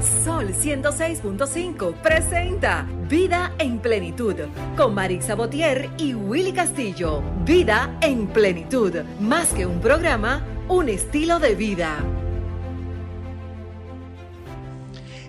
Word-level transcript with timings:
Sol 0.00 0.54
106.5 0.54 1.94
presenta 2.00 2.88
Vida 3.08 3.54
en 3.58 3.80
Plenitud 3.80 4.34
con 4.74 4.94
Marisa 4.94 5.34
Botier 5.34 5.90
y 5.98 6.14
Willy 6.14 6.52
Castillo. 6.52 7.22
Vida 7.44 7.98
en 8.00 8.26
Plenitud, 8.26 8.94
más 9.20 9.52
que 9.52 9.66
un 9.66 9.78
programa, 9.80 10.42
un 10.68 10.88
estilo 10.88 11.38
de 11.38 11.54
vida. 11.54 12.02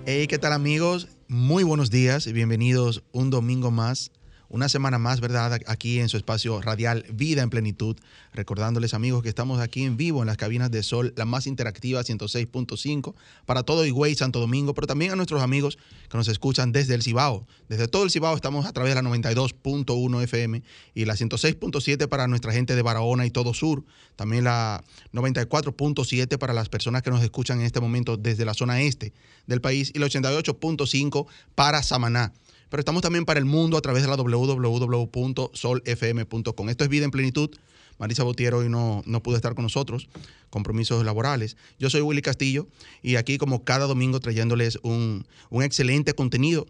Hey, 0.06 0.28
¿qué 0.28 0.40
tal 0.40 0.54
amigos? 0.54 1.10
Muy 1.28 1.64
buenos 1.64 1.90
días 1.90 2.26
y 2.26 2.32
bienvenidos 2.32 3.04
un 3.12 3.30
domingo 3.30 3.72
más 3.72 4.12
una 4.52 4.68
semana 4.68 5.00
más, 5.00 5.22
¿verdad? 5.22 5.60
Aquí 5.66 6.00
en 6.00 6.10
su 6.10 6.18
espacio 6.18 6.62
radial 6.62 7.06
Vida 7.12 7.42
en 7.42 7.50
Plenitud. 7.50 7.96
Recordándoles, 8.34 8.94
amigos, 8.94 9.24
que 9.24 9.30
estamos 9.30 9.62
aquí 9.62 9.84
en 9.84 9.96
vivo 9.96 10.22
en 10.22 10.28
las 10.28 10.36
cabinas 10.36 10.70
de 10.70 10.84
Sol, 10.84 11.14
la 11.16 11.26
más 11.26 11.48
interactiva 11.48 12.02
106.5, 12.02 13.16
para 13.46 13.64
todo 13.64 13.86
Higüey, 13.86 14.14
Santo 14.16 14.40
Domingo, 14.40 14.74
pero 14.74 14.88
también 14.88 15.12
a 15.12 15.16
nuestros 15.16 15.42
amigos 15.42 15.78
que 16.10 16.18
nos 16.18 16.28
escuchan 16.28 16.74
desde 16.74 16.96
el 16.96 17.02
Cibao. 17.02 17.48
Desde 17.70 17.88
todo 17.88 18.04
el 18.04 18.12
Cibao 18.12 18.36
estamos 18.36 18.66
a 18.66 18.74
través 18.74 18.94
de 18.94 19.02
la 19.02 19.10
92.1 19.10 20.22
FM 20.24 20.62
y 20.94 21.06
la 21.06 21.16
106.7 21.16 22.10
para 22.10 22.28
nuestra 22.28 22.52
gente 22.52 22.76
de 22.76 22.82
Barahona 22.82 23.26
y 23.26 23.32
todo 23.32 23.54
sur. 23.54 23.86
También 24.18 24.44
la 24.44 24.84
94.7 25.14 26.38
para 26.38 26.54
las 26.54 26.68
personas 26.68 27.04
que 27.04 27.10
nos 27.10 27.24
escuchan 27.24 27.62
en 27.62 27.66
este 27.66 27.80
momento 27.80 28.18
desde 28.18 28.44
la 28.44 28.54
zona 28.54 28.82
este 28.82 29.14
del 29.48 29.62
país 29.62 29.92
y 29.96 30.00
la 30.00 30.08
88.5 30.08 31.26
para 31.56 31.82
Samaná 31.84 32.34
pero 32.72 32.82
estamos 32.82 33.04
también 33.04 33.26
para 33.26 33.38
el 33.38 33.46
mundo 33.46 33.78
a 33.78 33.82
través 33.82 34.02
de 34.02 34.08
la 34.08 34.16
www.solfm.com. 34.16 34.70
Esto 36.70 36.84
es 36.86 36.90
Vida 36.90 37.04
en 37.06 37.12
Plenitud. 37.12 37.52
Marisa 38.00 38.24
Botiero 38.24 38.60
hoy 38.60 38.70
no, 38.70 39.04
no 39.06 39.22
pudo 39.22 39.36
estar 39.36 39.54
con 39.56 39.64
nosotros, 39.64 40.08
compromisos 40.50 41.04
laborales. 41.06 41.58
Yo 41.78 41.90
soy 41.90 42.00
Willy 42.02 42.22
Castillo 42.22 42.70
y 43.04 43.18
aquí 43.18 43.38
como 43.38 43.66
cada 43.66 43.86
domingo 43.88 44.22
trayéndoles 44.22 44.80
un, 44.84 45.26
excelente 45.62 46.14
contenido, 46.14 46.66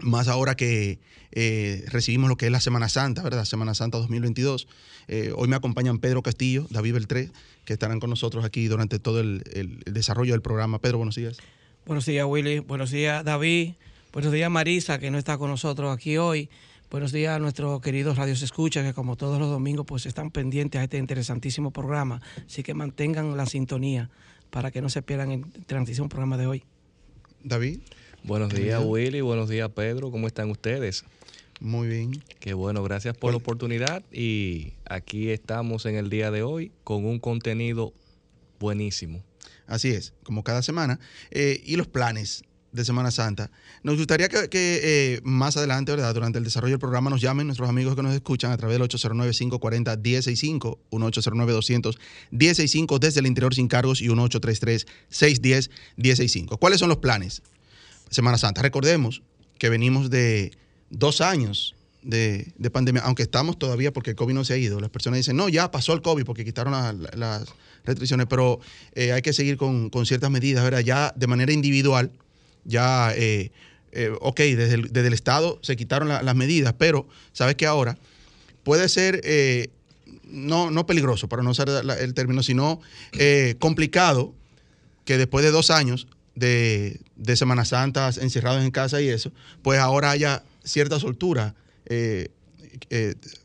más 0.00 0.28
ahora 0.28 0.56
que 0.56 1.00
eh, 1.32 1.84
recibimos 1.88 2.28
lo 2.28 2.36
que 2.36 2.44
es 2.46 2.52
la 2.52 2.60
Semana 2.60 2.90
Santa, 2.90 3.22
¿verdad? 3.22 3.46
Semana 3.46 3.74
Santa 3.74 3.96
2022. 3.98 4.68
Eh, 5.08 5.32
hoy 5.34 5.48
me 5.48 5.56
acompañan 5.56 5.98
Pedro 5.98 6.22
Castillo, 6.22 6.66
David 6.68 6.92
Beltré, 6.92 7.30
que 7.64 7.72
estarán 7.72 7.98
con 7.98 8.10
nosotros 8.10 8.44
aquí 8.44 8.66
durante 8.68 8.98
todo 8.98 9.20
el, 9.20 9.42
el 9.54 9.80
desarrollo 9.92 10.34
del 10.34 10.42
programa. 10.42 10.78
Pedro, 10.80 10.98
buenos 10.98 11.16
días. 11.16 11.38
Buenos 11.86 12.04
días, 12.04 12.26
Willy. 12.28 12.58
Buenos 12.58 12.90
días, 12.90 13.24
David. 13.24 13.72
Buenos 14.14 14.32
días 14.32 14.48
Marisa, 14.48 15.00
que 15.00 15.10
no 15.10 15.18
está 15.18 15.38
con 15.38 15.50
nosotros 15.50 15.92
aquí 15.92 16.18
hoy. 16.18 16.48
Buenos 16.88 17.10
días 17.10 17.34
a 17.34 17.40
nuestros 17.40 17.80
queridos 17.80 18.16
radios 18.16 18.42
escucha, 18.42 18.84
que 18.84 18.94
como 18.94 19.16
todos 19.16 19.40
los 19.40 19.50
domingos 19.50 19.86
pues 19.86 20.06
están 20.06 20.30
pendientes 20.30 20.80
a 20.80 20.84
este 20.84 20.98
interesantísimo 20.98 21.72
programa. 21.72 22.22
Así 22.46 22.62
que 22.62 22.74
mantengan 22.74 23.36
la 23.36 23.44
sintonía 23.46 24.10
para 24.50 24.70
que 24.70 24.80
no 24.80 24.88
se 24.88 25.02
pierdan 25.02 25.32
el 25.32 25.40
interesantísimo 25.40 26.08
programa 26.08 26.36
de 26.36 26.46
hoy. 26.46 26.64
David. 27.42 27.80
Buenos 28.22 28.54
días 28.54 28.80
Willy, 28.84 29.20
buenos 29.20 29.48
días 29.48 29.68
Pedro, 29.70 30.12
¿cómo 30.12 30.28
están 30.28 30.48
ustedes? 30.48 31.04
Muy 31.58 31.88
bien. 31.88 32.22
Qué 32.38 32.54
bueno, 32.54 32.84
gracias 32.84 33.16
por 33.16 33.32
la 33.32 33.38
oportunidad 33.38 34.04
y 34.12 34.74
aquí 34.88 35.30
estamos 35.30 35.86
en 35.86 35.96
el 35.96 36.08
día 36.08 36.30
de 36.30 36.44
hoy 36.44 36.70
con 36.84 37.04
un 37.04 37.18
contenido 37.18 37.92
buenísimo. 38.60 39.24
Así 39.66 39.88
es, 39.88 40.12
como 40.22 40.44
cada 40.44 40.62
semana. 40.62 41.00
Eh, 41.32 41.60
y 41.64 41.74
los 41.74 41.88
planes 41.88 42.44
de 42.74 42.84
Semana 42.84 43.10
Santa. 43.12 43.50
Nos 43.84 43.96
gustaría 43.96 44.28
que, 44.28 44.48
eh, 44.52 45.20
más 45.22 45.56
adelante, 45.56 45.92
¿verdad? 45.92 46.12
Durante 46.12 46.38
el 46.38 46.44
desarrollo 46.44 46.72
del 46.72 46.80
programa 46.80 47.08
nos 47.08 47.20
llamen 47.20 47.46
nuestros 47.46 47.68
amigos 47.68 47.94
que 47.94 48.02
nos 48.02 48.12
escuchan 48.12 48.50
a 48.50 48.56
través 48.56 48.78
del 48.78 48.88
809-540-1065, 48.88 50.78
1809-200-1065 50.90 52.98
desde 52.98 53.20
el 53.20 53.26
interior 53.26 53.54
sin 53.54 53.68
cargos 53.68 54.02
y 54.02 54.08
1833-610-1065. 54.08 56.58
¿Cuáles 56.58 56.80
son 56.80 56.88
los 56.88 56.98
planes? 56.98 57.42
Semana 58.10 58.38
Santa. 58.38 58.60
Recordemos 58.60 59.22
que 59.56 59.68
venimos 59.68 60.10
de 60.10 60.50
dos 60.90 61.20
años 61.20 61.76
de, 62.02 62.52
pandemia, 62.72 63.02
aunque 63.02 63.22
estamos 63.22 63.56
todavía 63.56 63.92
porque 63.92 64.10
el 64.10 64.16
COVID 64.16 64.34
no 64.34 64.44
se 64.44 64.54
ha 64.54 64.56
ido. 64.56 64.80
Las 64.80 64.90
personas 64.90 65.18
dicen, 65.18 65.36
no, 65.36 65.48
ya 65.48 65.70
pasó 65.70 65.92
el 65.92 66.02
COVID 66.02 66.24
porque 66.24 66.44
quitaron 66.44 67.04
las 67.14 67.44
restricciones, 67.84 68.26
pero 68.28 68.58
eh, 68.94 69.12
hay 69.12 69.22
que 69.22 69.32
seguir 69.32 69.56
con, 69.56 69.90
con 69.90 70.06
ciertas 70.06 70.28
medidas, 70.28 70.64
¿verdad? 70.64 70.80
Ya 70.80 71.12
de 71.14 71.28
manera 71.28 71.52
individual 71.52 72.10
ya, 72.64 73.12
eh, 73.14 73.50
eh, 73.92 74.12
ok, 74.20 74.40
desde 74.40 74.74
el, 74.74 75.12
Estado 75.12 75.58
se 75.62 75.76
quitaron 75.76 76.08
las 76.08 76.36
medidas, 76.36 76.74
pero 76.78 77.06
sabes 77.32 77.54
que 77.54 77.66
ahora 77.66 77.96
puede 78.62 78.88
ser 78.88 79.20
eh, 79.24 79.68
no, 80.24 80.70
no 80.70 80.86
peligroso, 80.86 81.28
para 81.28 81.42
no 81.42 81.50
usar 81.50 81.68
el 81.68 82.14
término, 82.14 82.42
sino 82.42 82.80
complicado 83.58 84.34
que 85.04 85.18
después 85.18 85.44
de 85.44 85.50
dos 85.50 85.70
años 85.70 86.08
de, 86.34 87.00
de 87.16 87.36
Semana 87.36 87.64
Santa 87.64 88.10
encerrados 88.20 88.64
en 88.64 88.70
casa 88.70 89.00
y 89.00 89.08
eso, 89.08 89.32
pues 89.62 89.78
ahora 89.78 90.10
haya 90.10 90.42
cierta 90.64 90.98
soltura. 90.98 91.54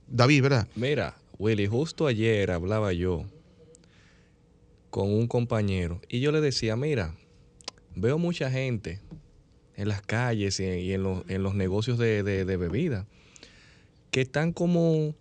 David, 0.08 0.42
¿verdad? 0.42 0.68
Mira, 0.76 1.16
Willy, 1.38 1.68
justo 1.68 2.08
ayer 2.08 2.50
hablaba 2.52 2.94
yo 2.94 3.26
con 4.90 5.14
un 5.14 5.28
compañero 5.28 6.02
y 6.10 6.20
yo 6.20 6.32
le 6.32 6.42
decía, 6.42 6.76
mira, 6.76 7.16
veo 7.96 8.18
mucha 8.18 8.50
gente 8.50 9.00
en 9.76 9.88
las 9.88 10.02
calles 10.02 10.60
y 10.60 10.94
en, 10.94 11.04
los, 11.04 11.56
negocios 11.56 11.98
de, 11.98 12.22
bebida 12.22 13.06
que 14.12 14.22
están 14.22 14.52
como 14.52 15.16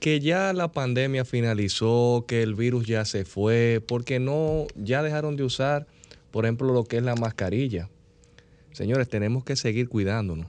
que 0.00 0.20
ya 0.20 0.52
la 0.52 0.72
pandemia 0.72 1.24
finalizó, 1.24 2.24
que 2.26 2.42
el 2.42 2.54
virus 2.54 2.86
ya 2.86 3.04
se 3.04 3.24
fue, 3.24 3.82
porque 3.86 4.18
no, 4.18 4.66
ya 4.74 5.02
dejaron 5.02 5.36
de 5.36 5.44
usar, 5.44 5.86
por 6.30 6.44
ejemplo, 6.44 6.72
lo 6.72 6.84
que 6.84 6.98
es 6.98 7.02
la 7.02 7.14
mascarilla. 7.14 7.88
Señores, 8.72 9.08
tenemos 9.08 9.44
que 9.44 9.56
seguir 9.56 9.88
cuidándonos, 9.88 10.48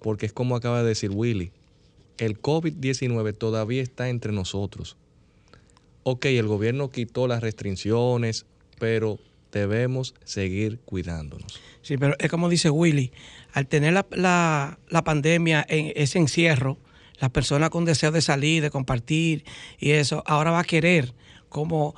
porque 0.00 0.26
es 0.26 0.32
como 0.32 0.54
acaba 0.54 0.82
de 0.82 0.88
decir 0.88 1.10
Willy, 1.12 1.50
el 2.18 2.40
COVID-19 2.40 3.36
todavía 3.36 3.82
está 3.82 4.08
entre 4.08 4.32
nosotros. 4.32 4.96
Ok, 6.04 6.26
el 6.26 6.46
gobierno 6.46 6.90
quitó 6.90 7.26
las 7.26 7.42
restricciones, 7.42 8.46
pero 8.78 9.18
debemos 9.58 10.14
seguir 10.24 10.80
cuidándonos. 10.84 11.60
Sí, 11.82 11.96
pero 11.96 12.16
es 12.18 12.30
como 12.30 12.48
dice 12.48 12.70
Willy, 12.70 13.12
al 13.52 13.66
tener 13.66 13.92
la, 13.92 14.78
pandemia 15.04 15.64
en 15.68 15.92
ese 15.96 16.18
encierro, 16.18 16.78
la 17.20 17.28
persona 17.28 17.70
con 17.70 17.84
deseo 17.84 18.10
de 18.10 18.20
salir, 18.20 18.62
de 18.62 18.70
compartir 18.70 19.44
y 19.78 19.92
eso, 19.92 20.22
ahora 20.26 20.50
va 20.50 20.60
a 20.60 20.64
querer 20.64 21.14
como 21.48 21.94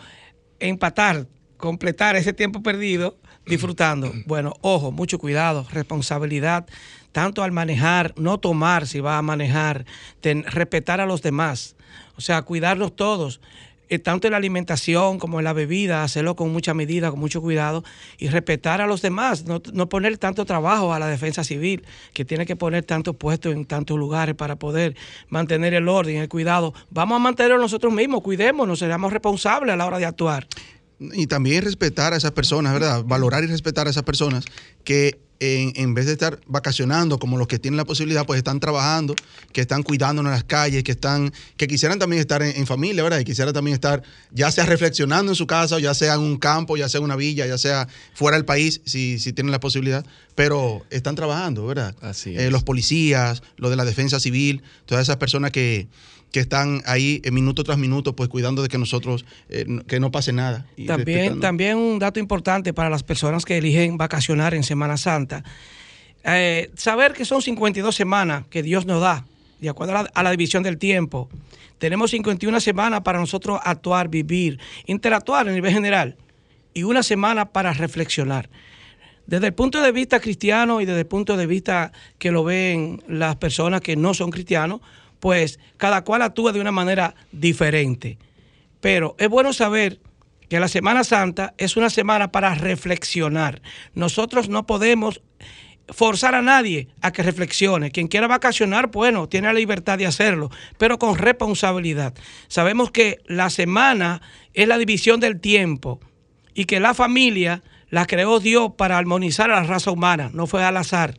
empatar, 0.61 1.27
completar 1.57 2.17
ese 2.17 2.33
tiempo 2.33 2.63
perdido 2.63 3.19
disfrutando. 3.47 4.13
Bueno, 4.27 4.55
ojo, 4.61 4.93
mucho 4.93 5.19
cuidado, 5.19 5.67
responsabilidad, 5.73 6.67
tanto 7.13 7.43
al 7.43 7.53
manejar, 7.53 8.13
no 8.17 8.39
tomar 8.39 8.87
si 8.87 9.01
va 9.01 9.17
a 9.17 9.23
manejar, 9.23 9.87
respetar 10.23 11.01
a 11.01 11.07
los 11.07 11.23
demás, 11.23 11.77
o 12.17 12.21
sea, 12.21 12.43
cuidarlos 12.43 12.95
todos. 12.97 13.41
Eh, 13.89 14.01
tanto 14.01 14.27
en 14.27 14.33
la 14.33 14.37
alimentación 14.39 15.19
como 15.19 15.39
en 15.39 15.45
la 15.45 15.53
bebida, 15.53 16.03
hacerlo 16.03 16.35
con 16.35 16.53
mucha 16.53 16.75
medida, 16.75 17.11
con 17.11 17.21
mucho 17.21 17.41
cuidado 17.41 17.85
y 18.19 18.29
respetar 18.29 18.81
a 18.81 18.87
los 18.87 19.01
demás, 19.01 19.45
no, 19.45 19.61
poner 19.89 20.19
tanto 20.19 20.45
trabajo 20.45 20.93
a 20.93 20.99
la 20.99 21.07
defensa 21.07 21.45
civil, 21.45 21.85
que 22.13 22.25
tiene 22.25 22.47
que 22.47 22.57
poner 22.57 22.85
tantos 22.85 23.15
puestos 23.15 23.55
en 23.55 23.65
tantos 23.65 23.97
lugares 23.97 24.35
para 24.35 24.57
poder 24.57 24.97
mantener 25.29 25.73
el 25.75 25.89
orden, 25.89 26.17
el 26.17 26.29
cuidado. 26.29 26.75
Vamos 26.91 27.17
a 27.17 27.19
mantenerlo 27.21 27.59
nosotros 27.59 27.93
mismos, 27.93 28.23
cuidémonos, 28.23 28.81
seamos 28.81 29.13
responsables 29.13 29.73
a 29.73 29.77
la 29.77 29.87
hora 29.87 29.99
de 29.99 30.07
actuar. 30.07 30.49
Y 30.99 31.27
también 31.27 31.63
respetar 31.63 32.15
a 32.15 32.17
esas 32.17 32.33
personas, 32.33 32.73
¿verdad? 32.73 33.05
Valorar 33.05 33.45
y 33.45 33.49
respetar 33.49 33.87
a 33.87 33.91
esas 33.91 34.03
personas 34.03 34.45
que 34.85 35.21
en, 35.41 35.95
vez 35.95 36.07
de 36.07 36.13
estar 36.13 36.41
vacacionando 36.47 37.19
como 37.19 37.37
los 37.37 37.47
que 37.47 37.59
tienen 37.59 37.77
la 37.77 37.85
posibilidad, 37.85 38.25
pues 38.25 38.39
están 38.39 38.61
trabajando, 38.61 39.15
que 39.53 39.61
están 39.61 39.83
cuidándonos 39.83 40.31
en 40.31 40.35
las 40.35 40.45
calles, 40.45 40.83
que 40.83 40.93
están, 40.93 41.33
que 41.57 41.67
quisieran 41.67 41.99
también 41.99 42.21
estar 42.21 42.43
en, 42.43 42.67
familia, 42.67 43.03
¿verdad? 43.03 43.19
Y 43.19 43.25
quisieran 43.25 43.53
también 43.53 43.75
estar, 43.75 44.03
ya 44.31 44.51
sea 44.51 44.65
reflexionando 44.67 45.33
en 45.33 45.37
su 45.37 45.47
casa, 45.47 45.77
o 45.77 45.79
ya 45.79 45.95
sea 45.95 46.15
en 46.15 46.21
un 46.21 46.39
campo, 46.39 46.77
ya 46.77 46.89
sea 46.89 46.99
en 46.99 47.05
una 47.05 47.17
villa, 47.17 47.47
ya 47.47 47.59
sea 47.59 47.89
fuera 48.15 48.37
del 48.37 48.45
país, 48.45 48.81
si, 48.85 49.19
si 49.19 49.33
tienen 49.33 49.53
la 49.53 49.61
posibilidad, 49.61 50.05
pero 50.35 50.85
están 50.91 51.15
trabajando, 51.15 51.67
¿verdad? 51.67 51.95
Así 52.01 52.37
eh, 52.37 52.51
los 52.51 52.63
policías, 52.63 53.43
los 53.57 53.71
de 53.71 53.77
la 53.77 53.85
defensa 53.85 54.21
civil, 54.21 54.63
todas 54.87 55.03
esas 55.03 55.17
personas 55.17 55.51
que, 55.51 55.89
que 56.33 56.41
están 56.41 56.83
ahí 56.87 57.23
en 57.25 57.35
minuto 57.35 57.65
tras 57.65 57.79
minuto, 57.79 58.15
pues 58.15 58.29
cuidando 58.29 58.63
de 58.63 58.69
que 58.69 58.79
nosotros, 58.79 59.25
eh, 59.49 59.65
que 59.87 60.01
no 60.01 60.11
pase 60.11 60.33
nada. 60.33 60.67
También, 60.87 61.41
también 61.41 61.79
un 61.79 61.99
dato 61.99 62.21
importante 62.21 62.73
para 62.73 62.91
las 62.91 63.03
personas 63.03 63.45
que 63.45 63.57
eligen 63.59 63.97
vacacionar 63.97 64.55
en 64.55 64.63
Semana 64.63 64.97
Santa, 64.97 65.45
eh, 66.25 66.71
saber 66.77 67.13
que 67.13 67.25
son 67.25 67.41
52 67.41 67.95
semanas 67.95 68.45
que 68.51 68.63
Dios 68.63 68.85
nos 68.85 69.01
da, 69.01 69.25
de 69.61 69.69
acuerdo 69.69 70.07
a 70.13 70.23
la, 70.23 70.31
división 70.31 70.63
del 70.63 70.77
tiempo. 70.77 71.29
Tenemos 71.79 72.11
51 72.11 72.61
semanas 72.61 73.03
para 73.03 73.19
nosotros 73.19 73.61
actuar, 73.63 74.09
vivir, 74.09 74.59
interactuar 74.87 75.49
a 75.49 75.53
nivel 75.53 75.73
general 75.73 76.17
y 76.75 76.83
una 76.83 77.03
semana 77.03 77.53
para 77.53 77.73
reflexionar. 77.73 78.51
Desde 79.27 79.47
el 79.47 79.55
punto 79.55 79.81
de 79.81 79.93
vista 79.93 80.21
cristiano 80.21 80.81
y 80.81 80.85
desde 80.85 81.01
el 81.01 81.07
punto 81.07 81.37
de 81.37 81.47
vista 81.47 81.93
que 82.19 82.31
lo 82.31 82.45
ven 82.45 83.03
las 83.09 83.37
personas 83.37 83.81
que 83.81 83.97
no 83.97 84.13
son 84.13 84.31
cristianos, 84.31 84.81
pues 85.21 85.59
cada 85.77 86.05
cual 86.05 86.23
actúa 86.23 86.53
de 86.53 86.61
una 86.61 86.73
manera 86.73 87.15
diferente. 87.33 88.19
Pero 88.81 89.17
es 89.19 89.29
bueno 89.29 89.53
saber 89.53 90.01
que 90.49 90.61
la 90.61 90.69
Semana 90.69 91.05
Santa 91.05 91.55
es 91.59 91.77
una 91.77 91.91
semana 91.91 92.31
para 92.31 92.55
reflexionar. 92.55 93.63
Nosotros 93.95 94.49
no 94.49 94.67
podemos 94.67 95.23
forzar 95.89 96.35
a 96.35 96.43
nadie 96.43 96.89
a 97.01 97.13
que 97.13 97.23
reflexione. 97.23 97.91
Quien 97.91 98.09
quiera 98.09 98.27
vacacionar, 98.27 98.91
bueno, 98.91 99.29
tiene 99.29 99.49
la 99.49 99.55
libertad 99.55 99.99
de 99.99 100.07
hacerlo, 100.07 100.51
pero 100.79 100.99
con 100.99 101.17
responsabilidad. 101.17 102.15
Sabemos 102.49 102.91
que 102.91 103.19
la 103.27 103.51
semana 103.51 104.21
es 104.55 104.69
la 104.69 104.79
división 104.79 105.21
del 105.21 105.41
tiempo 105.41 106.01
y 106.55 106.65
que 106.65 106.81
la 106.81 106.95
familia 106.95 107.63
la 107.89 108.07
creó 108.07 108.41
Dios 108.41 108.73
para 108.77 108.99
armonizar 108.99 109.51
a 109.51 109.61
la 109.61 109.67
raza 109.67 109.91
humana, 109.91 110.31
no 110.33 110.47
fue 110.47 110.65
al 110.65 110.77
azar. 110.77 111.19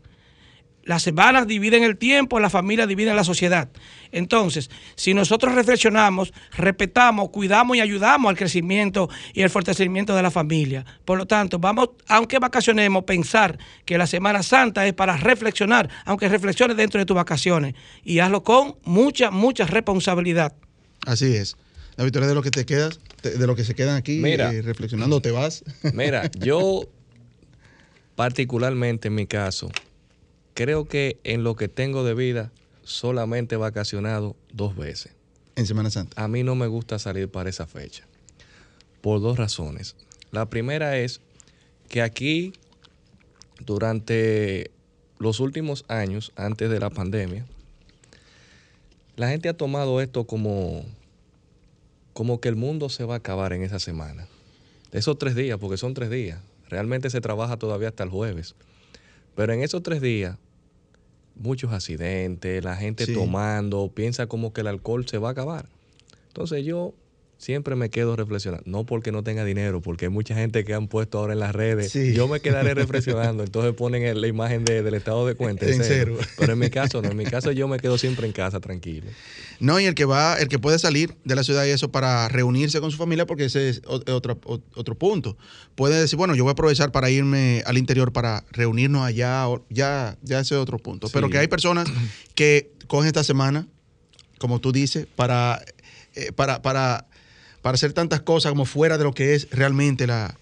Las 0.87 1.03
semanas 1.03 1.47
dividen 1.47 1.83
el 1.83 1.97
tiempo, 1.97 2.39
la 2.39 2.49
familia 2.49 2.87
divide 2.87 3.13
la 3.13 3.25
sociedad. 3.25 3.67
Entonces, 4.13 4.69
si 4.95 5.13
nosotros 5.13 5.53
reflexionamos, 5.53 6.31
respetamos, 6.55 7.27
cuidamos 7.29 7.75
y 7.75 7.81
ayudamos 7.81 8.29
al 8.29 8.37
crecimiento 8.37 9.09
y 9.33 9.41
el 9.41 9.49
fortalecimiento 9.49 10.15
de 10.15 10.23
la 10.23 10.31
familia. 10.31 10.85
Por 11.03 11.17
lo 11.17 11.25
tanto, 11.25 11.59
vamos, 11.59 11.89
aunque 12.07 12.39
vacacionemos, 12.39 13.03
pensar 13.03 13.59
que 13.83 13.97
la 13.97 14.07
Semana 14.07 14.41
Santa 14.43 14.87
es 14.87 14.93
para 14.93 15.17
reflexionar, 15.17 15.89
aunque 16.05 16.29
reflexiones 16.29 16.77
dentro 16.77 16.99
de 16.99 17.05
tus 17.05 17.17
vacaciones. 17.17 17.75
Y 18.05 18.19
hazlo 18.19 18.43
con 18.43 18.77
mucha, 18.85 19.29
mucha 19.29 19.65
responsabilidad. 19.65 20.53
Así 21.05 21.35
es. 21.35 21.57
La 21.97 22.05
victoria 22.05 22.29
de 22.29 22.35
lo 22.35 22.41
que 22.41 22.51
te 22.51 22.65
quedas, 22.65 23.01
de 23.23 23.45
lo 23.45 23.57
que 23.57 23.65
se 23.65 23.75
quedan 23.75 23.97
aquí 23.97 24.19
Mira. 24.19 24.53
eh, 24.53 24.61
reflexionando, 24.61 25.19
te 25.19 25.31
vas. 25.31 25.65
Mira, 25.93 26.31
yo 26.39 26.83
particularmente 28.15 29.09
en 29.09 29.15
mi 29.15 29.27
caso, 29.27 29.69
creo 30.57 30.86
que 30.86 31.19
en 31.24 31.44
lo 31.44 31.56
que 31.56 31.68
tengo 31.68 32.04
de 32.04 32.15
vida 32.15 32.51
solamente 32.83 33.54
he 33.54 33.57
vacacionado 33.59 34.36
dos 34.51 34.75
veces. 34.75 35.13
en 35.56 35.68
Semana 35.68 35.92
Santa. 35.92 36.19
A 36.21 36.27
mí 36.27 36.42
no 36.42 36.56
me 36.56 36.65
gusta 36.65 36.98
salir 36.98 37.30
para 37.30 37.48
esa 37.48 37.68
fecha. 37.68 38.06
Por 39.01 39.21
dos 39.21 39.38
razones. 39.38 39.95
La 40.31 40.50
primera 40.50 40.98
es 40.98 41.21
que 41.89 42.01
aquí, 42.01 42.54
durante 43.63 44.71
los 45.19 45.39
últimos 45.39 45.86
años, 45.89 46.31
antes 46.36 46.71
de 46.71 46.80
la 46.80 46.89
pandemia, 46.89 47.45
la 49.15 49.30
gente 49.30 49.50
ha 49.50 49.54
tomado 49.54 50.01
esto 50.01 50.25
como, 50.25 50.83
como 52.13 52.42
que 52.42 52.50
el 52.50 52.56
mundo 52.56 52.89
se 52.89 53.04
va 53.04 53.13
a 53.13 53.18
acabar 53.18 53.54
en 53.54 53.62
esa 53.62 53.77
semana. 53.77 54.27
Esos 54.92 55.19
tres 55.19 55.36
días, 55.36 55.59
porque 55.59 55.77
son 55.77 55.94
tres 55.94 56.09
días. 56.09 56.39
Realmente 56.68 57.12
se 57.12 57.21
trabaja 57.21 57.57
todavía 57.57 57.89
hasta 57.89 58.04
el 58.04 58.09
jueves. 58.09 58.56
Pero 59.36 59.54
en 59.54 59.62
esos 59.62 59.83
tres 59.83 60.01
días, 60.01 60.38
muchos 61.39 61.71
accidentes, 61.71 62.63
la 62.63 62.75
gente 62.75 63.05
Sí. 63.05 63.13
tomando, 63.13 63.91
piensa 63.93 64.27
como 64.27 64.53
que 64.53 64.61
el 64.61 64.67
alcohol 64.67 65.07
se 65.07 65.17
va 65.17 65.29
a 65.29 65.31
acabar. 65.31 65.67
Entonces 66.27 66.65
yo 66.65 66.93
siempre 67.37 67.75
me 67.75 67.89
quedo 67.89 68.15
reflexionando, 68.15 68.63
no 68.65 68.83
porque 68.85 69.11
no 69.11 69.23
tenga 69.23 69.45
dinero, 69.45 69.79
porque 69.81 70.05
hay 70.05 70.09
mucha 70.11 70.33
gente 70.33 70.63
que 70.65 70.73
han 70.73 70.87
puesto 70.87 71.19
ahora 71.19 71.33
en 71.33 71.39
las 71.39 71.53
redes, 71.53 71.91
Sí. 71.91 72.13
yo 72.13 72.27
me 72.27 72.39
quedaré 72.39 72.73
reflexionando, 72.73 73.43
entonces 73.43 73.73
ponen 73.75 74.19
la 74.19 74.27
imagen 74.27 74.65
de- 74.65 74.81
del 74.81 74.95
estado 74.95 75.27
de 75.27 75.35
cuenta 75.35 75.65
en 75.65 75.73
En 75.73 75.83
cero. 75.83 76.15
cero. 76.19 76.29
Pero 76.37 76.53
en 76.53 76.59
mi 76.59 76.69
caso 76.69 77.01
no, 77.01 77.09
en 77.11 77.17
mi 77.17 77.25
caso 77.25 77.51
yo 77.51 77.67
me 77.67 77.79
quedo 77.79 77.97
siempre 77.97 78.25
en 78.25 78.33
casa 78.33 78.59
tranquilo. 78.59 79.07
No, 79.59 79.79
y 79.79 79.85
el 79.85 79.93
que 79.95 80.05
va, 80.05 80.35
el 80.39 80.47
que 80.47 80.57
puede 80.59 80.79
salir 80.79 81.15
de 81.23 81.35
la 81.35 81.43
ciudad 81.43 81.65
y 81.65 81.69
eso 81.69 81.91
para 81.91 82.27
reunirse 82.27 82.79
con 82.81 82.91
su 82.91 82.97
familia, 82.97 83.25
porque 83.27 83.45
ese 83.45 83.69
es 83.69 83.81
otro, 83.85 84.39
otro 84.75 84.95
punto. 84.95 85.37
Puede 85.75 85.99
decir, 85.99 86.17
bueno, 86.17 86.35
yo 86.35 86.43
voy 86.43 86.51
a 86.51 86.53
aprovechar 86.53 86.91
para 86.91 87.09
irme 87.09 87.61
al 87.65 87.77
interior 87.77 88.11
para 88.11 88.43
reunirnos 88.51 89.03
allá, 89.03 89.45
ya, 89.69 90.17
ya 90.23 90.39
ese 90.39 90.55
es 90.55 90.59
otro 90.61 90.77
punto. 90.79 91.07
Pero 91.13 91.29
que 91.29 91.37
hay 91.37 91.47
personas 91.47 91.87
que 92.35 92.71
cogen 92.87 93.07
esta 93.07 93.23
semana, 93.23 93.67
como 94.39 94.59
tú 94.59 94.71
dices, 94.71 95.07
para, 95.15 95.63
eh, 96.15 96.31
para, 96.31 96.61
para, 96.61 97.05
para 97.62 97.75
hacer 97.75 97.94
tantas 97.94 98.21
cosas 98.21 98.51
como 98.51 98.65
fuera 98.65 98.98
de 98.98 99.04
lo 99.04 99.13
que 99.13 99.36
es 99.36 99.50
realmente 99.51 100.07
la, 100.07 100.36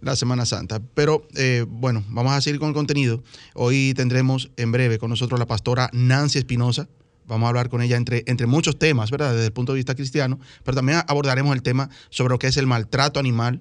la 0.00 0.16
Semana 0.16 0.46
Santa. 0.46 0.80
Pero 0.94 1.26
eh, 1.36 1.64
bueno, 1.68 2.04
vamos 2.08 2.32
a 2.32 2.40
seguir 2.40 2.60
con 2.60 2.68
el 2.68 2.74
contenido. 2.74 3.22
Hoy 3.54 3.94
tendremos 3.94 4.50
en 4.56 4.72
breve 4.72 4.98
con 4.98 5.10
nosotros 5.10 5.38
la 5.38 5.46
pastora 5.46 5.90
Nancy 5.92 6.38
Espinosa. 6.38 6.88
Vamos 7.26 7.46
a 7.46 7.48
hablar 7.50 7.68
con 7.68 7.80
ella 7.80 7.96
entre, 7.96 8.24
entre 8.26 8.46
muchos 8.46 8.78
temas, 8.78 9.10
¿verdad? 9.10 9.32
Desde 9.32 9.46
el 9.46 9.52
punto 9.52 9.72
de 9.72 9.76
vista 9.76 9.94
cristiano, 9.94 10.40
pero 10.64 10.74
también 10.74 11.02
abordaremos 11.06 11.54
el 11.54 11.62
tema 11.62 11.88
sobre 12.08 12.32
lo 12.32 12.38
que 12.38 12.48
es 12.48 12.56
el 12.56 12.66
maltrato 12.66 13.20
animal 13.20 13.60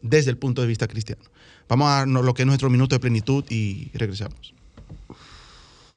desde 0.00 0.30
el 0.30 0.36
punto 0.36 0.62
de 0.62 0.68
vista 0.68 0.86
cristiano. 0.86 1.22
Vamos 1.68 1.88
a 1.88 1.98
darnos 1.98 2.24
lo 2.24 2.34
que 2.34 2.42
es 2.42 2.46
nuestro 2.46 2.70
minuto 2.70 2.94
de 2.94 3.00
plenitud 3.00 3.44
y 3.48 3.90
regresamos. 3.94 4.54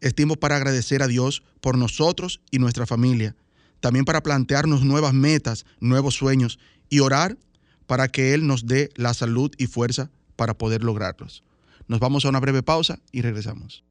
Es 0.01 0.13
tiempo 0.13 0.35
para 0.35 0.55
agradecer 0.55 1.01
a 1.01 1.07
Dios 1.07 1.43
por 1.59 1.77
nosotros 1.77 2.39
y 2.51 2.59
nuestra 2.59 2.85
familia, 2.85 3.35
también 3.79 4.05
para 4.05 4.21
plantearnos 4.21 4.83
nuevas 4.83 5.13
metas, 5.13 5.65
nuevos 5.79 6.15
sueños 6.15 6.59
y 6.89 6.99
orar 6.99 7.37
para 7.87 8.07
que 8.07 8.33
Él 8.33 8.45
nos 8.45 8.67
dé 8.67 8.89
la 8.95 9.13
salud 9.13 9.51
y 9.57 9.67
fuerza 9.67 10.11
para 10.35 10.53
poder 10.53 10.83
lograrlos. 10.83 11.43
Nos 11.87 11.99
vamos 11.99 12.25
a 12.25 12.29
una 12.29 12.39
breve 12.39 12.63
pausa 12.63 12.99
y 13.11 13.21
regresamos. 13.21 13.83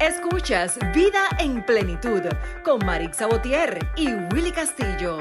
Escuchas 0.00 0.78
Vida 0.94 1.28
en 1.38 1.64
Plenitud 1.64 2.22
con 2.64 2.84
Marix 2.86 3.18
Sabotier 3.18 3.90
y 3.96 4.08
Willy 4.34 4.52
Castillo. 4.52 5.18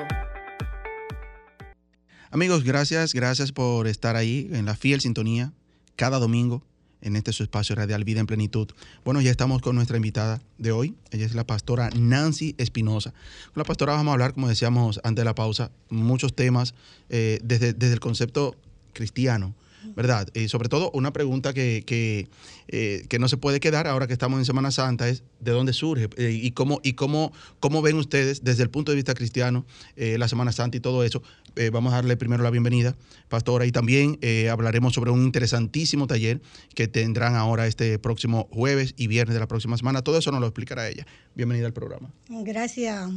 Amigos, 2.29 2.63
gracias, 2.63 3.13
gracias 3.13 3.51
por 3.51 3.88
estar 3.88 4.15
ahí 4.15 4.50
en 4.51 4.65
la 4.65 4.75
fiel 4.75 5.01
sintonía 5.01 5.51
cada 5.95 6.19
domingo 6.19 6.63
en 7.06 7.16
este 7.16 7.31
su 7.31 7.44
espacio 7.44 7.75
radial 7.75 8.04
Vida 8.04 8.19
en 8.19 8.25
Plenitud. 8.25 8.68
Bueno, 9.06 9.22
ya 9.22 9.31
estamos 9.31 9.62
con 9.62 9.75
nuestra 9.75 9.96
invitada 9.96 10.42
de 10.57 10.72
hoy. 10.72 10.96
Ella 11.12 11.25
es 11.25 11.36
la 11.36 11.46
pastora 11.46 11.90
Nancy 11.96 12.56
Espinosa. 12.57 13.12
Con 13.54 13.62
la 13.62 13.63
pastora 13.63 13.94
vamos 13.94 14.10
a 14.10 14.13
hablar, 14.13 14.34
como 14.34 14.50
decíamos 14.50 15.00
antes 15.04 15.22
de 15.22 15.25
la 15.25 15.36
pausa, 15.36 15.72
muchos 15.90 16.36
temas 16.36 16.74
eh, 17.10 17.40
desde, 17.44 17.74
desde 17.74 17.94
el 17.94 18.00
concepto 18.00 18.56
cristiano, 18.94 19.54
¿verdad? 19.95 20.27
Y 20.33 20.47
sobre 20.47 20.69
todo 20.69 20.92
una 20.94 21.11
pregunta 21.13 21.54
que, 21.54 21.83
que, 21.85 22.27
eh, 22.68 23.06
que 23.09 23.19
no 23.19 23.27
se 23.27 23.37
puede 23.37 23.59
quedar 23.59 23.87
ahora 23.87 24.07
que 24.07 24.13
estamos 24.13 24.39
en 24.39 24.45
Semana 24.45 24.71
Santa 24.71 25.09
es 25.09 25.23
¿de 25.39 25.51
dónde 25.51 25.73
surge? 25.73 26.09
Eh, 26.18 26.39
y 26.42 26.51
cómo, 26.51 26.80
y 26.83 26.94
cómo, 26.94 27.31
cómo 27.59 27.81
ven 27.81 27.97
ustedes 27.97 28.44
desde 28.44 28.63
el 28.63 28.69
punto 28.69 28.92
de 28.92 28.95
vista 28.95 29.13
cristiano 29.13 29.65
eh, 29.95 30.18
la 30.18 30.27
Semana 30.27 30.51
Santa 30.51 30.77
y 30.77 30.80
todo 30.80 31.04
eso. 31.04 31.21
Eh, 31.56 31.69
vamos 31.69 31.94
a 31.94 31.97
darle 31.97 32.18
primero 32.18 32.44
la 32.44 32.49
bienvenida, 32.49 32.95
pastora, 33.30 33.65
y 33.65 33.71
también 33.71 34.18
eh, 34.21 34.49
hablaremos 34.49 34.94
sobre 34.94 35.11
un 35.11 35.23
interesantísimo 35.23 36.06
taller 36.06 36.42
que 36.73 36.87
tendrán 36.87 37.35
ahora 37.35 37.65
este 37.68 37.97
próximo 37.97 38.49
jueves 38.51 38.94
y 38.97 39.07
viernes 39.07 39.33
de 39.33 39.39
la 39.39 39.47
próxima 39.47 39.77
semana. 39.77 40.01
Todo 40.01 40.18
eso 40.18 40.31
nos 40.31 40.42
lo 40.42 40.47
explicará 40.47 40.89
ella. 40.89 41.06
Bienvenida 41.33 41.68
al 41.68 41.73
programa. 41.73 42.11
Gracias, 42.30 43.09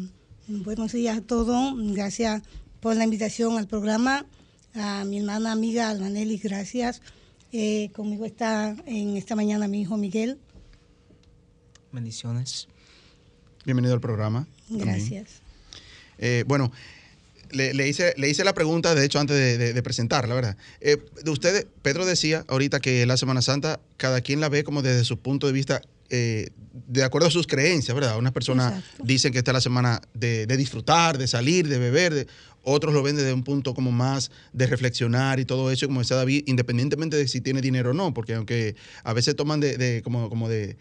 buenos 0.46 0.92
días 0.92 1.18
a 1.18 1.20
todos. 1.22 1.74
Gracias 1.94 2.42
por 2.80 2.96
la 2.96 3.04
invitación 3.04 3.58
al 3.58 3.66
programa. 3.66 4.24
A 4.80 5.04
mi 5.04 5.18
hermana 5.18 5.52
amiga 5.52 5.90
Almanelli, 5.90 6.38
gracias. 6.38 7.00
Eh, 7.52 7.90
conmigo 7.94 8.24
está 8.26 8.76
en 8.86 9.16
esta 9.16 9.34
mañana 9.34 9.66
mi 9.66 9.80
hijo 9.82 9.96
Miguel. 9.96 10.38
Bendiciones. 11.90 12.68
Bienvenido 13.64 13.94
al 13.94 14.00
programa. 14.00 14.46
Gracias. 14.68 15.40
Eh, 16.18 16.44
bueno, 16.46 16.70
le, 17.50 17.74
le 17.74 17.88
hice, 17.88 18.14
le 18.18 18.28
hice 18.28 18.44
la 18.44 18.54
pregunta, 18.54 18.94
de 18.94 19.04
hecho, 19.04 19.18
antes 19.18 19.36
de, 19.36 19.58
de- 19.58 19.72
de 19.72 19.82
presentarla, 19.82 20.34
¿verdad? 20.34 20.56
Eh, 20.80 20.98
de 21.24 21.30
ustedes, 21.30 21.66
Pedro 21.82 22.06
decía 22.06 22.44
ahorita 22.48 22.78
que 22.80 23.04
la 23.06 23.16
Semana 23.16 23.42
Santa, 23.42 23.80
cada 23.96 24.20
quien 24.20 24.40
la 24.40 24.48
ve 24.48 24.62
como 24.64 24.82
desde 24.82 25.04
su 25.04 25.18
punto 25.18 25.46
de 25.46 25.52
vista, 25.54 25.80
eh, 26.10 26.50
de 26.86 27.02
acuerdo 27.02 27.28
a 27.28 27.30
sus 27.30 27.46
creencias, 27.46 27.94
¿verdad? 27.94 28.16
Unas 28.18 28.32
personas 28.32 28.78
Exacto. 28.78 29.02
dicen 29.04 29.32
que 29.32 29.38
esta 29.38 29.50
es 29.50 29.54
la 29.54 29.60
semana 29.60 30.00
de, 30.14 30.46
de 30.46 30.56
disfrutar, 30.56 31.18
de 31.18 31.26
salir, 31.26 31.66
de 31.68 31.78
beber, 31.78 32.14
de- 32.14 32.26
otros 32.68 32.94
lo 32.94 33.02
ven 33.02 33.16
desde 33.16 33.32
un 33.32 33.42
punto 33.42 33.74
como 33.74 33.92
más 33.92 34.30
de 34.52 34.66
reflexionar 34.66 35.40
y 35.40 35.44
todo 35.44 35.70
eso, 35.70 35.86
como 35.86 36.00
decía 36.00 36.16
David, 36.16 36.44
independientemente 36.46 37.16
de 37.16 37.28
si 37.28 37.40
tiene 37.40 37.60
dinero 37.60 37.90
o 37.90 37.94
no, 37.94 38.14
porque 38.14 38.34
aunque 38.34 38.76
a 39.04 39.12
veces 39.12 39.36
toman 39.36 39.60
de, 39.60 40.00
como, 40.04 40.28
como 40.28 40.48
de 40.48 40.76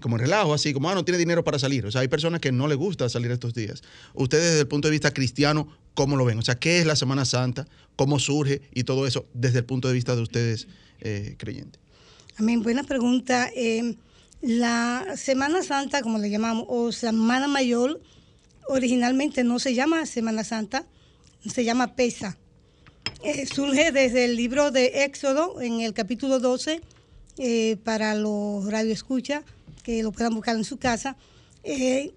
como 0.00 0.16
en 0.16 0.22
relajo, 0.22 0.52
así 0.52 0.72
como, 0.72 0.90
ah, 0.90 0.94
no 0.94 1.04
tiene 1.04 1.18
dinero 1.18 1.44
para 1.44 1.60
salir. 1.60 1.86
O 1.86 1.92
sea, 1.92 2.00
hay 2.00 2.08
personas 2.08 2.40
que 2.40 2.50
no 2.50 2.66
les 2.66 2.76
gusta 2.76 3.08
salir 3.08 3.30
estos 3.30 3.54
días. 3.54 3.82
Ustedes 4.14 4.44
desde 4.44 4.60
el 4.60 4.66
punto 4.66 4.88
de 4.88 4.92
vista 4.92 5.12
cristiano, 5.12 5.68
¿cómo 5.94 6.16
lo 6.16 6.24
ven? 6.24 6.38
O 6.38 6.42
sea, 6.42 6.56
¿qué 6.56 6.80
es 6.80 6.86
la 6.86 6.96
Semana 6.96 7.24
Santa? 7.24 7.68
¿Cómo 7.94 8.18
surge? 8.18 8.62
Y 8.74 8.82
todo 8.82 9.06
eso 9.06 9.26
desde 9.32 9.58
el 9.58 9.64
punto 9.64 9.86
de 9.86 9.94
vista 9.94 10.16
de 10.16 10.22
ustedes 10.22 10.66
eh, 11.00 11.36
creyentes. 11.38 11.80
Amén, 12.36 12.62
buena 12.62 12.82
pregunta. 12.82 13.48
Eh, 13.54 13.96
la 14.40 15.06
Semana 15.16 15.62
Santa, 15.62 16.02
como 16.02 16.18
le 16.18 16.30
llamamos, 16.30 16.66
o 16.68 16.92
Semana 16.92 17.46
Mayor, 17.46 18.00
originalmente 18.68 19.44
no 19.44 19.58
se 19.58 19.74
llama 19.74 20.04
Semana 20.06 20.44
Santa, 20.44 20.86
se 21.50 21.64
llama 21.64 21.94
Pesa. 21.94 22.38
Eh, 23.22 23.46
surge 23.46 23.92
desde 23.92 24.24
el 24.24 24.36
libro 24.36 24.70
de 24.70 25.04
Éxodo, 25.04 25.60
en 25.60 25.80
el 25.80 25.94
capítulo 25.94 26.38
12, 26.38 26.80
eh, 27.38 27.76
para 27.82 28.14
los 28.14 28.70
radioescuchas, 28.70 29.44
que 29.82 30.02
lo 30.02 30.12
puedan 30.12 30.34
buscar 30.34 30.56
en 30.56 30.64
su 30.64 30.78
casa. 30.78 31.16
Eh, 31.64 32.12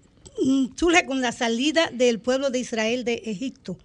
surge 0.76 1.06
con 1.06 1.20
la 1.20 1.32
salida 1.32 1.90
del 1.92 2.20
pueblo 2.20 2.50
de 2.50 2.60
Israel 2.60 3.04
de 3.04 3.22
Egipto, 3.24 3.76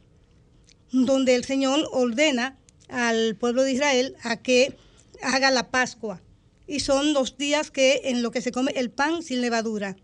donde 0.92 1.36
el 1.36 1.46
Señor 1.46 1.88
ordena 1.92 2.58
al 2.90 3.36
pueblo 3.36 3.64
de 3.64 3.72
Israel 3.74 4.16
a 4.24 4.38
que 4.38 4.78
haga 5.22 5.52
la 5.52 5.70
Pascua. 5.70 6.22
Y 6.68 6.80
son 6.80 7.14
los 7.14 7.38
días 7.38 7.70
que 7.70 8.02
en 8.06 8.24
lo 8.24 8.32
que 8.32 8.42
se 8.42 8.52
come 8.52 8.72
el 8.76 8.90
pan 8.90 9.22
sin 9.24 9.42
levadura. 9.42 9.96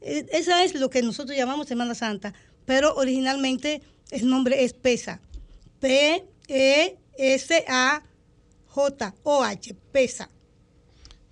Esa 0.00 0.64
es 0.64 0.74
lo 0.74 0.88
que 0.88 1.02
nosotros 1.02 1.36
llamamos 1.36 1.66
Semana 1.66 1.94
Santa, 1.94 2.32
pero 2.64 2.94
originalmente 2.94 3.82
el 4.10 4.28
nombre 4.28 4.64
es 4.64 4.72
Pesa. 4.72 5.20
P-E-S-A-J-O-H, 5.80 6.94
Pesa. 9.92 10.30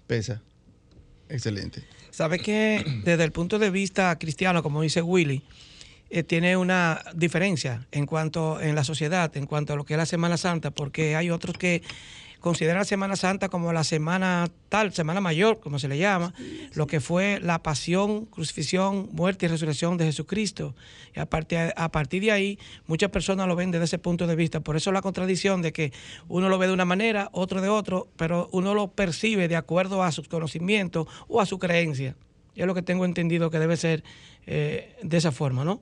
Pesa. 0.07 0.43
Excelente. 1.29 1.85
Sabe 2.11 2.39
que 2.39 2.85
desde 3.05 3.25
el 3.25 3.33
punto 3.33 3.59
de 3.59 3.71
vista 3.71 4.17
cristiano, 4.19 4.63
como 4.63 4.83
dice 4.83 5.03
Willy, 5.03 5.43
eh, 6.11 6.23
tiene 6.23 6.57
una 6.57 7.03
diferencia 7.15 7.87
en 7.93 8.07
cuanto 8.07 8.61
en 8.61 8.75
la 8.75 8.85
sociedad, 8.85 9.37
en 9.37 9.47
cuanto 9.47 9.73
a 9.73 9.77
lo 9.77 9.85
que 9.85 9.95
es 9.95 9.99
la 9.99 10.07
Semana 10.07 10.37
Santa, 10.37 10.71
porque 10.71 11.17
hay 11.17 11.31
otros 11.31 11.57
que 11.57 11.83
consideran 12.45 12.77
la 12.77 12.85
Semana 12.85 13.17
Santa 13.17 13.49
como 13.49 13.73
la 13.73 13.85
semana 13.85 14.51
tal, 14.69 14.93
semana 14.93 15.23
mayor, 15.23 15.61
como 15.61 15.79
se 15.79 15.89
le 15.89 15.97
llama, 15.97 16.35
lo 16.75 16.87
que 16.87 17.01
fue 17.01 17.41
la 17.43 17.63
pasión, 17.63 18.27
crucifixión, 18.27 19.09
muerte 19.13 19.47
y 19.47 19.49
resurrección 19.49 19.97
de 19.97 20.05
Jesucristo. 20.05 20.77
Y 21.17 21.21
a 21.21 21.25
partir, 21.25 21.73
a 21.75 21.89
partir 21.91 22.23
de 22.23 22.33
ahí, 22.33 22.59
muchas 22.87 23.11
personas 23.11 23.49
lo 23.49 23.57
ven 23.57 23.71
desde 23.71 23.87
ese 23.87 23.99
punto 23.99 24.27
de 24.27 24.37
vista. 24.37 24.61
Por 24.61 24.77
eso 24.77 24.93
la 24.93 25.01
contradicción 25.01 25.63
de 25.63 25.73
que 25.73 25.95
uno 26.29 26.51
lo 26.51 26.59
ve 26.59 26.67
de 26.67 26.75
una 26.75 26.85
manera, 26.85 27.31
otro 27.33 27.63
de 27.63 27.71
otro, 27.71 28.09
pero 28.19 28.51
uno 28.53 28.75
lo 28.75 28.89
percibe 28.89 29.49
de 29.49 29.57
acuerdo 29.57 30.03
a 30.03 30.13
sus 30.13 30.29
conocimientos 30.29 31.07
o 31.29 31.41
a 31.41 31.47
su 31.47 31.59
creencia. 31.59 32.15
Y 32.55 32.61
es 32.61 32.67
lo 32.67 32.75
que 32.75 32.83
tengo 32.83 33.07
entendido 33.07 33.51
que 33.51 33.59
debe 33.59 33.79
ser 33.79 34.05
eh, 34.47 34.95
de 35.03 35.17
esa 35.17 35.33
forma, 35.33 35.65
¿no? 35.65 35.81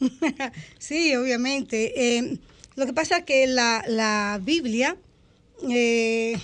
sí, 0.78 1.14
obviamente. 1.16 2.18
Eh, 2.18 2.38
lo 2.76 2.86
que 2.86 2.92
pasa 2.92 3.18
es 3.18 3.24
que 3.24 3.46
la, 3.46 3.84
la 3.86 4.40
Biblia 4.42 4.96
eh, 5.68 6.36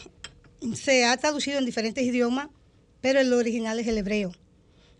se 0.74 1.04
ha 1.04 1.16
traducido 1.16 1.58
en 1.58 1.66
diferentes 1.66 2.04
idiomas, 2.04 2.48
pero 3.00 3.20
el 3.20 3.32
original 3.32 3.80
es 3.80 3.86
el 3.86 3.98
hebreo. 3.98 4.32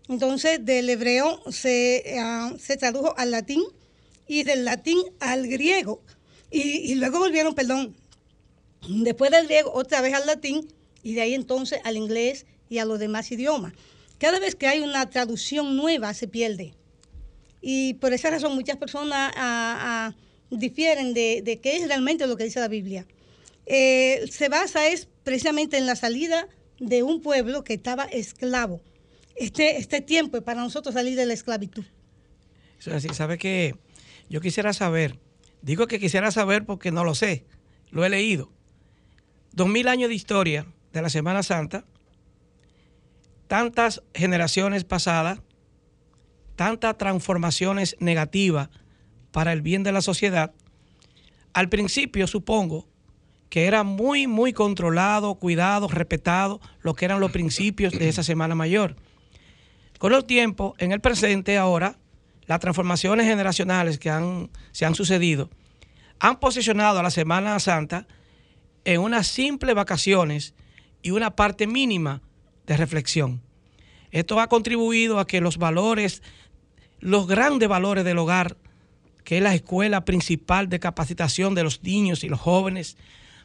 Entonces, 0.09 0.65
del 0.65 0.89
hebreo 0.89 1.41
se, 1.51 2.15
ah, 2.19 2.53
se 2.59 2.77
tradujo 2.77 3.13
al 3.17 3.31
latín 3.31 3.63
y 4.27 4.43
del 4.43 4.65
latín 4.65 4.97
al 5.19 5.47
griego. 5.47 6.01
Y, 6.49 6.95
luego 6.95 7.19
volvieron, 7.19 7.55
perdón, 7.55 7.95
después 8.87 9.31
del 9.31 9.45
griego 9.45 9.71
otra 9.73 10.01
vez 10.01 10.13
al 10.13 10.25
latín 10.25 10.67
y 11.01 11.13
de 11.13 11.21
ahí 11.21 11.33
entonces 11.33 11.79
al 11.85 11.95
inglés 11.95 12.45
y 12.69 12.79
a 12.79 12.85
los 12.85 12.99
demás 12.99 13.31
idiomas. 13.31 13.73
Cada 14.17 14.39
vez 14.39 14.55
que 14.55 14.67
hay 14.67 14.81
una 14.81 15.09
traducción 15.09 15.77
nueva 15.77 16.13
se 16.13 16.27
pierde. 16.27 16.73
Y 17.61 17.93
por 17.95 18.13
esa 18.13 18.29
razón 18.31 18.55
muchas 18.55 18.77
personas 18.77 19.31
ah, 19.35 20.11
ah, 20.11 20.15
difieren 20.49 21.13
de, 21.13 21.59
qué 21.61 21.77
es 21.77 21.87
realmente 21.87 22.27
lo 22.27 22.35
que 22.35 22.43
dice 22.43 22.59
la 22.59 22.67
Biblia. 22.67 23.05
Eh, 23.67 24.25
se 24.29 24.49
basa 24.49 24.87
es 24.87 25.07
precisamente 25.23 25.77
en 25.77 25.85
la 25.85 25.95
salida 25.95 26.47
de 26.79 27.03
un 27.03 27.21
pueblo 27.21 27.63
que 27.63 27.73
estaba 27.73 28.05
esclavo. 28.05 28.81
Este, 29.35 29.77
este 29.77 30.01
tiempo 30.01 30.37
es 30.37 30.43
para 30.43 30.61
nosotros 30.61 30.93
salir 30.93 31.15
de 31.15 31.25
la 31.25 31.33
esclavitud. 31.33 31.85
¿sabe 32.79 33.37
que 33.37 33.75
Yo 34.29 34.41
quisiera 34.41 34.73
saber, 34.73 35.19
digo 35.61 35.87
que 35.87 35.99
quisiera 35.99 36.31
saber 36.31 36.65
porque 36.65 36.91
no 36.91 37.03
lo 37.03 37.13
sé, 37.13 37.45
lo 37.91 38.03
he 38.03 38.09
leído. 38.09 38.51
Dos 39.51 39.67
mil 39.67 39.87
años 39.87 40.09
de 40.09 40.15
historia 40.15 40.65
de 40.91 41.01
la 41.01 41.09
Semana 41.09 41.43
Santa, 41.43 41.85
tantas 43.47 44.01
generaciones 44.13 44.83
pasadas, 44.83 45.41
tantas 46.55 46.97
transformaciones 46.97 47.95
negativas 47.99 48.69
para 49.31 49.53
el 49.53 49.61
bien 49.61 49.83
de 49.83 49.91
la 49.91 50.01
sociedad. 50.01 50.53
Al 51.53 51.69
principio, 51.69 52.27
supongo, 52.27 52.87
que 53.49 53.65
era 53.65 53.83
muy, 53.83 54.27
muy 54.27 54.53
controlado, 54.53 55.35
cuidado, 55.35 55.87
respetado, 55.87 56.61
lo 56.81 56.93
que 56.93 57.05
eran 57.05 57.19
los 57.19 57.31
principios 57.31 57.93
de 57.93 58.07
esa 58.07 58.23
Semana 58.23 58.55
Mayor. 58.55 58.95
Con 59.99 60.13
el 60.13 60.25
tiempo, 60.25 60.73
en 60.77 60.91
el 60.91 61.01
presente 61.01 61.57
ahora, 61.57 61.97
las 62.45 62.59
transformaciones 62.59 63.27
generacionales 63.27 63.99
que 63.99 64.09
han, 64.09 64.49
se 64.71 64.85
han 64.85 64.95
sucedido 64.95 65.49
han 66.19 66.39
posicionado 66.39 66.99
a 66.99 67.03
la 67.03 67.09
Semana 67.09 67.59
Santa 67.59 68.07
en 68.85 69.01
unas 69.01 69.27
simples 69.27 69.75
vacaciones 69.75 70.53
y 71.01 71.11
una 71.11 71.35
parte 71.35 71.65
mínima 71.65 72.21
de 72.67 72.77
reflexión. 72.77 73.41
Esto 74.11 74.39
ha 74.39 74.47
contribuido 74.47 75.19
a 75.19 75.25
que 75.25 75.41
los 75.41 75.57
valores, 75.57 76.21
los 77.01 77.27
grandes 77.27 77.67
valores 77.67 78.05
del 78.05 78.17
hogar, 78.17 78.55
que 79.23 79.37
es 79.37 79.43
la 79.43 79.53
escuela 79.53 80.05
principal 80.05 80.69
de 80.69 80.79
capacitación 80.79 81.53
de 81.53 81.63
los 81.63 81.83
niños 81.83 82.23
y 82.23 82.29
los 82.29 82.39
jóvenes, 82.39 82.97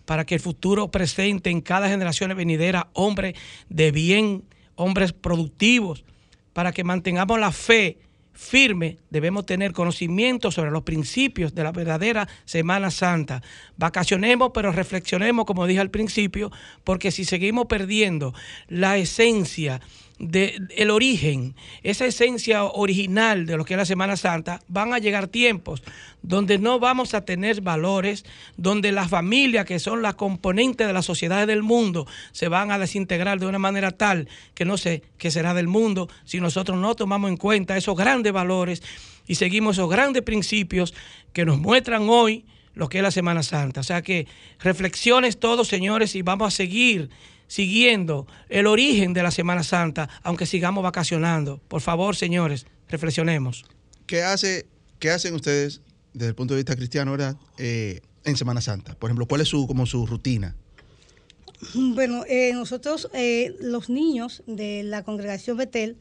para 0.04 0.24
que 0.24 0.36
el 0.36 0.40
futuro 0.40 0.90
presente 0.90 1.50
en 1.50 1.60
cada 1.60 1.88
generación 1.88 2.34
venidera 2.36 2.88
hombres 2.92 3.34
de 3.68 3.90
bien, 3.90 4.44
hombres 4.76 5.12
productivos, 5.12 6.04
para 6.52 6.72
que 6.72 6.84
mantengamos 6.84 7.38
la 7.40 7.50
fe 7.50 7.98
firme, 8.36 8.98
debemos 9.10 9.46
tener 9.46 9.72
conocimiento 9.72 10.50
sobre 10.50 10.70
los 10.70 10.82
principios 10.82 11.54
de 11.54 11.64
la 11.64 11.72
verdadera 11.72 12.28
Semana 12.44 12.90
Santa. 12.90 13.42
Vacacionemos, 13.76 14.50
pero 14.54 14.72
reflexionemos, 14.72 15.46
como 15.46 15.66
dije 15.66 15.80
al 15.80 15.90
principio, 15.90 16.52
porque 16.84 17.10
si 17.10 17.24
seguimos 17.24 17.66
perdiendo 17.66 18.34
la 18.68 18.98
esencia, 18.98 19.80
de, 20.18 20.58
el 20.76 20.90
origen, 20.90 21.54
esa 21.82 22.06
esencia 22.06 22.64
original 22.64 23.46
de 23.46 23.56
lo 23.56 23.64
que 23.64 23.74
es 23.74 23.78
la 23.78 23.84
Semana 23.84 24.16
Santa, 24.16 24.60
van 24.68 24.94
a 24.94 24.98
llegar 24.98 25.28
tiempos 25.28 25.82
donde 26.22 26.58
no 26.58 26.80
vamos 26.80 27.14
a 27.14 27.24
tener 27.24 27.60
valores, 27.60 28.24
donde 28.56 28.92
las 28.92 29.10
familias, 29.10 29.66
que 29.66 29.78
son 29.78 30.02
las 30.02 30.14
componentes 30.14 30.86
de 30.86 30.92
las 30.92 31.04
sociedades 31.04 31.46
del 31.46 31.62
mundo, 31.62 32.06
se 32.32 32.48
van 32.48 32.70
a 32.70 32.78
desintegrar 32.78 33.38
de 33.38 33.46
una 33.46 33.58
manera 33.58 33.92
tal 33.92 34.28
que 34.54 34.64
no 34.64 34.76
sé 34.76 35.02
qué 35.18 35.30
será 35.30 35.54
del 35.54 35.68
mundo 35.68 36.08
si 36.24 36.40
nosotros 36.40 36.78
no 36.78 36.94
tomamos 36.94 37.30
en 37.30 37.36
cuenta 37.36 37.76
esos 37.76 37.96
grandes 37.96 38.32
valores 38.32 38.82
y 39.26 39.36
seguimos 39.36 39.76
esos 39.76 39.90
grandes 39.90 40.22
principios 40.22 40.94
que 41.32 41.44
nos 41.44 41.58
muestran 41.58 42.08
hoy 42.08 42.44
lo 42.74 42.88
que 42.88 42.98
es 42.98 43.02
la 43.02 43.10
Semana 43.10 43.42
Santa. 43.42 43.80
O 43.80 43.84
sea 43.84 44.02
que 44.02 44.26
reflexiones 44.60 45.38
todos, 45.38 45.68
señores, 45.68 46.14
y 46.14 46.22
vamos 46.22 46.48
a 46.48 46.56
seguir 46.56 47.10
siguiendo 47.46 48.26
el 48.48 48.66
origen 48.66 49.12
de 49.12 49.22
la 49.22 49.30
Semana 49.30 49.62
Santa, 49.62 50.08
aunque 50.22 50.46
sigamos 50.46 50.82
vacacionando. 50.82 51.60
Por 51.68 51.80
favor, 51.80 52.16
señores, 52.16 52.66
reflexionemos. 52.88 53.64
¿Qué, 54.06 54.22
hace, 54.22 54.66
qué 54.98 55.10
hacen 55.10 55.34
ustedes 55.34 55.80
desde 56.12 56.28
el 56.28 56.34
punto 56.34 56.54
de 56.54 56.58
vista 56.58 56.76
cristiano 56.76 57.12
¿verdad? 57.12 57.36
Eh, 57.58 58.00
en 58.24 58.36
Semana 58.36 58.60
Santa? 58.60 58.94
Por 58.94 59.10
ejemplo, 59.10 59.26
¿cuál 59.26 59.40
es 59.40 59.48
su, 59.48 59.66
como 59.66 59.86
su 59.86 60.06
rutina? 60.06 60.56
Bueno, 61.74 62.24
eh, 62.28 62.52
nosotros, 62.52 63.08
eh, 63.14 63.56
los 63.60 63.88
niños 63.88 64.42
de 64.46 64.82
la 64.82 65.02
congregación 65.04 65.56
Betel, 65.56 65.96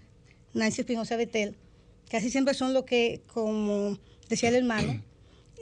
Nancy 0.53 0.81
Espinosa 0.81 1.15
Betel, 1.15 1.55
casi 2.09 2.29
siempre 2.29 2.53
son 2.53 2.73
los 2.73 2.83
que, 2.83 3.21
como 3.33 3.97
decía 4.27 4.49
el 4.49 4.55
hermano, 4.55 5.01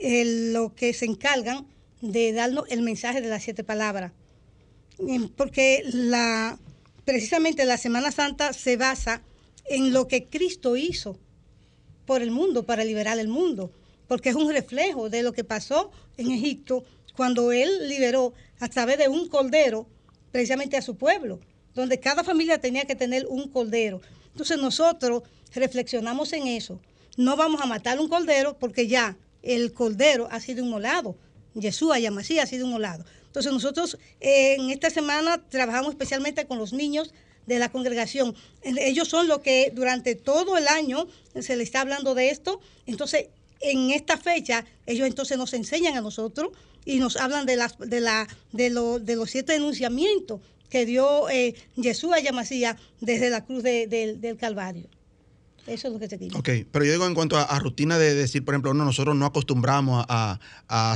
lo 0.02 0.74
que 0.74 0.92
se 0.94 1.04
encargan 1.04 1.66
de 2.00 2.32
darnos 2.32 2.64
el 2.70 2.82
mensaje 2.82 3.20
de 3.20 3.28
las 3.28 3.44
siete 3.44 3.62
palabras 3.64 4.12
porque 5.36 5.82
la, 5.92 6.58
precisamente 7.04 7.64
la 7.64 7.78
Semana 7.78 8.12
Santa 8.12 8.52
se 8.52 8.76
basa 8.76 9.22
en 9.66 9.92
lo 9.92 10.08
que 10.08 10.24
Cristo 10.26 10.76
hizo 10.76 11.18
por 12.06 12.22
el 12.22 12.30
mundo, 12.30 12.64
para 12.64 12.84
liberar 12.84 13.18
el 13.18 13.28
mundo, 13.28 13.70
porque 14.06 14.28
es 14.28 14.34
un 14.34 14.52
reflejo 14.52 15.08
de 15.08 15.22
lo 15.22 15.32
que 15.32 15.44
pasó 15.44 15.90
en 16.16 16.30
Egipto 16.30 16.84
cuando 17.16 17.52
Él 17.52 17.88
liberó 17.88 18.34
a 18.60 18.68
través 18.68 18.98
de 18.98 19.08
un 19.08 19.28
cordero 19.28 19.86
precisamente 20.32 20.76
a 20.76 20.82
su 20.82 20.96
pueblo, 20.96 21.40
donde 21.74 22.00
cada 22.00 22.24
familia 22.24 22.60
tenía 22.60 22.84
que 22.84 22.96
tener 22.96 23.26
un 23.28 23.48
cordero. 23.48 24.00
Entonces 24.32 24.58
nosotros 24.58 25.22
reflexionamos 25.54 26.32
en 26.32 26.48
eso. 26.48 26.80
No 27.16 27.36
vamos 27.36 27.60
a 27.60 27.66
matar 27.66 28.00
un 28.00 28.08
cordero 28.08 28.58
porque 28.58 28.88
ya 28.88 29.16
el 29.42 29.72
cordero 29.72 30.28
ha 30.30 30.40
sido 30.40 30.64
inmolado. 30.64 31.16
Jesús, 31.58 31.96
Yamasí 31.98 32.40
ha 32.40 32.46
sido 32.46 32.66
inmolado. 32.66 33.04
Entonces 33.34 33.52
nosotros 33.52 33.98
eh, 34.20 34.54
en 34.60 34.70
esta 34.70 34.90
semana 34.90 35.42
trabajamos 35.48 35.90
especialmente 35.90 36.46
con 36.46 36.56
los 36.56 36.72
niños 36.72 37.12
de 37.46 37.58
la 37.58 37.68
congregación. 37.68 38.36
Ellos 38.62 39.08
son 39.08 39.26
los 39.26 39.40
que 39.40 39.72
durante 39.74 40.14
todo 40.14 40.56
el 40.56 40.68
año 40.68 41.08
se 41.40 41.56
les 41.56 41.66
está 41.66 41.80
hablando 41.80 42.14
de 42.14 42.30
esto. 42.30 42.60
Entonces, 42.86 43.26
en 43.58 43.90
esta 43.90 44.18
fecha, 44.18 44.64
ellos 44.86 45.08
entonces 45.08 45.36
nos 45.36 45.52
enseñan 45.52 45.96
a 45.96 46.00
nosotros 46.00 46.52
y 46.84 47.00
nos 47.00 47.16
hablan 47.16 47.44
de, 47.44 47.56
las, 47.56 47.76
de, 47.76 48.00
la, 48.00 48.28
de, 48.52 48.70
de 49.00 49.16
los 49.16 49.30
siete 49.30 49.54
denunciamientos 49.54 50.40
que 50.70 50.86
dio 50.86 51.28
eh, 51.28 51.56
Jesús 51.74 52.12
a 52.12 52.20
Yamasía 52.20 52.76
desde 53.00 53.30
la 53.30 53.44
cruz 53.44 53.64
del 53.64 54.36
Calvario. 54.38 54.86
Eso 55.66 55.88
es 55.88 55.94
lo 55.94 55.98
que 55.98 56.08
se 56.08 56.18
quita. 56.18 56.38
Ok, 56.38 56.48
pero 56.70 56.84
yo 56.84 56.92
digo 56.92 57.06
en 57.06 57.14
cuanto 57.14 57.38
a, 57.38 57.58
rutina 57.58 57.98
de 57.98 58.14
decir, 58.14 58.44
por 58.44 58.54
ejemplo, 58.54 58.74
no, 58.74 58.84
nosotros 58.84 59.16
no 59.16 59.24
acostumbramos 59.24 60.04
a, 60.08 60.38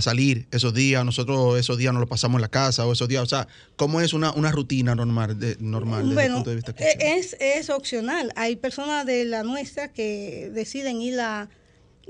salir 0.02 0.46
esos 0.50 0.74
días, 0.74 1.04
nosotros 1.04 1.58
esos 1.58 1.78
días 1.78 1.94
no 1.94 2.00
los 2.00 2.08
pasamos 2.08 2.36
en 2.36 2.42
la 2.42 2.48
casa 2.48 2.86
o 2.86 2.92
esos 2.92 3.08
días, 3.08 3.22
o 3.22 3.26
sea, 3.26 3.48
¿cómo 3.76 4.00
es 4.00 4.12
una, 4.12 4.32
una 4.32 4.50
rutina 4.50 4.94
normal, 4.94 5.38
de, 5.38 5.56
normal 5.60 6.08
desde 6.08 6.26
el 6.26 6.32
punto 6.34 6.50
de 6.50 6.56
vista 6.56 6.74
e, 6.78 7.18
es, 7.18 7.36
es 7.40 7.70
opcional. 7.70 8.32
Hay 8.36 8.56
personas 8.56 9.06
de 9.06 9.24
la 9.24 9.42
nuestra 9.42 9.92
que 9.92 10.50
deciden 10.52 11.00
ir 11.00 11.18
a, 11.20 11.48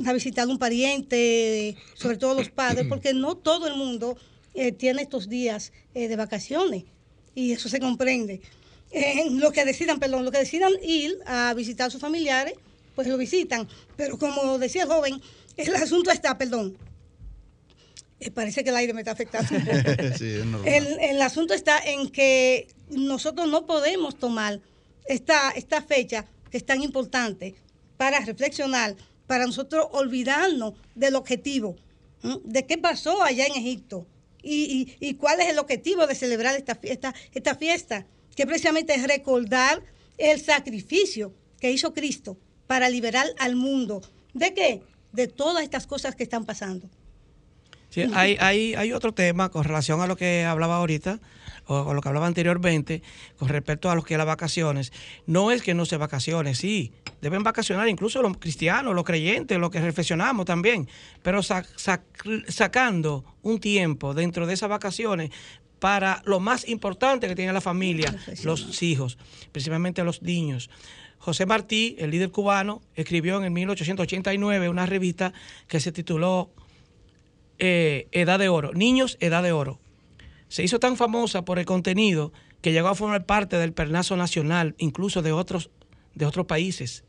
a 0.04 0.12
visitar 0.12 0.48
un 0.48 0.58
pariente, 0.58 1.76
sobre 1.94 2.16
todo 2.16 2.34
los 2.34 2.50
padres, 2.50 2.86
porque 2.88 3.14
no 3.14 3.36
todo 3.36 3.66
el 3.66 3.76
mundo 3.76 4.16
eh, 4.54 4.72
tiene 4.72 5.02
estos 5.02 5.28
días 5.28 5.72
eh, 5.94 6.08
de 6.08 6.16
vacaciones 6.16 6.84
y 7.34 7.52
eso 7.52 7.68
se 7.68 7.78
comprende. 7.78 8.40
Eh, 8.90 9.30
lo 9.30 9.52
que 9.52 9.64
decidan, 9.64 9.98
perdón, 9.98 10.24
lo 10.24 10.30
que 10.30 10.38
decidan 10.38 10.72
ir 10.82 11.18
a 11.26 11.52
visitar 11.54 11.88
a 11.88 11.90
sus 11.90 12.00
familiares, 12.00 12.54
pues 12.94 13.06
lo 13.08 13.16
visitan. 13.18 13.68
Pero 13.96 14.18
como 14.18 14.58
decía 14.58 14.84
el 14.84 14.88
joven, 14.88 15.20
el 15.56 15.74
asunto 15.76 16.10
está, 16.10 16.38
perdón, 16.38 16.76
parece 18.34 18.64
que 18.64 18.70
el 18.70 18.76
aire 18.76 18.94
me 18.94 19.00
está 19.00 19.12
afectando. 19.12 19.54
el, 20.64 20.98
el, 21.00 21.22
asunto 21.22 21.54
está 21.54 21.78
en 21.78 22.08
que 22.08 22.68
nosotros 22.90 23.48
no 23.48 23.66
podemos 23.66 24.18
tomar 24.18 24.60
esta, 25.06 25.50
esta 25.50 25.82
fecha 25.82 26.26
que 26.50 26.56
es 26.56 26.66
tan 26.66 26.82
importante 26.82 27.54
para 27.96 28.20
reflexionar, 28.20 28.96
para 29.26 29.46
nosotros 29.46 29.86
olvidarnos 29.92 30.74
del 30.94 31.16
objetivo, 31.16 31.76
de 32.44 32.66
qué 32.66 32.78
pasó 32.78 33.22
allá 33.22 33.46
en 33.46 33.54
Egipto, 33.54 34.06
y, 34.42 35.14
cuál 35.14 35.40
es 35.40 35.48
el 35.48 35.58
objetivo 35.58 36.06
de 36.06 36.14
celebrar 36.14 36.56
esta 36.56 36.74
fiesta, 36.74 37.14
esta 37.34 37.54
fiesta, 37.54 38.06
que 38.38 38.46
precisamente 38.46 38.94
es 38.94 39.02
recordar 39.02 39.82
el 40.16 40.40
sacrificio 40.40 41.34
que 41.58 41.72
hizo 41.72 41.92
Cristo 41.92 42.38
para 42.68 42.88
liberar 42.88 43.26
al 43.36 43.56
mundo. 43.56 44.00
¿De 44.32 44.54
qué? 44.54 44.80
De 45.10 45.26
todas 45.26 45.64
estas 45.64 45.88
cosas 45.88 46.14
que 46.14 46.22
están 46.22 46.44
pasando. 46.44 46.88
Sí, 47.90 48.02
hay, 48.14 48.36
hay, 48.38 48.76
hay 48.76 48.92
otro 48.92 49.12
tema 49.12 49.48
con 49.48 49.64
relación 49.64 50.02
a 50.02 50.06
lo 50.06 50.16
que 50.16 50.44
hablaba 50.44 50.76
ahorita, 50.76 51.18
o, 51.66 51.94
lo 51.94 52.00
que 52.00 52.08
hablaba 52.08 52.28
anteriormente, 52.28 53.02
con 53.38 53.48
respecto 53.48 53.90
a 53.90 53.96
lo 53.96 54.02
que 54.02 54.16
las 54.16 54.26
vacaciones. 54.26 54.92
No 55.26 55.50
es 55.50 55.62
que 55.62 55.74
no 55.74 55.84
se 55.84 55.96
vacaciones, 55.96 56.58
sí, 56.58 56.92
deben 57.20 57.42
vacacionar 57.42 57.88
incluso 57.88 58.22
los 58.22 58.36
cristianos, 58.38 58.94
los 58.94 59.04
creyentes, 59.04 59.58
los 59.58 59.70
que 59.70 59.80
reflexionamos 59.80 60.46
también, 60.46 60.88
pero 61.22 61.40
sacando 61.42 63.24
un 63.42 63.58
tiempo 63.58 64.14
dentro 64.14 64.46
de 64.46 64.54
esas 64.54 64.68
vacaciones 64.68 65.30
para 65.78 66.22
lo 66.24 66.40
más 66.40 66.68
importante 66.68 67.28
que 67.28 67.34
tiene 67.34 67.52
la 67.52 67.60
familia, 67.60 68.14
los 68.44 68.82
hijos, 68.82 69.18
principalmente 69.52 70.04
los 70.04 70.22
niños. 70.22 70.70
José 71.18 71.46
Martí, 71.46 71.96
el 71.98 72.10
líder 72.10 72.30
cubano, 72.30 72.80
escribió 72.94 73.38
en 73.38 73.44
el 73.44 73.50
1889 73.50 74.68
una 74.68 74.86
revista 74.86 75.32
que 75.66 75.80
se 75.80 75.92
tituló 75.92 76.50
eh, 77.58 78.08
Edad 78.12 78.38
de 78.38 78.48
Oro, 78.48 78.72
Niños, 78.72 79.16
Edad 79.20 79.42
de 79.42 79.52
Oro. 79.52 79.80
Se 80.48 80.62
hizo 80.62 80.78
tan 80.78 80.96
famosa 80.96 81.44
por 81.44 81.58
el 81.58 81.66
contenido 81.66 82.32
que 82.62 82.72
llegó 82.72 82.88
a 82.88 82.94
formar 82.94 83.26
parte 83.26 83.56
del 83.58 83.72
pernazo 83.72 84.16
nacional, 84.16 84.74
incluso 84.78 85.22
de 85.22 85.32
otros, 85.32 85.70
de 86.14 86.24
otros 86.24 86.46
países 86.46 87.04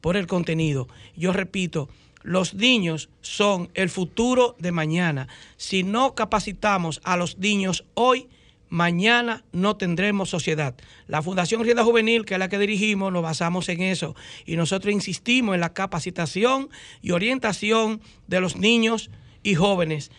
por 0.00 0.16
el 0.16 0.26
contenido. 0.26 0.88
Yo 1.16 1.32
repito, 1.32 1.88
los 2.22 2.54
niños 2.54 3.08
son 3.20 3.70
el 3.74 3.88
futuro 3.88 4.56
de 4.58 4.72
mañana. 4.72 5.28
Si 5.56 5.82
no 5.82 6.14
capacitamos 6.14 7.00
a 7.04 7.16
los 7.16 7.38
niños 7.38 7.84
hoy, 7.94 8.28
mañana 8.68 9.44
no 9.52 9.76
tendremos 9.76 10.30
sociedad. 10.30 10.74
La 11.06 11.22
Fundación 11.22 11.62
Rienda 11.62 11.84
Juvenil, 11.84 12.24
que 12.24 12.34
es 12.34 12.40
la 12.40 12.48
que 12.48 12.58
dirigimos, 12.58 13.12
nos 13.12 13.22
basamos 13.22 13.68
en 13.68 13.82
eso 13.82 14.14
y 14.46 14.56
nosotros 14.56 14.94
insistimos 14.94 15.54
en 15.54 15.60
la 15.60 15.72
capacitación 15.72 16.70
y 17.02 17.10
orientación 17.10 18.00
de 18.26 18.40
los 18.40 18.56
niños 18.56 19.10
y 19.42 19.54
jóvenes. 19.54 20.10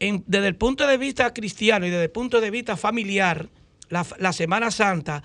desde 0.00 0.46
el 0.46 0.56
punto 0.56 0.86
de 0.86 0.96
vista 0.96 1.34
cristiano 1.34 1.86
y 1.86 1.90
desde 1.90 2.04
el 2.04 2.10
punto 2.10 2.40
de 2.40 2.50
vista 2.50 2.76
familiar, 2.76 3.48
la, 3.88 4.06
la 4.18 4.32
Semana 4.32 4.70
Santa 4.70 5.22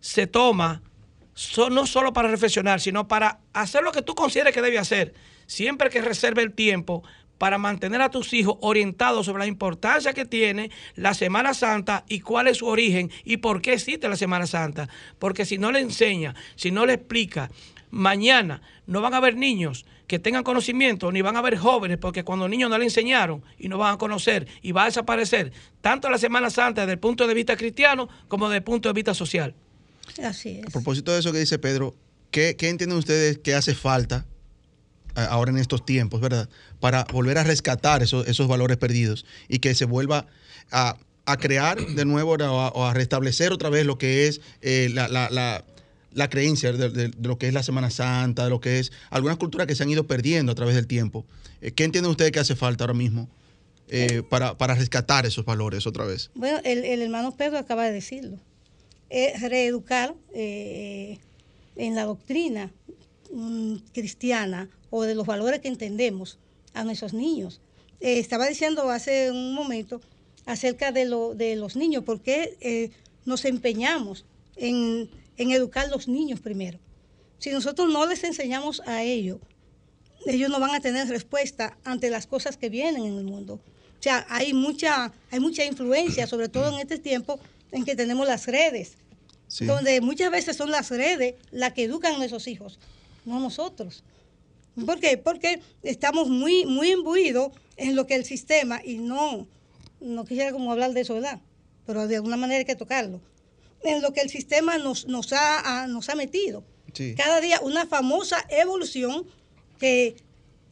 se 0.00 0.26
toma 0.26 0.82
no 1.70 1.86
solo 1.86 2.12
para 2.12 2.28
reflexionar, 2.28 2.80
sino 2.80 3.08
para 3.08 3.40
hacer 3.52 3.82
lo 3.82 3.92
que 3.92 4.02
tú 4.02 4.14
consideres 4.14 4.54
que 4.54 4.62
debe 4.62 4.78
hacer. 4.78 5.14
Siempre 5.46 5.90
que 5.90 6.02
reserve 6.02 6.42
el 6.42 6.52
tiempo 6.52 7.02
para 7.42 7.58
mantener 7.58 8.00
a 8.02 8.10
tus 8.10 8.32
hijos 8.34 8.56
orientados 8.60 9.26
sobre 9.26 9.40
la 9.40 9.46
importancia 9.46 10.12
que 10.12 10.24
tiene 10.24 10.70
la 10.94 11.12
Semana 11.12 11.54
Santa 11.54 12.04
y 12.08 12.20
cuál 12.20 12.46
es 12.46 12.58
su 12.58 12.66
origen 12.66 13.10
y 13.24 13.38
por 13.38 13.60
qué 13.60 13.72
existe 13.72 14.08
la 14.08 14.14
Semana 14.14 14.46
Santa. 14.46 14.88
Porque 15.18 15.44
si 15.44 15.58
no 15.58 15.72
le 15.72 15.80
enseña, 15.80 16.36
si 16.54 16.70
no 16.70 16.86
le 16.86 16.94
explica, 16.94 17.50
mañana 17.90 18.62
no 18.86 19.00
van 19.00 19.14
a 19.14 19.16
haber 19.16 19.36
niños 19.36 19.86
que 20.06 20.18
tengan 20.18 20.44
conocimiento, 20.44 21.10
ni 21.10 21.22
van 21.22 21.36
a 21.36 21.40
haber 21.40 21.56
jóvenes, 21.56 21.98
porque 21.98 22.22
cuando 22.22 22.48
niños 22.48 22.70
no 22.70 22.78
le 22.78 22.84
enseñaron 22.84 23.42
y 23.58 23.68
no 23.68 23.78
van 23.78 23.94
a 23.94 23.98
conocer 23.98 24.46
y 24.60 24.72
va 24.72 24.82
a 24.82 24.86
desaparecer 24.86 25.52
tanto 25.80 26.10
la 26.10 26.18
Semana 26.18 26.50
Santa 26.50 26.82
desde 26.82 26.92
el 26.92 26.98
punto 26.98 27.26
de 27.26 27.34
vista 27.34 27.56
cristiano 27.56 28.08
como 28.28 28.48
desde 28.48 28.58
el 28.58 28.64
punto 28.64 28.88
de 28.88 28.92
vista 28.92 29.14
social. 29.14 29.54
Así 30.22 30.60
es. 30.60 30.66
A 30.66 30.70
propósito 30.70 31.12
de 31.12 31.20
eso 31.20 31.32
que 31.32 31.38
dice 31.38 31.58
Pedro, 31.58 31.94
¿qué, 32.30 32.56
entienden 32.60 32.98
ustedes 32.98 33.38
que 33.38 33.54
hace 33.54 33.74
falta 33.74 34.26
eh, 35.16 35.26
ahora 35.28 35.50
en 35.50 35.58
estos 35.58 35.84
tiempos, 35.84 36.20
verdad? 36.20 36.48
Para 36.80 37.04
volver 37.12 37.38
a 37.38 37.44
rescatar 37.44 38.02
esos, 38.02 38.26
esos 38.26 38.48
valores 38.48 38.76
perdidos 38.76 39.24
y 39.48 39.60
que 39.60 39.74
se 39.74 39.84
vuelva 39.84 40.26
a, 40.70 40.96
crear 41.38 41.78
de 41.86 42.04
nuevo 42.04 42.32
o 42.32 42.84
a, 42.84 42.94
restablecer 42.94 43.52
otra 43.52 43.70
vez 43.70 43.86
lo 43.86 43.96
que 43.96 44.26
es 44.26 44.40
eh, 44.60 44.90
la, 44.92 46.28
creencia 46.28 46.72
de, 46.72 47.10
lo 47.22 47.38
que 47.38 47.48
es 47.48 47.54
la 47.54 47.62
Semana 47.62 47.90
Santa, 47.90 48.44
de 48.44 48.50
lo 48.50 48.60
que 48.60 48.78
es 48.78 48.92
algunas 49.10 49.36
culturas 49.38 49.66
que 49.66 49.74
se 49.74 49.82
han 49.82 49.90
ido 49.90 50.06
perdiendo 50.06 50.52
a 50.52 50.54
través 50.54 50.74
del 50.74 50.86
tiempo. 50.86 51.24
Eh, 51.60 51.72
¿Qué 51.72 51.84
entienden 51.84 52.10
ustedes 52.10 52.32
que 52.32 52.40
hace 52.40 52.56
falta 52.56 52.84
ahora 52.84 52.94
mismo 52.94 53.28
para, 54.30 54.74
rescatar 54.74 55.26
esos 55.26 55.44
valores 55.44 55.86
otra 55.86 56.04
vez? 56.04 56.30
Bueno, 56.34 56.60
el, 56.64 56.84
el 56.84 57.02
hermano 57.02 57.36
Pedro 57.36 57.58
acaba 57.58 57.84
de 57.84 57.92
decirlo 57.92 58.38
reeducar 59.40 60.14
eh, 60.32 61.18
en 61.76 61.94
la 61.94 62.04
doctrina 62.04 62.72
mm, 63.30 63.76
cristiana 63.92 64.70
o 64.90 65.02
de 65.02 65.14
los 65.14 65.26
valores 65.26 65.60
que 65.60 65.68
entendemos 65.68 66.38
a 66.74 66.84
nuestros 66.84 67.12
niños. 67.12 67.60
Eh, 68.00 68.18
estaba 68.18 68.46
diciendo 68.46 68.90
hace 68.90 69.30
un 69.30 69.54
momento 69.54 70.00
acerca 70.46 70.92
de, 70.92 71.04
lo, 71.04 71.34
de 71.34 71.56
los 71.56 71.76
niños, 71.76 72.04
porque 72.04 72.56
eh, 72.60 72.90
nos 73.24 73.44
empeñamos 73.44 74.24
en, 74.56 75.08
en 75.36 75.50
educar 75.52 75.86
a 75.86 75.90
los 75.90 76.08
niños 76.08 76.40
primero. 76.40 76.78
Si 77.38 77.50
nosotros 77.50 77.92
no 77.92 78.06
les 78.06 78.24
enseñamos 78.24 78.80
a 78.86 79.02
ellos, 79.02 79.38
ellos 80.26 80.50
no 80.50 80.60
van 80.60 80.74
a 80.74 80.80
tener 80.80 81.08
respuesta 81.08 81.76
ante 81.84 82.10
las 82.10 82.26
cosas 82.26 82.56
que 82.56 82.68
vienen 82.68 83.04
en 83.04 83.18
el 83.18 83.24
mundo. 83.24 83.54
O 83.54 84.02
sea, 84.02 84.26
hay 84.28 84.52
mucha, 84.52 85.12
hay 85.30 85.40
mucha 85.40 85.64
influencia, 85.64 86.26
sobre 86.26 86.48
todo 86.48 86.72
en 86.72 86.80
este 86.80 86.98
tiempo 86.98 87.38
en 87.72 87.84
que 87.84 87.96
tenemos 87.96 88.26
las 88.26 88.46
redes 88.46 88.96
donde 89.60 90.00
muchas 90.00 90.30
veces 90.30 90.56
son 90.56 90.70
las 90.70 90.90
redes 90.90 91.34
las 91.50 91.72
que 91.72 91.84
educan 91.84 92.14
a 92.14 92.18
nuestros 92.18 92.48
hijos, 92.48 92.78
no 93.24 93.38
nosotros. 93.38 94.02
¿Por 94.86 94.98
qué? 95.00 95.18
Porque 95.18 95.60
estamos 95.82 96.28
muy, 96.28 96.64
muy 96.64 96.92
imbuidos 96.92 97.52
en 97.76 97.94
lo 97.94 98.06
que 98.06 98.14
el 98.14 98.24
sistema, 98.24 98.80
y 98.82 98.98
no, 98.98 99.46
no 100.00 100.24
quisiera 100.24 100.52
como 100.52 100.72
hablar 100.72 100.92
de 100.92 101.02
eso, 101.02 101.14
¿verdad? 101.14 101.40
Pero 101.86 102.06
de 102.06 102.16
alguna 102.16 102.36
manera 102.36 102.60
hay 102.60 102.64
que 102.64 102.76
tocarlo. 102.76 103.20
En 103.82 104.00
lo 104.00 104.12
que 104.12 104.20
el 104.20 104.30
sistema 104.30 104.78
nos, 104.78 105.06
nos, 105.06 105.32
ha, 105.32 105.86
nos 105.88 106.08
ha 106.08 106.14
metido. 106.14 106.64
Cada 107.16 107.40
día 107.40 107.60
una 107.62 107.86
famosa 107.86 108.44
evolución 108.50 109.26
que, 109.78 110.14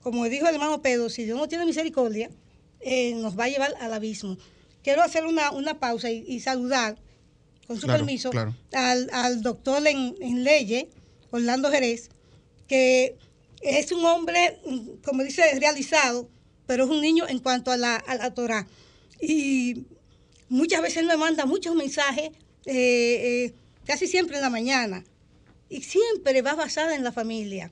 como 0.02 0.24
dijo 0.26 0.46
el 0.46 0.54
hermano 0.54 0.82
Pedro, 0.82 1.08
si 1.08 1.24
Dios 1.24 1.38
no 1.38 1.48
tiene 1.48 1.66
misericordia, 1.66 2.30
eh, 2.80 3.14
nos 3.16 3.38
va 3.38 3.44
a 3.44 3.48
llevar 3.48 3.74
al 3.80 3.92
abismo. 3.92 4.36
Quiero 4.82 5.02
hacer 5.02 5.24
una, 5.26 5.80
pausa 5.80 6.10
y 6.10 6.40
saludar 6.40 6.96
con 7.70 7.80
su 7.80 7.86
permiso, 7.86 8.32
Al, 8.72 9.42
doctor 9.42 9.86
en, 9.86 10.16
en 10.20 10.42
leyes, 10.42 10.86
Orlando 11.30 11.70
Jerez, 11.70 12.08
que 12.66 13.16
es 13.62 13.92
un 13.92 14.04
hombre, 14.04 14.58
como 15.04 15.22
dice, 15.22 15.44
realizado, 15.60 16.28
pero 16.66 16.82
es 16.82 16.90
un 16.90 17.00
niño 17.00 17.28
en 17.28 17.38
cuanto 17.38 17.70
a 17.70 17.76
la, 17.76 18.02
a 18.08 18.30
Torah. 18.32 18.66
Y 19.20 19.84
muchas 20.48 20.82
veces 20.82 21.04
me 21.04 21.16
manda 21.16 21.46
muchos 21.46 21.76
mensajes, 21.76 22.30
eh, 22.66 22.74
eh, 22.74 23.54
casi 23.84 24.08
siempre 24.08 24.34
en 24.38 24.42
la 24.42 24.50
mañana, 24.50 25.04
y 25.68 25.82
siempre 25.82 26.42
va 26.42 26.56
basada 26.56 26.96
en 26.96 27.04
la 27.04 27.12
familia. 27.12 27.70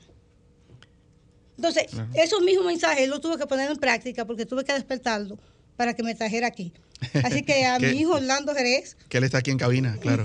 Entonces, 1.56 1.87
esos 2.14 2.40
mismos 2.42 2.66
mensajes 2.66 3.08
los 3.08 3.20
tuve 3.20 3.37
que 3.37 3.48
poner 3.48 3.68
en 3.68 3.78
práctica 3.78 4.24
porque 4.24 4.46
tuve 4.46 4.62
que 4.62 4.74
despertarlo 4.74 5.40
para 5.78 5.94
que 5.94 6.02
me 6.02 6.14
trajera 6.16 6.48
aquí. 6.48 6.72
Así 7.24 7.42
que 7.42 7.64
a 7.64 7.78
mi 7.78 7.86
hijo 7.86 8.14
Orlando 8.14 8.52
Jerez. 8.52 8.96
Que 9.08 9.18
él 9.18 9.24
está 9.24 9.38
aquí 9.38 9.52
en 9.52 9.58
cabina, 9.58 9.96
claro. 10.00 10.24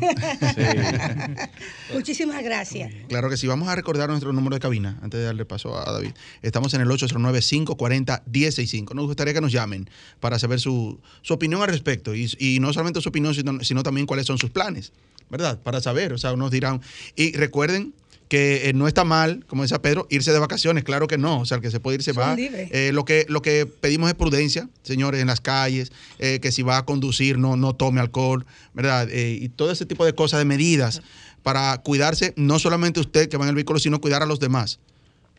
Muchísimas 1.93 2.43
gracias. 2.43 2.91
Claro 3.07 3.29
que 3.29 3.37
sí. 3.37 3.45
Vamos 3.45 3.69
a 3.69 3.75
recordar 3.75 4.09
nuestro 4.09 4.33
número 4.33 4.55
de 4.55 4.59
cabina 4.59 4.97
antes 5.03 5.19
de 5.19 5.27
darle 5.27 5.45
paso 5.45 5.77
a 5.77 5.91
David. 5.91 6.13
Estamos 6.41 6.73
en 6.73 6.81
el 6.81 6.87
809-540-165. 6.87 8.95
Nos 8.95 9.05
gustaría 9.05 9.35
que 9.35 9.41
nos 9.41 9.51
llamen 9.51 9.87
para 10.19 10.39
saber 10.39 10.59
su, 10.59 10.99
opinión 11.29 11.61
al 11.61 11.67
respecto. 11.67 12.15
Y, 12.15 12.57
no 12.59 12.73
solamente 12.73 12.99
su 12.99 13.09
opinión, 13.09 13.35
sino, 13.35 13.63
sino 13.63 13.83
también 13.83 14.07
cuáles 14.07 14.25
son 14.25 14.39
sus 14.39 14.49
planes, 14.49 14.91
¿verdad? 15.29 15.61
Para 15.61 15.81
saber, 15.81 16.13
o 16.13 16.17
sea, 16.17 16.35
nos 16.35 16.49
dirán. 16.49 16.81
Y 17.15 17.33
recuerden 17.33 17.93
que 18.33 18.67
eh, 18.67 18.73
no 18.73 18.87
está 18.87 19.03
mal, 19.03 19.45
como 19.45 19.61
decía 19.61 19.79
Pedro, 19.79 20.07
irse 20.09 20.33
de 20.33 20.39
vacaciones, 20.39 20.83
claro 20.83 21.05
que 21.05 21.19
no, 21.19 21.41
o 21.41 21.45
sea, 21.45 21.57
el 21.57 21.61
que 21.61 21.69
se 21.69 21.79
puede 21.79 21.97
ir 21.97 22.01
se 22.01 22.15
Son 22.15 22.23
va. 22.23 22.35
Eh, 22.35 22.89
lo, 22.91 23.05
que, 23.05 23.27
lo 23.29 23.43
que 23.43 23.67
pedimos 23.67 24.09
es 24.09 24.15
prudencia, 24.15 24.67
señores, 24.81 25.21
en 25.21 25.27
las 25.27 25.39
calles, 25.39 25.91
eh, 26.17 26.39
que 26.41 26.51
si 26.51 26.63
va 26.63 26.79
a 26.79 26.83
conducir 26.83 27.37
no, 27.37 27.57
no 27.57 27.75
tome 27.75 28.01
alcohol, 28.01 28.43
¿verdad? 28.73 29.07
Eh, 29.11 29.37
y 29.39 29.49
todo 29.49 29.71
ese 29.71 29.85
tipo 29.85 30.03
de 30.03 30.13
cosas, 30.15 30.39
de 30.39 30.45
medidas 30.45 31.03
para 31.43 31.77
cuidarse, 31.83 32.33
no 32.35 32.57
solamente 32.57 32.99
usted 32.99 33.29
que 33.29 33.37
va 33.37 33.45
en 33.45 33.49
el 33.49 33.55
vehículo, 33.55 33.77
sino 33.77 34.01
cuidar 34.01 34.23
a 34.23 34.25
los 34.25 34.39
demás. 34.39 34.79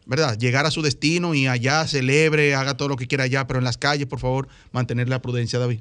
¿Verdad? 0.07 0.39
Llegar 0.39 0.65
a 0.65 0.71
su 0.71 0.81
destino 0.81 1.35
y 1.35 1.49
allá 1.49 1.89
celebre, 1.89 2.55
haga 2.55 2.77
todo 2.77 2.87
lo 2.87 2.97
que 2.97 3.09
quiera 3.09 3.25
allá, 3.25 3.49
pero 3.49 3.59
en 3.59 3.65
las 3.65 3.77
calles, 3.77 4.07
por 4.07 4.21
favor, 4.21 4.47
mantener 4.71 5.09
la 5.09 5.21
prudencia, 5.21 5.59
David. 5.59 5.81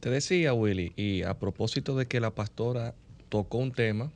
Te 0.00 0.10
decía, 0.10 0.54
Willy, 0.54 0.92
y 0.96 1.22
a 1.22 1.34
propósito 1.34 1.96
de 1.96 2.06
que 2.06 2.18
la 2.18 2.34
pastora 2.34 2.96
tocó 3.28 3.58
un 3.58 3.70
tema 3.70 4.10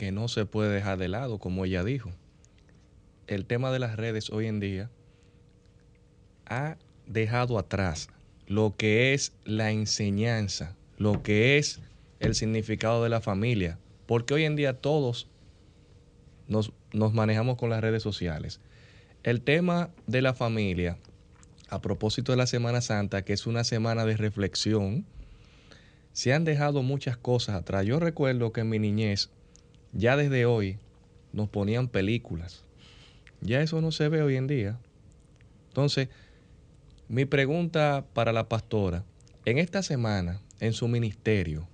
que 0.00 0.12
no 0.12 0.28
se 0.28 0.46
puede 0.46 0.72
dejar 0.72 0.96
de 0.96 1.08
lado, 1.08 1.38
como 1.38 1.66
ella 1.66 1.84
dijo. 1.84 2.10
El 3.26 3.44
tema 3.44 3.70
de 3.70 3.78
las 3.78 3.96
redes 3.96 4.30
hoy 4.30 4.46
en 4.46 4.58
día 4.58 4.90
ha 6.46 6.78
dejado 7.06 7.58
atrás 7.58 8.08
lo 8.46 8.74
que 8.78 9.12
es 9.12 9.34
la 9.44 9.72
enseñanza, 9.72 10.74
lo 10.96 11.22
que 11.22 11.58
es 11.58 11.80
el 12.18 12.34
significado 12.34 13.02
de 13.02 13.10
la 13.10 13.20
familia, 13.20 13.78
porque 14.06 14.32
hoy 14.32 14.44
en 14.44 14.56
día 14.56 14.80
todos 14.80 15.28
nos, 16.48 16.72
nos 16.94 17.12
manejamos 17.12 17.58
con 17.58 17.68
las 17.68 17.82
redes 17.82 18.02
sociales. 18.02 18.58
El 19.22 19.42
tema 19.42 19.90
de 20.06 20.22
la 20.22 20.32
familia, 20.32 20.96
a 21.68 21.82
propósito 21.82 22.32
de 22.32 22.38
la 22.38 22.46
Semana 22.46 22.80
Santa, 22.80 23.20
que 23.20 23.34
es 23.34 23.46
una 23.46 23.64
semana 23.64 24.06
de 24.06 24.16
reflexión, 24.16 25.04
se 26.14 26.32
han 26.32 26.44
dejado 26.44 26.82
muchas 26.82 27.18
cosas 27.18 27.56
atrás. 27.56 27.84
Yo 27.84 28.00
recuerdo 28.00 28.50
que 28.54 28.62
en 28.62 28.70
mi 28.70 28.78
niñez, 28.78 29.28
ya 29.92 30.16
desde 30.16 30.46
hoy, 30.46 30.78
nos 31.32 31.48
ponían 31.48 31.88
películas. 31.88 32.64
Ya 33.40 33.62
eso 33.62 33.80
no 33.80 33.92
se 33.92 34.08
ve 34.08 34.22
hoy 34.22 34.36
en 34.36 34.46
día. 34.46 34.78
Entonces, 35.68 36.08
mi 37.08 37.24
pregunta 37.24 38.04
para 38.12 38.32
la 38.32 38.48
pastora, 38.48 39.04
en 39.44 39.58
esta 39.58 39.82
semana, 39.82 40.40
en 40.60 40.72
su 40.72 40.88
ministerio, 40.88 41.66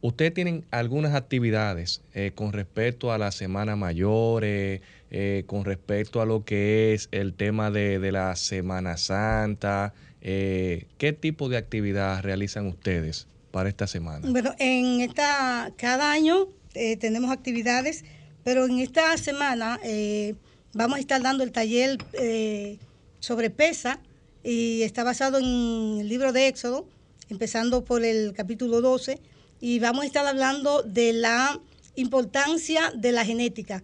¿Ustedes 0.00 0.32
tienen 0.32 0.64
algunas 0.70 1.14
actividades 1.16 2.02
eh, 2.14 2.30
con 2.32 2.52
respecto 2.52 3.10
a 3.10 3.18
la 3.18 3.32
Semana 3.32 3.74
Mayor, 3.74 4.44
eh, 4.44 4.80
eh, 5.10 5.42
con 5.46 5.64
respecto 5.64 6.22
a 6.22 6.26
lo 6.26 6.44
que 6.44 6.94
es 6.94 7.08
el 7.10 7.34
tema 7.34 7.72
de, 7.72 7.98
de 7.98 8.12
la 8.12 8.36
Semana 8.36 8.96
Santa? 8.96 9.92
Eh, 10.20 10.86
¿Qué 10.98 11.12
tipo 11.12 11.48
de 11.48 11.56
actividad 11.56 12.22
realizan 12.22 12.66
ustedes 12.68 13.26
para 13.50 13.68
esta 13.68 13.88
semana? 13.88 14.28
Bueno, 14.30 14.54
en 14.60 15.00
esta, 15.00 15.72
cada 15.76 16.12
año 16.12 16.46
eh, 16.74 16.96
tenemos 16.96 17.30
actividades, 17.30 18.04
pero 18.44 18.66
en 18.66 18.78
esta 18.78 19.16
semana 19.18 19.78
eh, 19.82 20.34
vamos 20.72 20.96
a 20.96 21.00
estar 21.00 21.22
dando 21.22 21.44
el 21.44 21.52
taller 21.52 21.98
eh, 22.14 22.78
sobre 23.20 23.50
pesa 23.50 24.00
y 24.42 24.82
está 24.82 25.04
basado 25.04 25.38
en 25.38 26.00
el 26.00 26.08
libro 26.08 26.32
de 26.32 26.46
Éxodo, 26.46 26.88
empezando 27.28 27.84
por 27.84 28.04
el 28.04 28.32
capítulo 28.34 28.80
12, 28.80 29.20
y 29.60 29.78
vamos 29.80 30.04
a 30.04 30.06
estar 30.06 30.26
hablando 30.26 30.82
de 30.82 31.12
la 31.12 31.60
importancia 31.96 32.92
de 32.94 33.12
la 33.12 33.24
genética, 33.24 33.82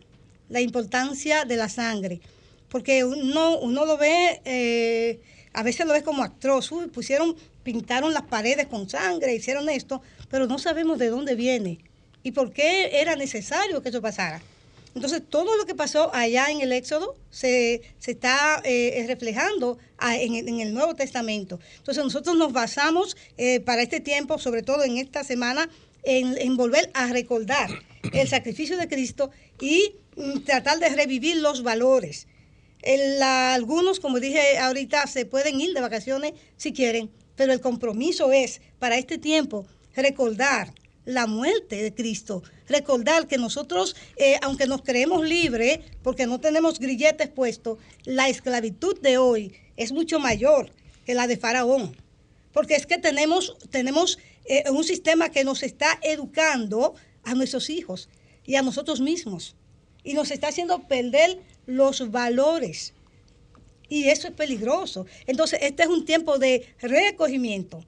la 0.48 0.60
importancia 0.60 1.44
de 1.44 1.56
la 1.56 1.68
sangre, 1.68 2.20
porque 2.68 3.04
uno, 3.04 3.58
uno 3.58 3.84
lo 3.84 3.98
ve, 3.98 4.40
eh, 4.44 5.20
a 5.52 5.62
veces 5.62 5.86
lo 5.86 5.92
ve 5.92 6.02
como 6.02 6.22
atroz, 6.22 6.70
pusieron, 6.92 7.36
pintaron 7.62 8.14
las 8.14 8.22
paredes 8.22 8.66
con 8.68 8.88
sangre, 8.88 9.34
hicieron 9.34 9.68
esto, 9.68 10.00
pero 10.30 10.46
no 10.46 10.58
sabemos 10.58 10.98
de 10.98 11.08
dónde 11.08 11.34
viene 11.34 11.80
y 12.24 12.32
por 12.32 12.52
qué 12.52 13.00
era 13.00 13.14
necesario 13.14 13.80
que 13.82 13.90
eso 13.90 14.02
pasara. 14.02 14.42
Entonces, 14.96 15.22
todo 15.28 15.56
lo 15.56 15.66
que 15.66 15.74
pasó 15.74 16.14
allá 16.14 16.50
en 16.50 16.60
el 16.60 16.72
Éxodo 16.72 17.16
se, 17.30 17.82
se 17.98 18.12
está 18.12 18.62
eh, 18.64 19.04
reflejando 19.08 19.76
en, 20.00 20.60
el- 20.60 20.72
Nuevo 20.72 20.94
Testamento. 20.94 21.58
Entonces, 21.78 22.02
nosotros 22.02 22.36
nos 22.36 22.52
basamos 22.52 23.16
eh, 23.36 23.58
para 23.60 23.82
este 23.82 23.98
tiempo, 24.00 24.38
sobre 24.38 24.62
todo 24.62 24.84
en 24.84 24.98
esta 24.98 25.24
semana, 25.24 25.68
en, 26.04 26.56
volver 26.56 26.90
a 26.94 27.08
recordar 27.08 27.70
el 28.12 28.28
sacrificio 28.28 28.76
de 28.76 28.86
Cristo 28.88 29.30
y 29.60 29.94
mm, 30.16 30.40
tratar 30.44 30.78
de 30.78 30.88
revivir 30.90 31.36
los 31.38 31.62
valores. 31.64 32.28
Algunos, 33.22 33.98
como 33.98 34.20
dije 34.20 34.58
ahorita, 34.58 35.06
se 35.08 35.26
pueden 35.26 35.60
ir 35.60 35.72
de 35.74 35.80
vacaciones 35.80 36.34
si 36.56 36.72
quieren, 36.72 37.10
pero 37.34 37.52
el 37.52 37.60
compromiso 37.60 38.30
es 38.32 38.60
para 38.78 38.96
este 38.98 39.18
tiempo 39.18 39.66
recordar 39.96 40.72
la 41.04 41.26
muerte 41.26 41.82
de 41.82 41.94
Cristo, 41.94 42.42
recordar 42.68 43.26
que 43.26 43.36
nosotros, 43.36 43.96
eh, 44.16 44.38
aunque 44.42 44.66
nos 44.66 44.82
creemos 44.82 45.26
libres, 45.26 45.80
porque 46.02 46.26
no 46.26 46.40
tenemos 46.40 46.78
grilletes 46.78 47.28
puestos, 47.28 47.78
la 48.04 48.28
esclavitud 48.28 48.98
de 49.00 49.18
hoy 49.18 49.54
es 49.76 49.92
mucho 49.92 50.18
mayor 50.18 50.72
que 51.04 51.14
la 51.14 51.26
de 51.26 51.36
Faraón, 51.36 51.96
porque 52.52 52.74
es 52.74 52.86
que 52.86 52.98
tenemos, 52.98 53.56
tenemos 53.70 54.18
eh, 54.46 54.64
un 54.70 54.84
sistema 54.84 55.30
que 55.30 55.44
nos 55.44 55.62
está 55.62 55.98
educando 56.02 56.94
a 57.24 57.34
nuestros 57.34 57.68
hijos 57.70 58.08
y 58.44 58.56
a 58.56 58.62
nosotros 58.62 59.00
mismos, 59.00 59.56
y 60.02 60.14
nos 60.14 60.30
está 60.30 60.48
haciendo 60.48 60.86
perder 60.86 61.40
los 61.66 62.10
valores. 62.10 62.92
Y 63.88 64.08
eso 64.08 64.28
es 64.28 64.34
peligroso. 64.34 65.06
Entonces, 65.26 65.60
este 65.62 65.82
es 65.82 65.88
un 65.88 66.04
tiempo 66.04 66.38
de 66.38 66.66
recogimiento. 66.80 67.84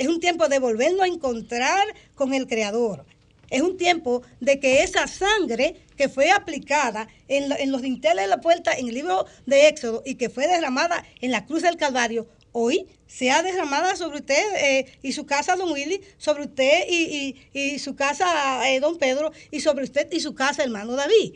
Es 0.00 0.08
un 0.08 0.18
tiempo 0.18 0.48
de 0.48 0.58
volvernos 0.58 1.02
a 1.02 1.06
encontrar 1.08 1.86
con 2.14 2.32
el 2.32 2.46
Creador. 2.46 3.04
Es 3.50 3.60
un 3.60 3.76
tiempo 3.76 4.22
de 4.40 4.58
que 4.58 4.82
esa 4.82 5.06
sangre 5.06 5.76
que 5.98 6.08
fue 6.08 6.30
aplicada 6.30 7.06
en, 7.28 7.52
en 7.52 7.70
los 7.70 7.82
dinteles 7.82 8.24
de 8.24 8.28
la 8.28 8.40
puerta 8.40 8.72
en 8.72 8.88
el 8.88 8.94
libro 8.94 9.26
de 9.44 9.68
Éxodo 9.68 10.02
y 10.06 10.14
que 10.14 10.30
fue 10.30 10.48
derramada 10.48 11.04
en 11.20 11.30
la 11.32 11.44
cruz 11.44 11.60
del 11.60 11.76
Calvario, 11.76 12.26
hoy 12.52 12.86
sea 13.06 13.42
derramada 13.42 13.94
sobre 13.94 14.20
usted 14.20 14.42
eh, 14.56 14.86
y 15.02 15.12
su 15.12 15.26
casa, 15.26 15.54
don 15.54 15.70
Willy, 15.70 16.00
sobre 16.16 16.44
usted 16.44 16.84
y, 16.88 17.36
y- 17.52 17.74
y 17.74 17.78
su 17.78 17.94
casa, 17.94 18.70
eh, 18.70 18.80
don 18.80 18.96
Pedro, 18.96 19.32
y 19.50 19.60
sobre 19.60 19.84
usted 19.84 20.10
y 20.10 20.20
su 20.20 20.34
casa, 20.34 20.62
hermano 20.64 20.94
David, 20.94 21.34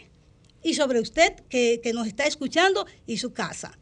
y 0.62 0.72
sobre 0.72 1.00
usted 1.00 1.34
que, 1.50 1.80
que 1.82 1.92
nos 1.92 2.06
está 2.06 2.24
escuchando 2.24 2.86
y 3.06 3.18
su 3.18 3.34
casa. 3.34 3.78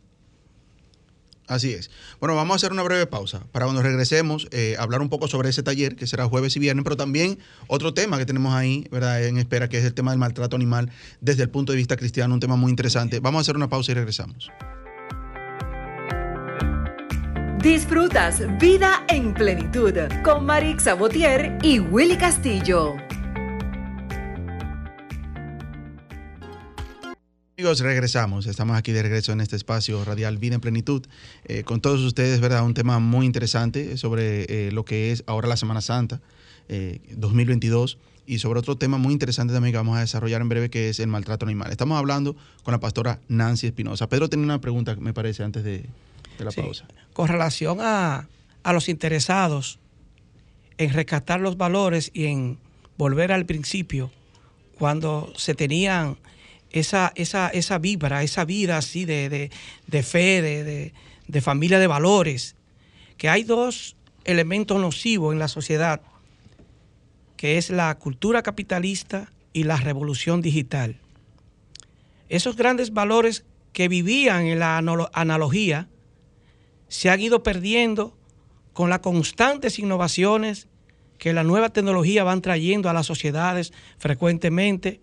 Así 1.48 1.72
es. 1.72 1.90
Bueno, 2.20 2.34
vamos 2.34 2.54
a 2.54 2.56
hacer 2.56 2.72
una 2.72 2.82
breve 2.82 3.06
pausa 3.06 3.42
para 3.52 3.66
cuando 3.66 3.82
regresemos, 3.82 4.46
eh, 4.52 4.76
hablar 4.78 5.02
un 5.02 5.08
poco 5.08 5.28
sobre 5.28 5.50
ese 5.50 5.62
taller 5.62 5.96
que 5.96 6.06
será 6.06 6.26
jueves 6.26 6.56
y 6.56 6.60
viernes, 6.60 6.84
pero 6.84 6.96
también 6.96 7.38
otro 7.66 7.94
tema 7.94 8.16
que 8.18 8.26
tenemos 8.26 8.54
ahí, 8.54 8.86
¿verdad? 8.90 9.24
En 9.24 9.38
espera, 9.38 9.68
que 9.68 9.78
es 9.78 9.84
el 9.84 9.94
tema 9.94 10.12
del 10.12 10.20
maltrato 10.20 10.56
animal 10.56 10.90
desde 11.20 11.42
el 11.42 11.50
punto 11.50 11.72
de 11.72 11.78
vista 11.78 11.96
cristiano, 11.96 12.34
un 12.34 12.40
tema 12.40 12.56
muy 12.56 12.70
interesante. 12.70 13.20
Vamos 13.20 13.40
a 13.40 13.42
hacer 13.42 13.56
una 13.56 13.68
pausa 13.68 13.92
y 13.92 13.94
regresamos. 13.94 14.50
Disfrutas 17.62 18.42
Vida 18.58 19.04
en 19.08 19.34
Plenitud 19.34 19.94
con 20.24 20.44
Marix 20.44 20.82
Sabotier 20.84 21.58
y 21.62 21.78
Willy 21.78 22.16
Castillo. 22.16 22.96
Amigos, 27.62 27.78
regresamos. 27.78 28.46
Estamos 28.46 28.76
aquí 28.76 28.90
de 28.90 29.02
regreso 29.04 29.30
en 29.30 29.40
este 29.40 29.54
espacio 29.54 30.04
radial 30.04 30.36
Vida 30.36 30.56
en 30.56 30.60
Plenitud. 30.60 31.04
eh, 31.44 31.62
con 31.62 31.80
todos 31.80 32.00
ustedes, 32.00 32.40
¿verdad? 32.40 32.64
Un 32.64 32.74
tema 32.74 32.98
muy 32.98 33.24
interesante 33.24 33.96
sobre 33.98 34.46
eh, 34.66 34.72
lo 34.72 34.84
que 34.84 35.12
es 35.12 35.22
ahora 35.28 35.46
la 35.46 35.56
Semana 35.56 35.80
Santa 35.80 36.20
eh, 36.68 36.98
2022 37.12 37.98
y 38.26 38.40
sobre 38.40 38.58
otro 38.58 38.76
tema 38.78 38.98
muy 38.98 39.12
interesante 39.12 39.54
también 39.54 39.70
que 39.72 39.76
vamos 39.76 39.96
a 39.96 40.00
desarrollar 40.00 40.40
en 40.40 40.48
breve 40.48 40.70
que 40.70 40.88
es 40.88 40.98
el 40.98 41.06
maltrato 41.06 41.46
animal. 41.46 41.70
Estamos 41.70 41.96
hablando 41.96 42.34
con 42.64 42.72
la 42.72 42.80
pastora 42.80 43.20
Nancy 43.28 43.68
Espinosa. 43.68 44.08
Pedro 44.08 44.28
tenía 44.28 44.44
una 44.44 44.60
pregunta, 44.60 44.96
me 44.96 45.14
parece, 45.14 45.44
antes 45.44 45.62
de, 45.62 45.84
de 46.38 46.44
la 46.44 46.50
Sí. 46.50 46.62
pausa. 46.62 46.84
Con 47.12 47.28
relación 47.28 47.78
a, 47.80 48.26
a 48.64 48.72
los 48.72 48.88
interesados 48.88 49.78
en 50.78 50.92
rescatar 50.92 51.38
los 51.38 51.56
valores 51.56 52.10
y 52.12 52.24
en 52.24 52.58
volver 52.98 53.30
al 53.30 53.46
principio, 53.46 54.10
cuando 54.80 55.32
se 55.36 55.54
tenían 55.54 56.16
esa, 56.72 57.12
esa, 57.14 57.48
esa 57.48 57.78
vibra, 57.78 58.22
esa 58.22 58.44
vida 58.44 58.78
así 58.78 59.04
de, 59.04 59.28
de- 59.28 59.50
de 59.86 60.02
fe, 60.02 60.42
de, 60.42 60.92
de- 61.28 61.40
familia 61.40 61.78
de 61.78 61.86
valores, 61.86 62.56
que 63.16 63.28
hay 63.28 63.44
dos 63.44 63.96
elementos 64.24 64.80
nocivos 64.80 65.32
en 65.32 65.38
la 65.38 65.48
sociedad, 65.48 66.00
que 67.36 67.58
es 67.58 67.70
la 67.70 67.94
cultura 67.98 68.42
capitalista 68.42 69.32
y 69.52 69.64
la 69.64 69.76
revolución 69.76 70.42
digital. 70.42 70.96
Esos 72.28 72.56
grandes 72.56 72.92
valores 72.92 73.44
que 73.72 73.88
vivían 73.88 74.46
en 74.46 74.58
la 74.58 74.78
analo- 74.78 75.10
analogía, 75.12 75.88
se 76.88 77.08
han 77.10 77.20
ido 77.20 77.42
perdiendo 77.42 78.16
con 78.72 78.90
las 78.90 79.00
constantes 79.00 79.78
innovaciones 79.78 80.68
que 81.18 81.32
la 81.32 81.44
nueva 81.44 81.70
tecnología 81.70 82.24
van 82.24 82.42
trayendo 82.42 82.90
a 82.90 82.92
las 82.92 83.06
sociedades 83.06 83.72
frecuentemente 83.98 85.00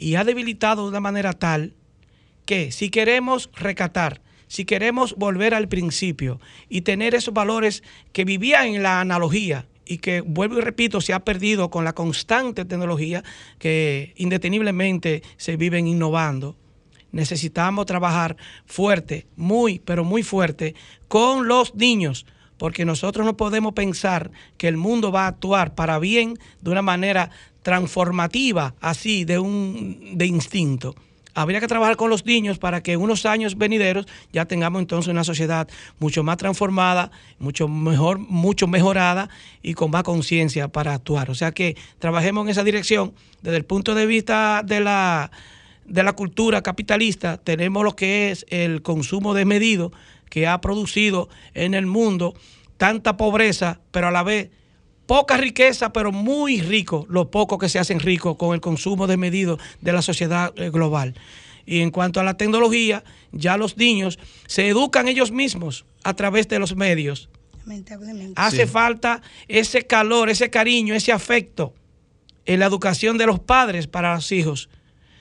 y 0.00 0.14
ha 0.14 0.24
debilitado 0.24 0.84
de 0.84 0.88
una 0.88 1.00
manera 1.00 1.34
tal 1.34 1.74
que 2.46 2.72
si 2.72 2.88
queremos 2.88 3.50
recatar, 3.54 4.22
si 4.48 4.64
queremos 4.64 5.14
volver 5.16 5.54
al 5.54 5.68
principio 5.68 6.40
y 6.70 6.80
tener 6.80 7.14
esos 7.14 7.34
valores 7.34 7.82
que 8.12 8.24
vivían 8.24 8.68
en 8.68 8.82
la 8.82 9.00
analogía 9.00 9.66
y 9.84 9.98
que, 9.98 10.22
vuelvo 10.22 10.58
y 10.58 10.62
repito, 10.62 11.02
se 11.02 11.12
ha 11.12 11.20
perdido 11.20 11.70
con 11.70 11.84
la 11.84 11.92
constante 11.92 12.64
tecnología 12.64 13.22
que 13.58 14.14
indeteniblemente 14.16 15.22
se 15.36 15.56
viven 15.56 15.86
innovando. 15.86 16.56
Necesitamos 17.12 17.84
trabajar 17.84 18.36
fuerte, 18.64 19.26
muy, 19.36 19.80
pero 19.80 20.02
muy 20.02 20.22
fuerte, 20.22 20.74
con 21.08 21.46
los 21.46 21.74
niños, 21.74 22.24
porque 22.56 22.84
nosotros 22.84 23.26
no 23.26 23.36
podemos 23.36 23.74
pensar 23.74 24.30
que 24.56 24.68
el 24.68 24.76
mundo 24.76 25.12
va 25.12 25.24
a 25.24 25.28
actuar 25.28 25.74
para 25.74 25.98
bien 25.98 26.38
de 26.60 26.70
una 26.70 26.82
manera 26.82 27.30
transformativa, 27.62 28.74
así, 28.80 29.24
de 29.24 29.38
un 29.38 30.18
de 30.18 30.26
instinto 30.26 30.94
habría 31.34 31.60
que 31.60 31.68
trabajar 31.68 31.96
con 31.96 32.10
los 32.10 32.26
niños 32.26 32.58
para 32.58 32.82
que 32.82 32.92
en 32.92 33.00
unos 33.00 33.26
años 33.26 33.56
venideros 33.56 34.06
ya 34.32 34.44
tengamos 34.44 34.80
entonces 34.80 35.10
una 35.10 35.24
sociedad 35.24 35.68
mucho 35.98 36.22
más 36.22 36.36
transformada, 36.36 37.10
mucho 37.38 37.68
mejor, 37.68 38.18
mucho 38.18 38.66
mejorada 38.66 39.28
y 39.62 39.74
con 39.74 39.90
más 39.90 40.02
conciencia 40.02 40.68
para 40.68 40.94
actuar. 40.94 41.30
O 41.30 41.34
sea 41.34 41.52
que 41.52 41.76
trabajemos 41.98 42.44
en 42.44 42.50
esa 42.50 42.64
dirección. 42.64 43.12
Desde 43.42 43.56
el 43.56 43.64
punto 43.64 43.94
de 43.94 44.06
vista 44.06 44.62
de 44.64 44.80
la, 44.80 45.30
de 45.86 46.02
la 46.02 46.12
cultura 46.12 46.62
capitalista, 46.62 47.38
tenemos 47.38 47.84
lo 47.84 47.96
que 47.96 48.30
es 48.30 48.46
el 48.50 48.82
consumo 48.82 49.34
desmedido 49.34 49.92
que 50.28 50.46
ha 50.46 50.60
producido 50.60 51.28
en 51.54 51.74
el 51.74 51.86
mundo 51.86 52.34
tanta 52.76 53.16
pobreza, 53.16 53.80
pero 53.90 54.08
a 54.08 54.10
la 54.10 54.22
vez 54.22 54.50
poca 55.10 55.36
riqueza, 55.36 55.92
pero 55.92 56.12
muy 56.12 56.60
rico, 56.60 57.04
lo 57.08 57.32
poco 57.32 57.58
que 57.58 57.68
se 57.68 57.80
hacen 57.80 57.98
ricos 57.98 58.36
con 58.36 58.54
el 58.54 58.60
consumo 58.60 59.08
desmedido 59.08 59.58
de 59.80 59.92
la 59.92 60.02
sociedad 60.02 60.52
eh, 60.54 60.70
global. 60.70 61.16
Y 61.66 61.80
en 61.80 61.90
cuanto 61.90 62.20
a 62.20 62.22
la 62.22 62.36
tecnología, 62.36 63.02
ya 63.32 63.56
los 63.56 63.76
niños 63.76 64.20
se 64.46 64.68
educan 64.68 65.08
ellos 65.08 65.32
mismos 65.32 65.84
a 66.04 66.14
través 66.14 66.46
de 66.46 66.60
los 66.60 66.76
medios. 66.76 67.28
Hace 68.36 68.68
falta 68.68 69.20
ese 69.48 69.84
calor, 69.84 70.30
ese 70.30 70.48
cariño, 70.48 70.94
ese 70.94 71.10
afecto 71.10 71.74
en 72.46 72.60
la 72.60 72.66
educación 72.66 73.18
de 73.18 73.26
los 73.26 73.40
padres 73.40 73.88
para 73.88 74.14
los 74.14 74.30
hijos. 74.30 74.68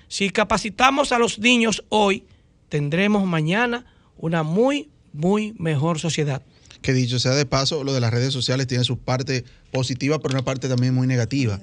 Si 0.08 0.30
capacitamos 0.30 1.12
a 1.12 1.17
los 1.17 1.39
niños 1.39 1.84
hoy, 1.89 2.25
tendremos 2.69 3.25
mañana 3.25 3.88
una 4.17 4.43
muy, 4.43 4.91
muy 5.13 5.56
mejor 5.58 5.97
sociedad 5.97 6.43
que 6.81 6.93
dicho 6.93 7.19
sea 7.19 7.33
de 7.33 7.45
paso, 7.45 7.83
lo 7.83 7.93
de 7.93 7.99
las 7.99 8.11
redes 8.11 8.33
sociales 8.33 8.67
tiene 8.67 8.83
su 8.83 8.97
parte 8.97 9.43
positiva, 9.71 10.19
pero 10.19 10.33
una 10.33 10.43
parte 10.43 10.69
también 10.69 10.93
muy 10.93 11.07
negativa. 11.07 11.59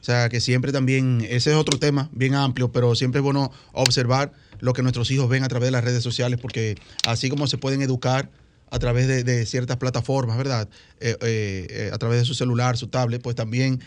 O 0.00 0.04
sea, 0.04 0.28
que 0.28 0.40
siempre 0.40 0.72
también, 0.72 1.26
ese 1.28 1.50
es 1.50 1.56
otro 1.56 1.78
tema 1.78 2.10
bien 2.12 2.34
amplio, 2.34 2.72
pero 2.72 2.94
siempre 2.94 3.20
es 3.20 3.22
bueno 3.22 3.52
observar 3.72 4.32
lo 4.58 4.72
que 4.72 4.82
nuestros 4.82 5.10
hijos 5.10 5.28
ven 5.28 5.44
a 5.44 5.48
través 5.48 5.68
de 5.68 5.72
las 5.72 5.84
redes 5.84 6.02
sociales, 6.02 6.38
porque 6.40 6.76
así 7.06 7.28
como 7.28 7.46
se 7.46 7.58
pueden 7.58 7.82
educar 7.82 8.30
a 8.70 8.78
través 8.78 9.24
de, 9.24 9.46
ciertas 9.46 9.76
plataformas, 9.76 10.36
¿verdad? 10.36 10.68
Eh, 11.00 11.16
eh, 11.20 11.66
eh, 11.70 11.90
a 11.92 11.98
través 11.98 12.18
de 12.20 12.24
su 12.24 12.34
celular, 12.34 12.76
su 12.76 12.88
tablet, 12.88 13.22
pues 13.22 13.36
también 13.36 13.80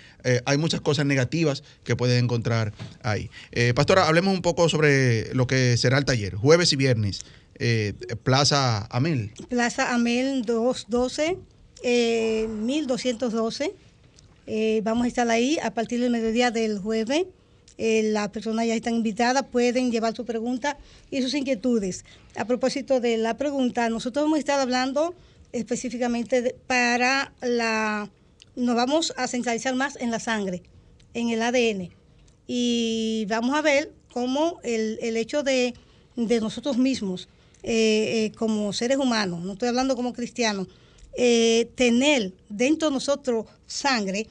hay 0.46 0.58
muchas 0.58 0.82
cosas 0.82 1.06
negativas 1.06 1.64
que 1.84 1.96
pueden 1.96 2.24
encontrar 2.26 2.74
ahí. 3.04 3.30
Pastora, 3.76 4.08
hablemos 4.08 4.34
un 4.34 4.42
poco 4.42 4.70
sobre 4.70 5.34
lo 5.34 5.48
que 5.48 5.76
será 5.78 5.98
el 5.98 6.06
taller, 6.06 6.36
jueves 6.36 6.72
y 6.74 6.76
viernes. 6.76 7.22
Eh, 7.60 7.94
Plaza 8.24 8.88
Amel. 8.90 9.32
Plaza 9.50 9.94
Amel 9.94 10.44
212, 10.44 11.38
eh, 11.84 12.48
1212. 12.48 13.74
Eh, 14.48 14.82
vamos 14.84 15.06
a 15.06 15.08
estar 15.08 15.30
ahí 15.30 15.60
a 15.62 15.74
partir 15.74 16.00
del 16.00 16.10
mediodía 16.10 16.52
del 16.52 16.80
jueves. 16.80 17.26
Eh, 17.78 18.04
las 18.12 18.30
personas 18.30 18.66
ya 18.66 18.76
están 18.76 18.96
invitadas, 18.96 19.44
pueden 19.52 19.92
llevar 19.92 20.16
su 20.16 20.26
pregunta 20.26 20.78
y 21.12 21.22
sus 21.22 21.34
inquietudes. 21.34 22.06
A 22.36 22.46
propósito 22.46 23.00
de 23.00 23.18
la 23.18 23.38
pregunta, 23.38 23.90
nosotros 23.90 24.26
hemos 24.26 24.40
estado 24.40 24.62
hablando 24.62 25.14
específicamente 25.52 26.56
para 26.68 27.34
la... 27.42 28.10
Nos 28.56 28.76
vamos 28.76 29.14
a 29.18 29.28
centralizar 29.28 29.76
más 29.76 29.96
en 29.98 30.12
la 30.12 30.20
sangre, 30.20 30.64
en 31.14 31.30
el 31.30 31.42
ADN. 31.42 31.90
Y 32.48 33.26
vamos 33.30 33.56
a 33.56 33.62
ver 33.62 33.92
cómo 34.12 34.60
el, 34.64 34.98
el 35.02 35.16
hecho 35.16 35.44
de, 35.44 35.74
de 36.16 36.42
nosotros 36.42 36.78
mismos 36.78 37.30
eh, 37.64 38.26
eh, 38.26 38.32
como 38.38 38.72
seres 38.74 38.98
humanos, 38.98 39.42
no 39.42 39.54
estoy 39.54 39.70
hablando 39.70 39.96
como 39.96 40.14
cristianos, 40.14 40.68
eh, 41.18 41.70
tener 41.76 42.34
dentro 42.48 42.90
de 42.90 42.94
nosotros 42.94 43.46
sangre 43.66 44.28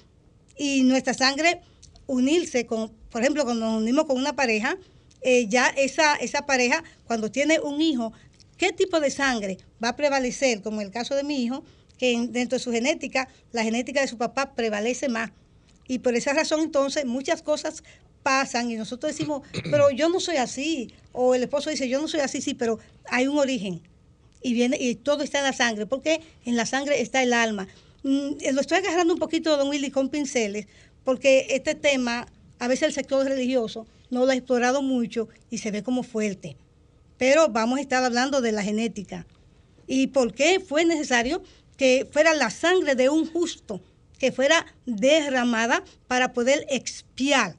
y 0.56 0.82
nuestra 0.82 1.14
sangre 1.14 1.60
unirse 2.06 2.66
con, 2.66 2.90
por 3.10 3.20
ejemplo, 3.20 3.44
cuando 3.44 3.66
nos 3.66 3.82
unimos 3.82 4.06
con 4.06 4.16
una 4.16 4.34
pareja, 4.34 4.78
ya 5.48 5.66
esa, 5.68 6.14
esa 6.14 6.46
pareja, 6.46 6.84
cuando 7.04 7.30
tiene 7.30 7.58
un 7.60 7.82
hijo, 7.82 8.12
¿qué 8.56 8.72
tipo 8.72 9.00
de 9.00 9.10
sangre 9.10 9.58
va 9.82 9.90
a 9.90 9.96
prevalecer? 9.96 10.62
Como 10.62 10.80
en 10.80 10.86
el 10.86 10.92
caso 10.92 11.14
de 11.16 11.24
mi 11.24 11.42
hijo, 11.42 11.64
que 11.98 12.12
dentro 12.30 12.56
de 12.56 12.64
su 12.64 12.70
genética, 12.70 13.28
la 13.52 13.64
genética 13.64 14.00
de 14.00 14.08
su 14.08 14.16
papá 14.16 14.54
prevalece 14.54 15.08
más. 15.08 15.32
Y 15.86 15.98
por 15.98 16.14
esa 16.14 16.32
razón 16.32 16.60
entonces 16.60 17.04
muchas 17.04 17.42
cosas 17.42 17.82
pasan 18.28 18.70
y 18.70 18.76
nosotros 18.76 19.16
decimos, 19.16 19.40
pero 19.70 19.90
yo 19.90 20.10
no 20.10 20.20
soy 20.20 20.36
así. 20.36 20.92
O 21.12 21.34
el 21.34 21.44
esposo 21.44 21.70
dice, 21.70 21.88
yo 21.88 21.98
no 21.98 22.08
soy 22.08 22.20
así, 22.20 22.42
sí, 22.42 22.52
pero 22.52 22.78
hay 23.06 23.26
un 23.26 23.38
origen. 23.38 23.80
Y 24.42 24.52
viene, 24.52 24.76
y 24.78 24.96
todo 24.96 25.22
está 25.22 25.38
en 25.38 25.44
la 25.44 25.54
sangre, 25.54 25.86
porque 25.86 26.20
en 26.44 26.54
la 26.54 26.66
sangre 26.66 27.00
está 27.00 27.22
el 27.22 27.32
alma. 27.32 27.68
Mm, 28.02 28.32
lo 28.52 28.60
estoy 28.60 28.78
agarrando 28.78 29.14
un 29.14 29.18
poquito, 29.18 29.56
don 29.56 29.70
Willy, 29.70 29.90
con 29.90 30.10
pinceles, 30.10 30.66
porque 31.04 31.46
este 31.48 31.74
tema, 31.74 32.28
a 32.58 32.68
veces 32.68 32.88
el 32.88 32.92
sector 32.92 33.24
religioso 33.24 33.86
no 34.10 34.26
lo 34.26 34.32
ha 34.32 34.34
explorado 34.34 34.82
mucho 34.82 35.30
y 35.48 35.56
se 35.56 35.70
ve 35.70 35.82
como 35.82 36.02
fuerte. 36.02 36.58
Pero 37.16 37.48
vamos 37.48 37.78
a 37.78 37.80
estar 37.80 38.04
hablando 38.04 38.42
de 38.42 38.52
la 38.52 38.62
genética. 38.62 39.26
¿Y 39.86 40.08
por 40.08 40.34
qué 40.34 40.60
fue 40.60 40.84
necesario 40.84 41.42
que 41.78 42.06
fuera 42.12 42.34
la 42.34 42.50
sangre 42.50 42.94
de 42.94 43.08
un 43.08 43.24
justo, 43.24 43.80
que 44.18 44.32
fuera 44.32 44.66
derramada 44.84 45.82
para 46.08 46.34
poder 46.34 46.66
expiar 46.68 47.56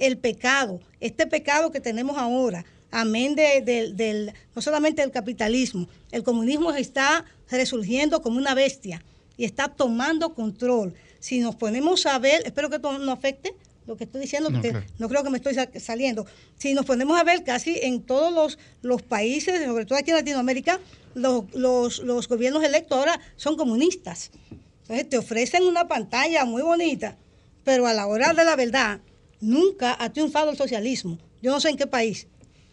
el 0.00 0.18
pecado, 0.18 0.80
este 1.00 1.26
pecado 1.26 1.70
que 1.70 1.80
tenemos 1.80 2.18
ahora, 2.18 2.64
amén 2.90 3.34
de, 3.34 3.92
del, 3.94 4.32
no 4.54 4.62
solamente 4.62 5.02
del 5.02 5.10
capitalismo, 5.10 5.88
el 6.10 6.22
comunismo 6.22 6.72
está 6.72 7.24
resurgiendo 7.50 8.22
como 8.22 8.38
una 8.38 8.54
bestia 8.54 9.02
y 9.36 9.44
está 9.44 9.68
tomando 9.68 10.34
control. 10.34 10.94
Si 11.20 11.40
nos 11.40 11.56
ponemos 11.56 12.06
a 12.06 12.18
ver, 12.18 12.42
espero 12.44 12.68
que 12.68 12.76
esto 12.76 12.98
no 12.98 13.12
afecte 13.12 13.54
lo 13.86 13.96
que 13.96 14.04
estoy 14.04 14.20
diciendo, 14.20 14.50
porque 14.50 14.74
no, 14.98 15.08
creo 15.08 15.24
que 15.24 15.30
me 15.30 15.38
estoy 15.38 15.56
saliendo. 15.80 16.26
Si 16.58 16.74
nos 16.74 16.84
ponemos 16.84 17.18
a 17.18 17.24
ver 17.24 17.42
casi 17.42 17.78
en 17.82 18.02
todos 18.02 18.32
los, 18.32 18.58
los 18.82 19.00
países, 19.00 19.64
sobre 19.64 19.86
todo 19.86 19.98
aquí 19.98 20.10
en 20.10 20.18
Latinoamérica, 20.18 20.78
los, 21.14 21.44
los, 21.54 22.00
los 22.00 22.28
gobiernos 22.28 22.62
electos 22.62 22.98
ahora 22.98 23.18
son 23.36 23.56
comunistas. 23.56 24.30
Entonces 24.82 25.08
te 25.08 25.16
ofrecen 25.16 25.64
una 25.64 25.88
pantalla 25.88 26.44
muy 26.44 26.62
bonita, 26.62 27.16
pero 27.64 27.86
a 27.86 27.94
la 27.94 28.06
hora 28.06 28.34
de 28.34 28.44
la 28.44 28.56
verdad, 28.56 29.00
Nunca 29.40 29.96
ha 29.98 30.12
triunfado 30.12 30.50
el 30.50 30.56
socialismo. 30.56 31.18
Yo 31.42 31.50
no 31.50 31.60
sé 31.60 31.70
en 31.70 31.76
qué 31.76 31.86
país 31.86 32.26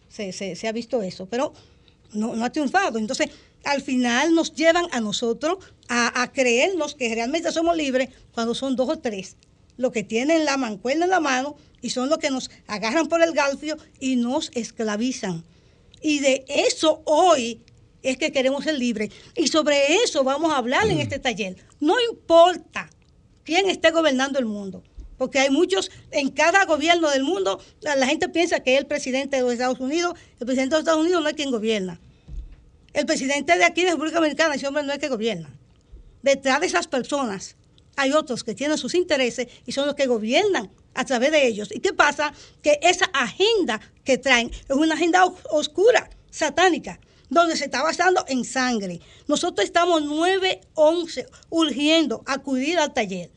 se, 0.10 0.68
ha 0.68 0.72
visto 0.72 1.02
eso, 1.02 1.28
pero 1.28 1.54
no, 2.14 2.44
ha 2.44 2.52
triunfado. 2.52 2.98
Entonces, 2.98 3.30
al 3.64 3.82
final 3.82 4.34
nos 4.34 4.54
llevan 4.54 4.86
a 4.92 5.00
nosotros 5.00 5.58
a, 5.88 6.32
creernos 6.34 6.96
que 6.96 7.14
realmente 7.14 7.52
somos 7.52 7.76
libres 7.76 8.10
cuando 8.32 8.56
son 8.56 8.76
dos 8.76 8.90
o 8.90 9.00
tres 9.00 9.38
los 9.78 9.92
que 9.92 10.04
tienen 10.04 10.46
la 10.46 10.56
mancuerna 10.56 11.04
en 11.04 11.12
la 11.12 11.20
mano 11.20 11.58
y 11.82 11.90
son 11.90 12.10
los 12.10 12.18
que 12.18 12.30
nos 12.30 12.50
agarran 12.66 13.08
por 13.08 13.22
el 13.22 13.34
galfio 13.34 13.78
y 14.00 14.16
nos 14.16 14.50
esclavizan. 14.56 15.44
Y 16.02 16.20
de 16.20 16.46
eso 16.48 17.02
hoy 17.04 17.62
es 18.02 18.18
que 18.18 18.32
queremos 18.32 18.64
ser 18.64 18.76
libres. 18.76 19.12
Y 19.36 19.50
sobre 19.50 19.96
eso 19.96 20.24
vamos 20.24 20.54
a 20.54 20.58
hablar 20.58 20.88
en 20.88 20.98
mm. 20.98 21.02
este 21.02 21.20
taller. 21.20 21.58
No 21.82 21.96
importa 22.10 22.90
quién 23.44 23.70
esté 23.70 23.92
gobernando 23.92 24.40
el 24.40 24.46
mundo 24.46 24.82
porque 25.18 25.40
hay 25.40 25.50
muchos, 25.50 25.92
en 26.12 26.30
cada 26.30 26.66
gobierno 26.66 27.10
del 27.10 27.24
mundo, 27.24 27.62
la, 27.82 28.06
gente 28.06 28.30
piensa 28.30 28.60
que 28.60 28.78
el 28.78 28.86
presidente 28.86 29.38
de 29.38 29.44
los 29.44 29.54
Estados 29.54 29.80
Unidos, 29.80 30.18
el 30.40 30.46
presidente 30.46 30.76
de 30.76 30.82
los 30.82 30.88
Estados 30.88 31.02
Unidos 31.02 31.24
no 31.24 31.30
es 31.30 31.36
quien 31.36 31.52
gobierna. 31.52 32.00
El 32.94 33.06
presidente 33.06 33.58
de 33.58 33.66
aquí 33.66 33.84
de 33.84 33.92
República 33.92 34.18
Dominicana, 34.18 34.56
ese 34.56 34.68
hombre 34.68 34.84
no 34.84 34.94
es 34.94 35.00
que 35.00 35.10
gobierna. 35.10 35.50
Detrás 36.22 36.62
de 36.62 36.68
esas 36.68 36.88
personas 36.88 37.56
hay 37.96 38.12
otros 38.12 38.44
que 38.44 38.56
tienen 38.56 38.78
sus 38.78 38.96
intereses 38.96 39.48
y 39.66 39.72
son 39.72 39.86
los 39.86 39.96
que 39.96 40.08
gobiernan 40.08 40.70
a 40.94 41.06
través 41.06 41.32
de 41.32 41.46
ellos. 41.46 41.70
¿Y 41.72 41.80
qué 41.80 41.94
pasa? 41.94 42.34
Que 42.62 42.80
esa 42.82 43.06
agenda 43.14 43.80
que 44.04 44.18
traen 44.18 44.50
es 44.50 44.76
una 44.76 44.96
agenda 44.96 45.26
oscura, 45.52 46.10
satánica, 46.30 47.00
donde 47.30 47.56
se 47.56 47.66
está 47.66 47.84
basando 47.84 48.24
en 48.28 48.44
sangre. 48.44 49.02
Nosotros 49.28 49.66
estamos 49.66 50.04
9-11 50.04 51.28
urgiendo 51.50 52.24
acudir 52.26 52.80
al 52.80 52.94
taller 52.94 53.30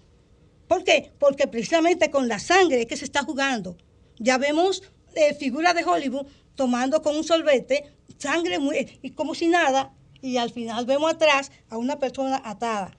¿Por 0.68 0.84
qué? 0.84 1.12
Porque 1.18 1.48
precisamente 1.48 2.10
con 2.10 2.28
la 2.28 2.38
sangre 2.38 2.86
que 2.86 2.96
se 2.96 3.06
está 3.06 3.22
jugando. 3.24 3.76
Ya 4.18 4.38
vemos 4.38 4.82
eh, 5.14 5.34
figuras 5.34 5.74
de 5.74 5.84
Hollywood 5.84 6.26
tomando 6.54 7.02
con 7.02 7.16
un 7.16 7.24
sorbete 7.24 7.96
sangre 8.18 8.58
muy, 8.58 8.98
y 9.02 9.10
como 9.10 9.34
si 9.34 9.46
nada, 9.46 9.94
y 10.20 10.36
al 10.36 10.50
final 10.50 10.84
vemos 10.86 11.12
atrás 11.12 11.50
a 11.70 11.78
una 11.78 11.98
persona 11.98 12.42
atada. 12.44 12.96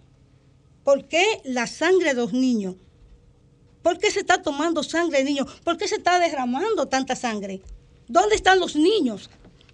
¿Por 0.84 1.08
qué 1.08 1.23
la 1.43 1.67
sangre 1.67 2.10
de 2.10 2.21
los 2.21 2.34
niños? 2.34 2.75
¿Por 3.84 3.97
qué 3.99 4.12
se 4.12 4.19
está 4.19 4.41
tomando 4.41 4.82
sangre 4.84 5.19
de 5.19 5.25
niños? 5.25 5.47
¿Por 5.63 5.77
qué 5.77 5.88
se 5.88 5.95
está 5.95 6.19
derramando 6.19 6.88
tanta 6.88 7.15
sangre? 7.15 7.62
¿Dónde 8.08 8.36
están 8.36 8.60
los 8.60 8.75
niños 8.75 9.29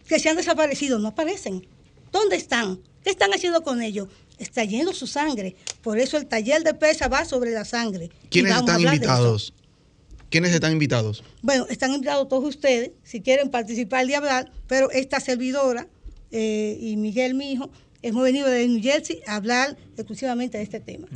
que 0.08 0.20
se 0.20 0.30
han 0.30 0.36
desaparecido? 0.36 1.00
No 1.00 1.10
aparecen. 1.10 1.68
¿Dónde 2.12 2.36
están? 2.36 2.82
¿Qué 3.04 3.12
están 3.12 3.34
haciendo 3.34 3.64
con 3.64 3.82
ellos? 3.82 4.10
Está 4.38 4.64
yendo 4.64 4.94
su 4.94 5.08
sangre. 5.08 5.56
Por 5.82 6.00
eso 6.00 6.18
el 6.18 6.26
taller 6.26 6.64
de 6.64 6.74
pesa 6.74 7.08
va 7.08 7.26
sobre 7.26 7.52
la 7.52 7.66
sangre. 7.66 8.10
¿Quiénes 8.30 8.56
están 8.56 8.82
invitados? 8.82 9.54
¿Quiénes 10.30 10.54
están 10.54 10.72
invitados? 10.72 11.24
Bueno, 11.42 11.66
están 11.70 11.94
invitados 11.94 12.28
todos 12.28 12.44
ustedes, 12.44 12.92
si 13.04 13.22
quieren 13.22 13.50
participar 13.50 14.10
y 14.10 14.14
hablar, 14.16 14.52
pero 14.68 14.92
esta 14.92 15.20
servidora 15.20 15.88
eh, 16.32 16.78
y 16.82 16.98
Miguel, 16.98 17.36
mi 17.36 17.54
hijo, 17.54 17.70
hemos 18.02 18.24
venido 18.24 18.50
de 18.50 18.68
New 18.68 18.82
Jersey 18.82 19.22
a 19.28 19.36
hablar 19.36 19.78
exclusivamente 19.96 20.58
de 20.58 20.64
este 20.64 20.80
tema. 20.80 21.08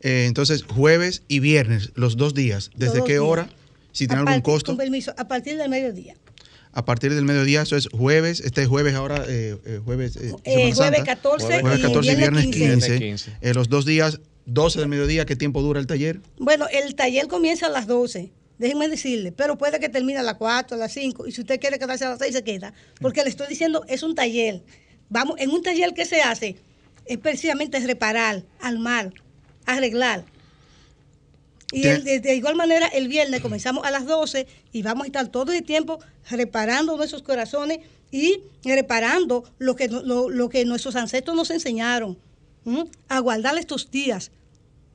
Eh, 0.00 0.24
entonces, 0.26 0.64
jueves 0.64 1.22
y 1.28 1.40
viernes, 1.40 1.92
los 1.94 2.16
dos 2.16 2.34
días. 2.34 2.70
¿Desde 2.74 2.94
Todos 2.94 3.06
qué 3.06 3.12
días. 3.14 3.24
hora? 3.24 3.50
Si 3.92 4.06
tiene 4.06 4.22
algún 4.22 4.42
costo. 4.42 4.72
Con 4.72 4.76
permiso, 4.76 5.14
a 5.16 5.28
partir 5.28 5.56
del 5.56 5.68
mediodía. 5.68 6.14
A 6.78 6.84
partir 6.84 7.12
del 7.12 7.24
mediodía, 7.24 7.62
eso 7.62 7.74
es 7.76 7.88
jueves. 7.88 8.38
Este 8.38 8.62
es 8.62 8.68
jueves 8.68 8.94
ahora, 8.94 9.24
eh, 9.26 9.56
eh, 9.66 9.80
jueves. 9.84 10.14
eh, 10.14 10.32
Eh, 10.44 10.72
jueves 10.72 10.76
Santa. 10.76 11.02
14 11.02 11.60
Jueves 11.60 11.78
y 11.80 11.82
14 11.82 12.12
y 12.12 12.14
viernes 12.14 12.44
viernes 12.44 12.44
15. 12.44 12.58
15. 12.78 12.98
Viernes 13.00 13.22
15. 13.24 13.38
Eh, 13.40 13.54
los 13.54 13.68
dos 13.68 13.84
días, 13.84 14.20
12 14.46 14.78
del 14.78 14.88
mediodía. 14.88 15.26
¿Qué 15.26 15.34
tiempo 15.34 15.60
dura 15.60 15.80
el 15.80 15.88
taller? 15.88 16.20
Bueno, 16.38 16.66
el 16.70 16.94
taller 16.94 17.26
comienza 17.26 17.66
a 17.66 17.68
las 17.70 17.88
12, 17.88 18.30
déjenme 18.58 18.86
decirle, 18.88 19.32
pero 19.32 19.58
puede 19.58 19.80
que 19.80 19.88
termine 19.88 20.20
a 20.20 20.22
las 20.22 20.34
4, 20.34 20.76
a 20.76 20.78
las 20.78 20.92
5, 20.92 21.26
y 21.26 21.32
si 21.32 21.40
usted 21.40 21.58
quiere 21.58 21.80
quedarse 21.80 22.04
a 22.04 22.10
las 22.10 22.20
6, 22.20 22.32
se 22.32 22.44
queda. 22.44 22.72
Porque 23.00 23.24
le 23.24 23.30
estoy 23.30 23.48
diciendo, 23.48 23.84
es 23.88 24.04
un 24.04 24.14
taller. 24.14 24.62
Vamos, 25.08 25.34
en 25.40 25.50
un 25.50 25.64
taller 25.64 25.94
que 25.94 26.04
se 26.06 26.22
hace 26.22 26.54
es 27.06 27.18
precisamente 27.18 27.80
reparar, 27.80 28.44
armar, 28.60 29.12
arreglar. 29.66 30.24
Y 31.72 31.86
el- 31.86 32.04
de, 32.04 32.20
de 32.20 32.34
igual 32.34 32.56
manera, 32.56 32.86
el 32.88 33.08
viernes 33.08 33.40
comenzamos 33.40 33.84
a 33.84 33.90
las 33.90 34.06
12 34.06 34.46
y 34.72 34.82
vamos 34.82 35.04
a 35.04 35.06
estar 35.06 35.28
todo 35.28 35.52
el 35.52 35.62
tiempo 35.64 35.98
reparando 36.30 36.96
nuestros 36.96 37.22
corazones 37.22 37.80
y 38.10 38.40
reparando 38.64 39.44
lo 39.58 39.76
que, 39.76 39.88
lo, 39.88 40.30
lo 40.30 40.48
que 40.48 40.64
nuestros 40.64 40.96
ancestros 40.96 41.36
nos 41.36 41.50
enseñaron. 41.50 42.16
¿m? 42.64 42.84
A 43.08 43.18
guardar 43.20 43.56
estos 43.58 43.90
días 43.90 44.30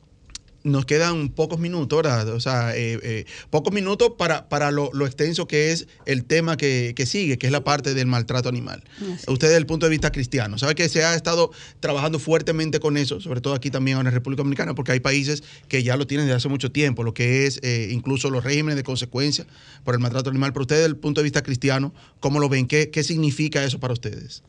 Nos 0.64 0.86
quedan 0.86 1.28
pocos 1.28 1.60
minutos, 1.60 2.02
¿verdad? 2.02 2.28
O 2.30 2.40
sea, 2.40 2.74
eh, 2.74 2.98
eh, 3.02 3.26
pocos 3.50 3.72
minutos 3.72 4.12
para, 4.18 4.48
para 4.48 4.70
lo, 4.70 4.90
lo 4.94 5.06
extenso 5.06 5.46
que 5.46 5.72
es 5.72 5.86
el 6.06 6.24
tema 6.24 6.56
que, 6.56 6.94
que 6.96 7.06
sigue, 7.06 7.38
que 7.38 7.46
es 7.46 7.52
la 7.52 7.62
parte 7.62 7.94
del 7.94 8.06
maltrato 8.06 8.48
animal. 8.48 8.82
Así 8.96 9.30
Usted 9.30 9.48
desde 9.48 9.58
el 9.58 9.66
punto 9.66 9.86
de 9.86 9.90
vista 9.90 10.10
cristiano, 10.10 10.58
¿sabe 10.58 10.74
que 10.74 10.88
se 10.88 11.04
ha 11.04 11.14
estado 11.14 11.50
trabajando 11.80 12.18
fuertemente 12.18 12.80
con 12.80 12.96
eso, 12.96 13.20
sobre 13.20 13.42
todo 13.42 13.54
aquí 13.54 13.70
también 13.70 13.98
en 13.98 14.04
la 14.04 14.10
República 14.10 14.40
Dominicana, 14.40 14.74
porque 14.74 14.92
hay 14.92 15.00
países 15.00 15.42
que 15.68 15.82
ya 15.82 15.96
lo 15.96 16.06
tienen 16.06 16.26
desde 16.26 16.38
hace 16.38 16.48
mucho 16.48 16.72
tiempo, 16.72 17.04
lo 17.04 17.12
que 17.12 17.46
es 17.46 17.60
eh, 17.62 17.88
incluso 17.90 18.30
los 18.30 18.42
regímenes 18.42 18.76
de 18.76 18.82
consecuencia 18.82 19.46
por 19.84 19.94
el 19.94 20.00
maltrato 20.00 20.30
animal. 20.30 20.52
Pero 20.54 20.62
usted 20.62 20.76
desde 20.76 20.88
el 20.88 20.96
punto 20.96 21.20
de 21.20 21.24
vista 21.24 21.42
cristiano, 21.42 21.92
¿cómo 22.20 22.40
lo 22.40 22.48
ven? 22.48 22.66
¿Qué, 22.66 22.90
qué 22.90 23.02
significa 23.04 23.62
eso 23.62 23.78
para 23.80 23.92
ustedes? 23.92 24.42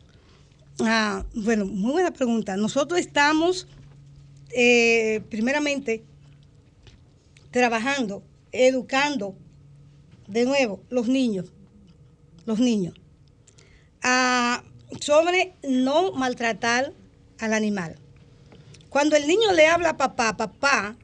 Ah, 0.79 1.25
bueno, 1.33 1.65
muy 1.65 1.93
buena 1.93 2.11
pregunta. 2.11 2.57
Nosotros 2.57 2.99
estamos, 2.99 3.67
eh, 4.51 5.21
primeramente, 5.29 6.03
trabajando, 7.51 8.23
educando, 8.51 9.35
de 10.27 10.45
nuevo, 10.45 10.81
los 10.89 11.07
niños, 11.07 11.51
los 12.45 12.59
niños, 12.59 12.95
ah, 14.01 14.63
sobre 14.99 15.53
no 15.63 16.11
maltratar 16.13 16.93
al 17.39 17.53
animal. 17.53 17.95
Cuando 18.89 19.15
el 19.15 19.27
niño 19.27 19.51
le 19.51 19.67
habla 19.67 19.91
a 19.91 19.97
papá, 19.97 20.37
papá, 20.37 20.95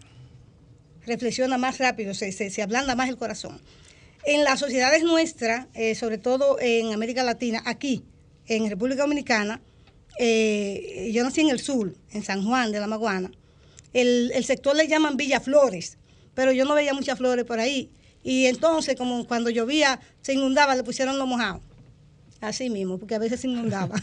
reflexiona 1.06 1.58
más 1.58 1.78
rápido, 1.78 2.14
se, 2.14 2.32
se, 2.32 2.50
se 2.50 2.62
ablanda 2.62 2.96
más 2.96 3.10
el 3.10 3.18
corazón. 3.18 3.60
En 4.24 4.44
las 4.44 4.60
sociedades 4.60 5.04
nuestras, 5.04 5.68
eh, 5.74 5.96
sobre 5.96 6.18
todo 6.18 6.58
en 6.60 6.94
América 6.94 7.24
Latina, 7.24 7.62
aquí, 7.66 8.04
en 8.48 8.70
República 8.70 9.02
Dominicana, 9.02 9.62
eh, 10.24 11.10
yo 11.12 11.24
nací 11.24 11.42
en 11.42 11.50
el 11.50 11.60
sur, 11.60 11.96
en 12.12 12.24
San 12.24 12.46
Juan 12.46 12.72
de 12.72 12.80
la 12.80 12.86
Maguana, 12.86 13.32
el, 13.92 14.32
el 14.36 14.46
sector 14.46 14.76
le 14.76 14.88
llaman 14.88 15.18
Villa 15.18 15.40
Flores, 15.40 15.98
pero 16.36 16.52
yo 16.52 16.64
no 16.64 16.76
veía 16.76 16.94
muchas 16.94 17.18
flores 17.18 17.44
por 17.44 17.60
ahí. 17.60 17.90
Y 18.24 18.46
entonces, 18.46 18.96
como 18.96 19.26
cuando 19.26 19.50
llovía, 19.50 20.00
se 20.22 20.34
inundaba, 20.34 20.76
le 20.76 20.84
pusieron 20.84 21.18
lo 21.18 21.26
mojado. 21.26 21.62
Así 22.40 22.70
mismo, 22.70 23.00
porque 23.00 23.16
a 23.16 23.20
veces 23.20 23.40
se 23.40 23.48
inundaba. 23.48 23.96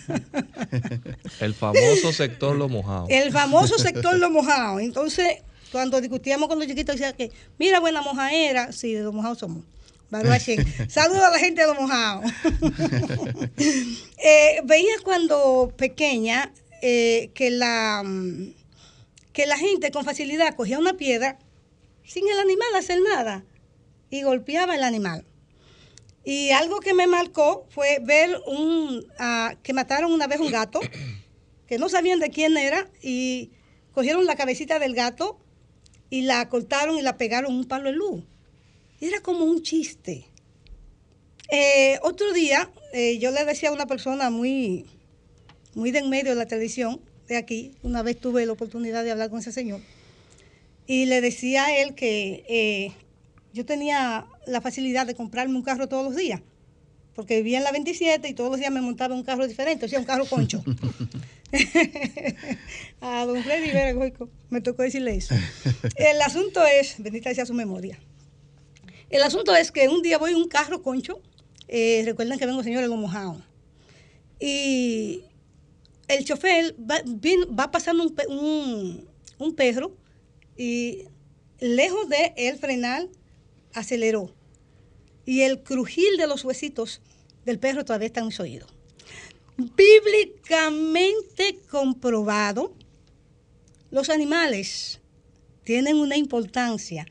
El 1.41 1.55
famoso 1.55 2.13
sector 2.13 2.57
Lo 2.57 2.69
Mojado. 2.69 3.07
El 3.09 3.31
famoso 3.31 3.79
sector 3.79 4.19
lo 4.19 4.31
mojado. 4.31 4.81
Entonces, 4.81 5.27
cuando 5.71 6.01
discutíamos 6.01 6.49
con 6.49 6.59
los 6.59 6.67
chiquitos, 6.67 6.97
decía 6.97 7.13
que, 7.13 7.31
mira, 7.59 7.79
buena 7.79 8.03
mojaera. 8.03 8.73
Sí, 8.73 8.93
de 8.93 9.03
los 9.03 9.15
mojados 9.15 9.39
somos. 9.39 9.65
Saludos 10.89 11.23
a 11.23 11.31
la 11.31 11.39
gente 11.39 11.61
de 11.63 11.67
los 11.67 11.79
mojados. 11.79 12.25
Eh, 14.21 14.61
veía 14.65 14.95
cuando 15.05 15.73
pequeña 15.77 16.53
eh, 16.83 17.31
que, 17.35 17.51
la, 17.53 18.03
mm, 18.05 18.53
que 19.33 19.47
la 19.47 19.57
gente 19.57 19.93
con 19.93 20.05
facilidad 20.05 20.57
cogía 20.57 20.79
una 20.79 20.95
piedra 20.95 21.39
sin 22.05 22.29
el 22.29 22.39
animal 22.41 22.69
hacer 22.77 22.99
nada 23.01 23.45
y 24.11 24.23
golpeaba 24.23 24.75
el 24.75 24.83
animal. 24.83 25.25
Y 26.25 26.51
algo 26.51 26.81
que 26.81 26.95
me 26.95 27.07
marcó 27.07 27.67
fue 27.71 28.01
ver 28.03 28.39
un, 28.47 29.07
ah, 29.19 29.55
que 29.63 29.73
mataron 29.73 30.13
una 30.13 30.27
vez 30.27 30.41
un 30.41 30.51
gato 30.51 30.81
que 31.69 31.79
no 31.79 31.89
sabían 31.89 32.19
de 32.19 32.31
quién 32.31 32.57
era 32.57 32.91
y 33.01 33.53
cogieron 33.93 34.27
la 34.27 34.37
cabecita 34.37 34.79
del 34.79 34.95
gato 34.95 35.39
y 36.11 36.23
la 36.23 36.49
cortaron 36.49 36.97
y 36.97 37.03
la 37.03 37.17
pegaron 37.17 37.55
un 37.55 37.67
palo 37.67 37.91
de 37.91 37.97
luz. 37.97 38.25
Y 39.01 39.07
era 39.07 39.21
como 39.21 39.45
un 39.45 39.63
chiste. 39.63 40.27
Eh, 41.51 41.99
otro 42.03 42.33
día, 42.33 42.71
eh, 42.93 43.19
yo 43.19 43.31
le 43.31 43.45
decía 43.45 43.71
a 43.71 43.73
una 43.73 43.87
persona 43.87 44.31
muy, 44.31 44.87
muy 45.75 45.91
de 45.91 46.01
en 46.01 46.11
medio 46.11 46.31
de 46.31 46.37
la 46.37 46.47
televisión, 46.47 47.01
de 47.27 47.37
aquí, 47.37 47.75
una 47.83 48.03
vez 48.03 48.19
tuve 48.19 48.45
la 48.45 48.53
oportunidad 48.53 49.05
de 49.05 49.11
hablar 49.11 49.31
con 49.31 49.39
ese 49.39 49.53
señor, 49.53 49.81
y 50.87 51.07
le 51.07 51.21
decía 51.21 51.67
a 51.67 51.77
él 51.77 51.95
que 51.95 52.45
eh, 52.49 52.93
yo 53.55 53.65
tenía 53.65 54.27
la 54.47 54.61
facilidad 54.61 55.07
de 55.07 55.15
comprarme 55.15 55.55
un 55.55 55.63
carro 55.63 55.89
todos 55.89 56.05
los 56.05 56.17
días, 56.17 56.43
porque 57.15 57.37
vivía 57.37 57.59
en 57.59 57.65
la 57.65 57.73
27 57.73 58.29
y 58.29 58.35
todos 58.35 58.51
los 58.51 58.61
días 58.61 58.73
me 58.73 58.81
montaba 58.81 59.15
un 59.15 59.23
carro 59.23 59.47
diferente, 59.47 59.87
o 59.87 59.89
sea, 59.89 59.99
un 59.99 60.05
carro 60.05 60.27
concho. 60.27 60.63
a 63.01 63.25
don 63.25 63.43
Freddy 63.43 63.93
Goico 63.93 64.29
me 64.51 64.61
tocó 64.61 64.83
decirle 64.83 65.17
eso. 65.17 65.35
El 65.97 66.21
asunto 66.21 66.65
es, 66.67 66.97
bendita 66.99 67.35
sea 67.35 67.47
su 67.47 67.55
memoria. 67.55 67.99
El 69.11 69.23
asunto 69.23 69.55
es 69.55 69.73
que 69.73 69.89
un 69.89 70.03
día 70.03 70.19
voy 70.19 70.33
en 70.33 70.37
un 70.37 70.49
carro 70.49 70.83
concho, 70.83 71.21
eh, 71.69 72.03
recuerden 72.05 72.39
que 72.39 72.47
vengo 72.47 72.63
señores 72.63 72.89
lo 72.89 72.97
mojado, 72.97 73.43
y 74.41 75.23
el 76.09 76.25
chofer 76.25 76.75
va, 76.79 77.71
pasando 77.71 78.05
un- 78.29 79.09
un 79.39 79.55
perro 79.55 79.93
y 80.57 81.05
lejos 81.61 82.09
de 82.09 82.33
él 82.37 82.57
frenar, 82.59 83.09
aceleró. 83.75 84.33
Y 85.27 85.43
el 85.43 85.63
crujir 85.63 86.17
de 86.17 86.27
los 86.27 86.45
huesitos 86.45 87.01
del 87.45 87.59
perro 87.59 87.85
todavía 87.85 88.07
está 88.07 88.21
en 88.21 88.27
mis 88.27 88.41
oídos 88.41 88.73
bíblicamente 89.59 91.59
comprobado, 91.69 92.73
los 93.91 94.09
animales 94.09 95.01
tienen 95.65 95.97
una 95.97 96.17
importancia 96.17 97.07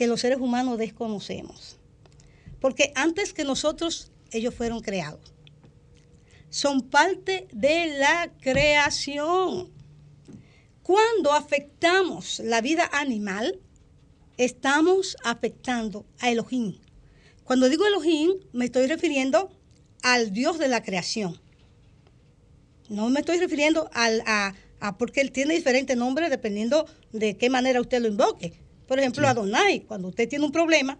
que 0.00 0.06
los 0.06 0.22
seres 0.22 0.38
humanos 0.38 0.78
desconocemos. 0.78 1.76
Porque 2.58 2.90
antes 2.94 3.34
que 3.34 3.44
nosotros, 3.44 4.10
ellos 4.32 4.54
fueron 4.54 4.80
creados. 4.80 5.20
Son 6.48 6.80
parte 6.88 7.48
de 7.52 7.98
la 7.98 8.32
creación. 8.40 9.68
Cuando 10.82 11.34
afectamos 11.34 12.38
la 12.38 12.62
vida 12.62 12.88
animal, 12.94 13.60
estamos 14.38 15.18
afectando 15.22 16.06
a 16.18 16.30
Elohim. 16.30 16.78
Cuando 17.44 17.68
digo 17.68 17.86
Elohim, 17.86 18.30
me 18.54 18.64
estoy 18.64 18.86
refiriendo 18.86 19.50
al 20.02 20.32
Dios 20.32 20.58
de 20.58 20.68
la 20.68 20.82
creación. 20.82 21.38
No 22.88 23.10
me 23.10 23.20
estoy 23.20 23.36
refiriendo 23.36 23.90
al, 23.92 24.22
a, 24.24 24.54
porque 24.96 25.20
él 25.20 25.30
tiene 25.30 25.52
diferentes 25.52 25.94
nombres 25.94 26.30
dependiendo 26.30 26.86
de 27.12 27.36
qué 27.36 27.50
manera 27.50 27.82
usted 27.82 28.00
lo 28.00 28.08
invoque. 28.08 28.69
Por 28.90 28.98
ejemplo, 28.98 29.28
Adonai, 29.28 29.82
cuando 29.82 30.08
usted 30.08 30.28
tiene 30.28 30.44
un 30.44 30.50
problema, 30.50 30.98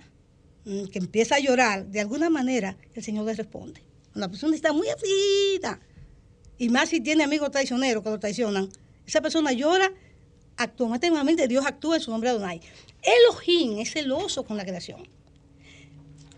mm, 0.64 0.84
que 0.92 1.00
empieza 1.00 1.34
a 1.34 1.40
llorar, 1.40 1.86
de 1.86 1.98
alguna 1.98 2.30
manera 2.30 2.76
el 2.94 3.02
Señor 3.02 3.26
le 3.26 3.34
responde. 3.34 3.82
Una 4.14 4.28
persona 4.28 4.54
está 4.54 4.72
muy 4.72 4.86
aflida, 4.88 5.80
y 6.56 6.68
más 6.68 6.90
si 6.90 7.00
tiene 7.00 7.24
amigos 7.24 7.50
traicioneros 7.50 8.04
que 8.04 8.10
lo 8.10 8.20
traicionan, 8.20 8.68
esa 9.04 9.20
persona 9.20 9.50
llora, 9.50 9.92
automáticamente 10.56 11.48
Dios 11.48 11.66
actúa 11.66 11.96
en 11.96 12.00
su 12.00 12.12
nombre 12.12 12.30
Adonai. 12.30 12.60
Elohim 13.02 13.80
es 13.80 13.90
celoso 13.90 14.44
con 14.44 14.56
la 14.56 14.64
creación. 14.64 15.08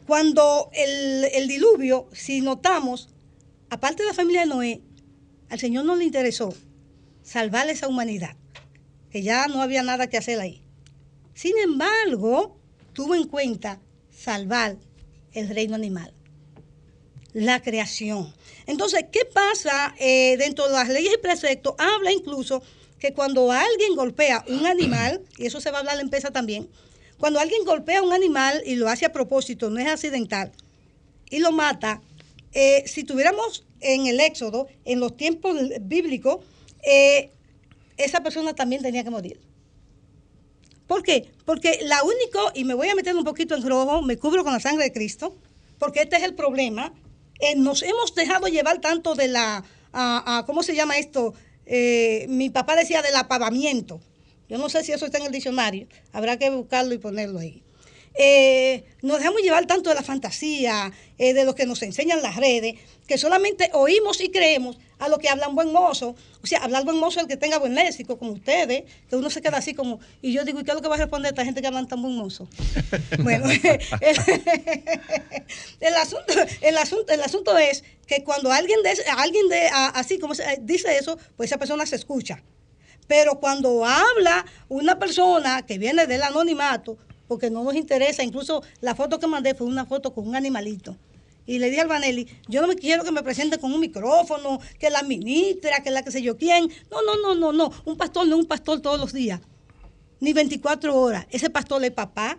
Cuando 0.07 0.70
el, 0.72 1.24
el 1.34 1.48
diluvio, 1.48 2.09
si 2.14 2.40
notamos, 2.40 3.11
aparte 3.68 4.05
de 4.05 4.09
la 4.09 4.14
familia 4.14 4.40
de 4.40 4.46
Noé, 4.46 4.80
al 5.50 5.61
Señor 5.61 5.84
no 5.84 5.96
le 5.96 6.07
interesó 6.07 6.55
salvar 7.22 7.68
a 7.68 7.72
esa 7.72 7.88
humanidad, 7.88 8.36
que 9.11 9.22
ya 9.22 9.48
no 9.48 9.61
había 9.61 9.82
nada 9.82 10.07
que 10.07 10.16
hacer 10.16 10.40
ahí. 10.40 10.62
Sin 11.35 11.57
embargo, 11.59 12.57
tuvo 12.93 13.14
en 13.14 13.26
cuenta 13.26 13.80
salvar 14.11 14.76
el 15.33 15.49
reino 15.49 15.74
animal, 15.74 16.12
la 17.33 17.62
creación. 17.62 18.33
Entonces, 18.66 19.07
¿qué 19.11 19.24
pasa 19.24 19.95
eh, 19.99 20.37
dentro 20.37 20.66
de 20.66 20.74
las 20.74 20.89
leyes 20.89 21.14
y 21.14 21.22
preceptos? 21.22 21.74
Habla 21.78 22.12
incluso 22.12 22.62
que 22.99 23.12
cuando 23.12 23.51
alguien 23.51 23.97
golpea 23.97 24.45
un 24.49 24.66
animal, 24.66 25.22
y 25.39 25.47
eso 25.47 25.61
se 25.61 25.70
va 25.70 25.78
a 25.78 25.80
hablar 25.80 26.01
en 26.01 26.11
pesa 26.11 26.30
también, 26.30 26.68
cuando 27.18 27.41
alguien 27.41 27.64
golpea 27.64 28.03
un 28.03 28.12
animal 28.12 28.62
y 28.66 28.74
lo 28.74 28.89
hace 28.89 29.07
a 29.07 29.12
propósito, 29.12 29.70
no 29.70 29.80
es 29.80 29.87
accidental, 29.87 30.53
y 31.30 31.39
lo 31.39 31.53
mata, 31.53 32.03
eh, 32.53 32.85
si 32.87 33.05
tuviéramos 33.05 33.64
en 33.80 34.07
el 34.07 34.20
Éxodo, 34.20 34.68
en 34.85 35.01
los 35.01 35.16
tiempos 35.16 35.57
bíblicos, 35.80 36.45
eh, 36.83 37.30
esa 37.97 38.22
persona 38.22 38.55
también 38.55 38.83
tenía 38.83 39.05
que 39.05 39.11
morir. 39.11 39.41
¿Por 40.93 41.03
qué? 41.03 41.32
Porque 41.47 41.78
la 41.84 42.03
único, 42.03 42.53
y 42.55 42.64
me 42.64 42.74
voy 42.74 42.86
a 42.90 42.95
meter 42.95 43.16
un 43.16 43.24
poquito 43.24 43.55
en 43.55 43.66
rojo, 43.66 44.03
me 44.03 44.18
cubro 44.18 44.45
con 44.45 44.53
la 44.53 44.61
sangre 44.61 44.84
de 44.84 44.93
Cristo, 44.93 45.34
porque 45.78 46.03
este 46.03 46.16
es 46.16 46.22
el 46.22 46.34
problema. 46.34 46.93
Eh, 47.40 47.57
nos 47.57 47.82
hemos 47.82 48.14
dejado 48.14 48.47
llevar 48.49 48.78
tanto 48.82 49.14
de 49.14 49.28
la, 49.28 49.64
¿cómo 50.45 50.62
se 50.62 50.74
llama 50.74 50.99
esto? 50.99 51.32
Eh, 51.64 52.26
mi 52.28 52.51
papá 52.51 52.76
decía 52.76 53.01
del 53.01 53.16
apavamiento. 53.16 54.03
Yo 54.51 54.59
no 54.59 54.68
sé 54.68 54.84
si 54.84 54.93
eso 54.93 55.07
está 55.07 55.16
en 55.16 55.24
el 55.24 55.32
diccionario, 55.32 55.86
habrá 56.12 56.36
que 56.36 56.51
buscarlo 56.51 56.93
y 56.93 56.99
ponerlo 56.99 57.38
ahí. 57.38 57.62
Eh, 58.14 58.84
nos 59.00 59.18
dejamos 59.18 59.42
llevar 59.42 59.66
tanto 59.66 59.90
de 59.90 59.96
la 59.96 60.02
fantasía, 60.02 60.92
eh, 61.18 61.32
de 61.34 61.44
lo 61.44 61.54
que 61.54 61.66
nos 61.66 61.82
enseñan 61.82 62.22
las 62.22 62.36
redes, 62.36 62.74
que 63.06 63.18
solamente 63.18 63.70
oímos 63.72 64.20
y 64.20 64.30
creemos 64.30 64.78
a 64.98 65.08
lo 65.08 65.18
que 65.18 65.28
hablan 65.28 65.54
buen 65.54 65.72
mozo. 65.72 66.14
O 66.42 66.46
sea, 66.46 66.60
hablar 66.60 66.84
buen 66.84 66.98
mozo 66.98 67.20
el 67.20 67.26
que 67.26 67.36
tenga 67.36 67.58
buen 67.58 67.74
léxico, 67.74 68.18
como 68.18 68.32
ustedes, 68.32 68.84
que 69.08 69.16
uno 69.16 69.30
se 69.30 69.40
queda 69.42 69.56
así 69.58 69.74
como, 69.74 69.98
y 70.20 70.32
yo 70.32 70.44
digo, 70.44 70.60
¿y 70.60 70.64
qué 70.64 70.70
es 70.70 70.74
lo 70.74 70.82
que 70.82 70.88
va 70.88 70.94
a 70.96 70.98
responder 70.98 71.32
esta 71.32 71.44
gente 71.44 71.60
que 71.60 71.66
hablan 71.66 71.88
tan 71.88 72.02
buen 72.02 72.14
mozo? 72.14 72.48
bueno, 73.18 73.50
el, 75.80 75.94
asunto, 75.96 76.34
el, 76.60 76.78
asunto, 76.78 77.12
el 77.12 77.22
asunto 77.22 77.58
es 77.58 77.82
que 78.06 78.22
cuando 78.22 78.52
alguien, 78.52 78.82
de, 78.82 78.94
alguien 79.16 79.48
de, 79.48 79.68
así 79.72 80.18
como 80.18 80.34
dice 80.60 80.96
eso, 80.96 81.18
pues 81.36 81.50
esa 81.50 81.58
persona 81.58 81.86
se 81.86 81.96
escucha. 81.96 82.42
Pero 83.08 83.40
cuando 83.40 83.84
habla 83.84 84.46
una 84.68 84.98
persona 84.98 85.66
que 85.66 85.76
viene 85.78 86.06
del 86.06 86.22
anonimato, 86.22 86.96
porque 87.33 87.49
no 87.49 87.64
nos 87.64 87.74
interesa. 87.74 88.22
Incluso 88.22 88.62
la 88.83 88.95
foto 88.95 89.18
que 89.18 89.26
mandé 89.26 89.55
fue 89.55 89.66
una 89.66 89.87
foto 89.87 90.12
con 90.12 90.28
un 90.28 90.37
animalito. 90.37 90.99
Y 91.47 91.59
le 91.59 91.70
dije 91.70 91.80
al 91.80 91.89
Vanelli, 91.89 92.28
yo 92.47 92.61
no 92.61 92.68
me 92.68 92.76
quiero 92.76 93.05
que 93.05 93.11
me 93.11 93.22
presente 93.22 93.57
con 93.57 93.72
un 93.72 93.80
micrófono, 93.80 94.61
que 94.78 94.91
la 94.91 95.03
ministra, 95.03 95.83
que 95.83 95.91
la 95.91 96.03
que 96.03 96.11
sé 96.11 96.20
yo 96.20 96.37
quién. 96.37 96.70
No, 96.91 97.01
no, 97.01 97.16
no, 97.22 97.35
no, 97.35 97.53
no. 97.53 97.72
Un 97.87 97.97
pastor 97.97 98.28
no 98.28 98.37
es 98.37 98.43
un 98.43 98.47
pastor 98.47 98.80
todos 98.83 99.01
los 99.01 99.14
días, 99.14 99.41
ni 100.20 100.35
24 100.35 100.95
horas. 100.95 101.26
Ese 101.30 101.49
pastor 101.49 101.83
es 101.85 101.91
papá 101.93 102.39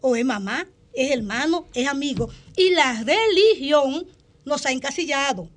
o 0.00 0.16
es 0.16 0.24
mamá, 0.24 0.66
es 0.94 1.10
hermano, 1.10 1.66
es 1.74 1.86
amigo. 1.86 2.30
Y 2.56 2.70
la 2.70 3.04
religión 3.04 4.06
nos 4.46 4.64
ha 4.64 4.72
encasillado. 4.72 5.50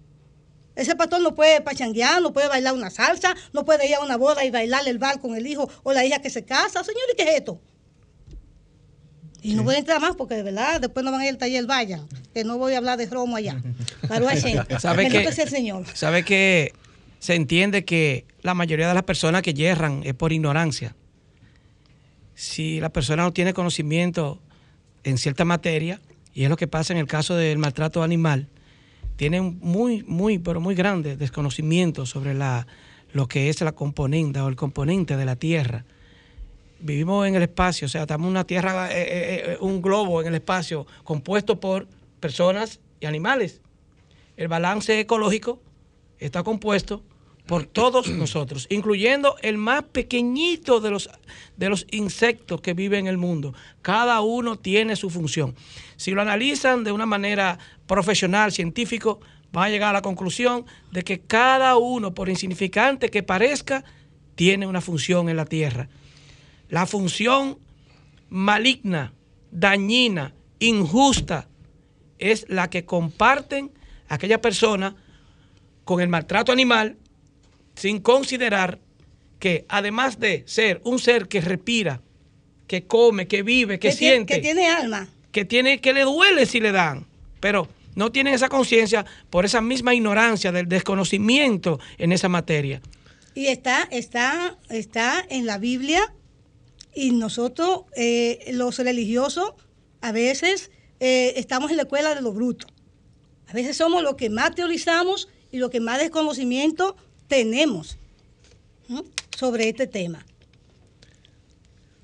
Ese 0.75 0.93
pastor 0.97 1.21
no 1.21 1.33
puede 1.35 1.61
pachanguear, 1.61 2.21
no 2.21 2.33
puede 2.33 2.49
bailar 2.49 2.73
una 2.73 2.89
salsa, 2.89 3.33
no 3.53 3.63
puede 3.63 3.87
ir 3.87 3.95
a 3.95 4.01
una 4.01 4.17
boda 4.17 4.43
y 4.43 4.51
bailar 4.51 4.85
el 4.89 4.99
bal 4.99 5.21
con 5.21 5.35
el 5.35 5.47
hijo 5.47 5.69
o 5.83 5.93
la 5.93 6.03
hija 6.03 6.21
que 6.21 6.29
se 6.29 6.43
casa. 6.43 6.83
Señor, 6.83 7.03
¿y 7.13 7.15
qué 7.15 7.23
es 7.23 7.35
esto? 7.37 7.61
Y 9.43 9.55
no 9.55 9.63
voy 9.63 9.75
a 9.75 9.79
entrar 9.79 9.99
más 9.99 10.15
porque 10.15 10.35
de 10.35 10.43
verdad 10.43 10.79
después 10.79 11.03
no 11.03 11.11
van 11.11 11.21
a 11.21 11.25
ir 11.25 11.31
al 11.31 11.37
taller, 11.37 11.65
vayan, 11.65 12.07
que 12.33 12.45
no 12.45 12.57
voy 12.57 12.73
a 12.73 12.77
hablar 12.77 12.97
de 12.97 13.05
romo 13.07 13.35
allá. 13.35 13.61
¿Sabe 14.79 15.09
que, 15.09 15.17
el 15.19 15.49
Señor. 15.49 15.85
¿Sabe 15.93 16.23
que 16.23 16.73
se 17.19 17.35
entiende 17.35 17.83
que 17.83 18.25
la 18.41 18.53
mayoría 18.53 18.87
de 18.87 18.93
las 18.93 19.03
personas 19.03 19.41
que 19.41 19.53
yerran 19.53 20.01
es 20.05 20.13
por 20.13 20.31
ignorancia? 20.31 20.95
Si 22.35 22.79
la 22.79 22.89
persona 22.89 23.23
no 23.23 23.33
tiene 23.33 23.53
conocimiento 23.53 24.41
en 25.03 25.17
cierta 25.17 25.43
materia, 25.43 25.99
y 26.33 26.45
es 26.45 26.49
lo 26.49 26.55
que 26.55 26.67
pasa 26.67 26.93
en 26.93 26.99
el 26.99 27.07
caso 27.07 27.35
del 27.35 27.57
maltrato 27.57 28.01
animal, 28.01 28.47
tiene 29.17 29.41
muy, 29.41 30.03
muy, 30.03 30.39
pero 30.39 30.61
muy 30.61 30.73
grande 30.73 31.17
desconocimiento 31.17 32.05
sobre 32.05 32.33
la, 32.33 32.65
lo 33.11 33.27
que 33.27 33.49
es 33.49 33.59
la 33.59 33.73
componente 33.73 34.39
o 34.39 34.47
el 34.47 34.55
componente 34.55 35.17
de 35.17 35.25
la 35.25 35.35
tierra 35.35 35.85
vivimos 36.83 37.25
en 37.25 37.35
el 37.35 37.43
espacio, 37.43 37.85
o 37.85 37.89
sea, 37.89 38.01
estamos 38.01 38.25
en 38.25 38.31
una 38.31 38.43
tierra, 38.43 38.91
eh, 38.91 39.01
eh, 39.01 39.43
eh, 39.53 39.57
un 39.61 39.81
globo 39.81 40.21
en 40.21 40.27
el 40.27 40.35
espacio 40.35 40.85
compuesto 41.03 41.59
por 41.59 41.87
personas 42.19 42.81
y 42.99 43.05
animales. 43.05 43.61
El 44.35 44.49
balance 44.49 44.99
ecológico 44.99 45.61
está 46.19 46.43
compuesto 46.43 47.01
por 47.45 47.65
todos 47.65 48.09
nosotros, 48.09 48.67
incluyendo 48.69 49.37
el 49.41 49.57
más 49.57 49.83
pequeñito 49.83 50.81
de 50.81 50.91
los, 50.91 51.09
de 51.55 51.69
los 51.69 51.87
insectos 51.91 52.59
que 52.59 52.73
viven 52.73 53.01
en 53.01 53.07
el 53.07 53.17
mundo. 53.17 53.53
Cada 53.81 54.19
uno 54.19 54.57
tiene 54.57 54.97
su 54.97 55.09
función. 55.09 55.55
Si 55.95 56.11
lo 56.11 56.21
analizan 56.21 56.83
de 56.83 56.91
una 56.91 57.05
manera 57.05 57.59
profesional, 57.87 58.51
científico, 58.51 59.21
van 59.53 59.65
a 59.65 59.69
llegar 59.69 59.89
a 59.91 59.93
la 59.93 60.01
conclusión 60.01 60.65
de 60.91 61.03
que 61.03 61.21
cada 61.21 61.77
uno, 61.77 62.13
por 62.13 62.27
insignificante 62.27 63.09
que 63.09 63.23
parezca, 63.23 63.85
tiene 64.35 64.67
una 64.67 64.81
función 64.81 65.29
en 65.29 65.37
la 65.37 65.45
Tierra. 65.45 65.87
La 66.73 66.87
función 66.87 67.59
maligna, 68.29 69.13
dañina, 69.51 70.33
injusta, 70.57 71.47
es 72.17 72.47
la 72.49 72.67
que 72.71 72.83
comparten 72.83 73.69
aquella 74.07 74.41
persona 74.41 74.95
con 75.83 76.01
el 76.01 76.09
maltrato 76.09 76.51
animal 76.51 76.97
sin 77.75 77.99
considerar 77.99 78.79
que 79.37 79.67
además 79.69 80.19
de 80.19 80.45
ser 80.47 80.81
un 80.83 80.97
ser 80.97 81.27
que 81.27 81.41
respira, 81.41 82.01
que 82.65 82.87
come, 82.87 83.27
que 83.27 83.43
vive, 83.43 83.77
que, 83.77 83.91
siente, 83.91 84.33
que 84.33 84.41
tiene 84.41 84.67
alma, 84.67 85.07
que 85.31 85.45
tiene 85.45 85.79
que 85.79 85.93
le 85.93 86.01
duele 86.01 86.47
si 86.47 86.59
le 86.59 86.71
dan, 86.71 87.05
pero 87.39 87.67
no 87.93 88.11
tienen 88.11 88.33
esa 88.33 88.49
conciencia 88.49 89.05
por 89.29 89.45
esa 89.45 89.61
misma 89.61 89.93
ignorancia 89.93 90.51
del 90.51 90.67
desconocimiento 90.67 91.79
en 91.99 92.13
esa 92.13 92.29
materia. 92.29 92.81
Y 93.35 93.45
está 93.45 93.87
está 93.91 94.57
está 94.69 95.23
en 95.29 95.45
la 95.45 95.59
Biblia 95.59 96.11
y 96.95 97.11
nosotros, 97.11 97.83
eh, 97.95 98.51
los 98.53 98.77
religiosos, 98.77 99.53
a 100.01 100.11
veces 100.11 100.71
eh, 100.99 101.33
estamos 101.37 101.71
en 101.71 101.77
la 101.77 101.83
escuela 101.83 102.15
de 102.15 102.21
lo 102.21 102.33
bruto. 102.33 102.67
A 103.47 103.53
veces 103.53 103.77
somos 103.77 104.03
los 104.03 104.15
que 104.15 104.29
más 104.29 104.55
teorizamos 104.55 105.29
y 105.51 105.57
los 105.57 105.69
que 105.69 105.79
más 105.79 105.99
desconocimiento 105.99 106.95
tenemos 107.27 107.97
sobre 109.37 109.69
este 109.69 109.87
tema. 109.87 110.25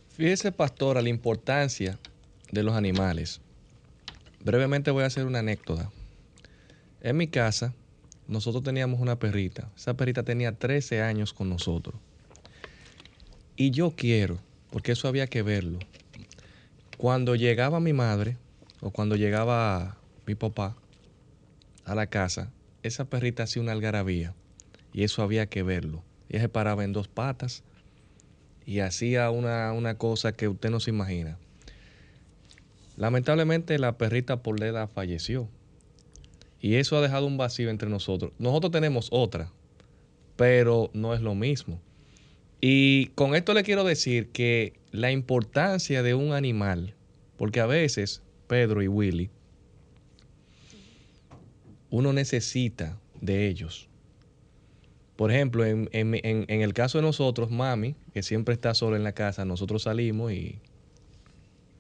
Fíjese, 0.10 0.52
pastora, 0.52 1.02
la 1.02 1.10
importancia 1.10 1.98
de 2.52 2.64
los 2.64 2.76
animales. 2.76 3.42
Brevemente 4.44 4.92
voy 4.92 5.04
a 5.04 5.08
hacer 5.08 5.26
una 5.26 5.40
anécdota. 5.40 5.92
En 7.02 7.18
mi 7.18 7.28
casa, 7.28 7.74
nosotros 8.28 8.64
teníamos 8.64 9.00
una 9.00 9.18
perrita. 9.18 9.70
Esa 9.76 9.96
perrita 9.96 10.24
tenía 10.24 10.52
13 10.52 11.02
años 11.02 11.34
con 11.34 11.50
nosotros. 11.50 11.96
Y 13.56 13.72
yo 13.72 13.92
quiero 13.96 14.40
porque 14.72 14.92
eso 14.94 15.08
había 15.08 15.28
que 15.28 15.42
verlo. 15.42 15.80
Cuando 16.98 17.36
llegaba 17.36 17.80
mi 17.80 17.94
madre 17.94 18.38
o 18.82 18.92
cuando 18.92 19.16
llegaba 19.16 19.98
mi 20.26 20.36
papá 20.36 20.76
a 21.86 21.96
la 21.96 22.08
casa, 22.08 22.52
esa 22.84 23.06
perrita 23.06 23.44
hacía 23.44 23.62
una 23.62 23.72
algarabía 23.72 24.34
y 24.94 25.04
eso 25.04 25.24
había 25.24 25.48
que 25.48 25.64
verlo. 25.64 26.04
Ella 26.30 26.42
se 26.42 26.50
paraba 26.50 26.84
en 26.84 26.94
dos 26.94 27.08
patas 27.08 27.64
y 28.66 28.80
hacía 28.80 29.30
una, 29.32 29.74
una 29.74 29.98
cosa 29.98 30.34
que 30.34 30.48
usted 30.48 30.70
no 30.70 30.80
se 30.80 30.92
imagina. 30.92 31.38
Lamentablemente 32.98 33.80
la 33.80 33.98
perrita 33.98 34.44
por 34.44 34.60
la 34.60 34.88
falleció 34.88 35.48
y 36.60 36.76
eso 36.76 36.98
ha 36.98 37.02
dejado 37.02 37.26
un 37.26 37.38
vacío 37.38 37.70
entre 37.70 37.90
nosotros. 37.90 38.34
Nosotros 38.38 38.72
tenemos 38.72 39.08
otra, 39.12 39.52
pero 40.36 40.90
no 40.94 41.14
es 41.14 41.22
lo 41.22 41.34
mismo. 41.34 41.80
Y 42.62 43.08
con 43.16 43.36
esto 43.36 43.54
le 43.54 43.64
quiero 43.64 43.84
decir 43.84 44.30
que 44.32 44.74
la 44.92 45.12
importancia 45.12 46.04
de 46.04 46.14
un 46.14 46.34
animal, 46.34 46.96
porque 47.38 47.60
a 47.62 47.66
veces, 47.66 48.22
Pedro 48.48 48.82
y 48.82 48.88
Willy, 48.88 49.30
uno 51.90 52.14
necesita 52.14 52.98
de 53.22 53.48
ellos. 53.48 53.88
Por 55.16 55.32
ejemplo, 55.32 55.66
en, 55.66 55.90
en- 55.92 56.46
el 56.50 56.74
caso 56.74 56.98
de 56.98 57.02
nosotros, 57.02 57.52
mami, 57.52 57.96
que 58.14 58.24
siempre 58.24 58.54
está 58.54 58.74
sola 58.74 58.96
en 58.98 59.04
la 59.04 59.12
casa, 59.14 59.44
nosotros 59.46 59.84
salimos 59.84 60.32
y 60.32 60.62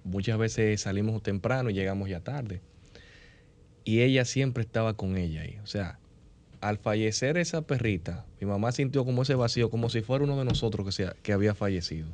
muchas 0.04 0.38
veces 0.38 0.82
salimos 0.82 1.22
temprano 1.24 1.70
y 1.70 1.74
llegamos 1.74 2.10
ya 2.10 2.20
tarde. 2.22 2.62
Y 3.86 4.02
ella 4.02 4.26
siempre 4.26 4.64
estaba 4.64 4.96
con 4.96 5.18
ella 5.18 5.42
ahí. 5.42 5.58
O 5.64 5.68
sea, 5.68 5.99
al 6.62 6.78
fallecer 6.78 7.38
esa 7.38 7.62
perrita, 7.62 8.26
mi 8.42 8.48
mamá 8.48 8.72
sintió 8.72 9.06
como 9.06 9.22
ese 9.24 9.36
vacío, 9.36 9.70
como 9.70 9.90
si 9.90 10.02
fuera 10.02 10.24
uno 10.26 10.38
de 10.38 10.46
nosotros 10.46 10.86
que, 10.86 10.92
sea, 10.92 11.16
que 11.24 11.32
había 11.34 11.56
fallecido. 11.56 12.08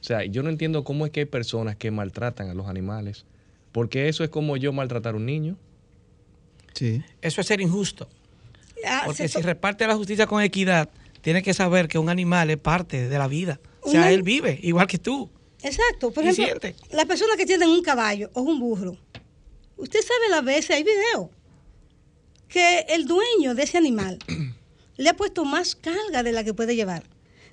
O 0.00 0.04
sea, 0.06 0.24
yo 0.24 0.42
no 0.42 0.50
entiendo 0.50 0.84
cómo 0.84 1.06
es 1.06 1.12
que 1.12 1.20
hay 1.20 1.26
personas 1.26 1.76
que 1.76 1.90
maltratan 1.90 2.50
a 2.50 2.54
los 2.54 2.66
animales, 2.66 3.24
porque 3.72 4.08
eso 4.08 4.24
es 4.24 4.30
como 4.30 4.56
yo 4.56 4.72
maltratar 4.72 5.14
a 5.14 5.16
un 5.16 5.26
niño. 5.26 5.56
Sí. 6.74 7.02
Eso 7.22 7.40
es 7.40 7.46
ser 7.46 7.60
injusto. 7.60 8.08
Ah, 8.86 9.02
Porque 9.06 9.28
si 9.28 9.40
reparte 9.40 9.86
la 9.86 9.94
justicia 9.96 10.26
con 10.26 10.42
equidad, 10.42 10.90
tiene 11.22 11.42
que 11.42 11.54
saber 11.54 11.88
que 11.88 11.98
un 11.98 12.08
animal 12.10 12.50
es 12.50 12.58
parte 12.58 13.08
de 13.08 13.18
la 13.18 13.28
vida. 13.28 13.60
O 13.80 13.90
sea, 13.90 14.00
Una- 14.00 14.10
él 14.10 14.22
vive 14.22 14.58
igual 14.62 14.86
que 14.86 14.98
tú. 14.98 15.30
Exacto. 15.62 16.10
Por 16.12 16.24
ejemplo, 16.24 16.44
siente. 16.44 16.76
las 16.94 17.06
personas 17.06 17.36
que 17.36 17.46
tienen 17.46 17.68
un 17.70 17.82
caballo 17.82 18.28
o 18.34 18.42
un 18.42 18.58
burro, 18.60 18.98
usted 19.78 20.00
sabe 20.02 20.28
las 20.30 20.44
veces, 20.44 20.70
hay 20.72 20.82
videos, 20.82 21.28
que 22.48 22.80
el 22.88 23.06
dueño 23.06 23.54
de 23.54 23.62
ese 23.62 23.78
animal 23.78 24.18
le 24.96 25.08
ha 25.08 25.16
puesto 25.16 25.44
más 25.44 25.74
carga 25.74 26.22
de 26.22 26.32
la 26.32 26.44
que 26.44 26.54
puede 26.54 26.76
llevar. 26.76 27.04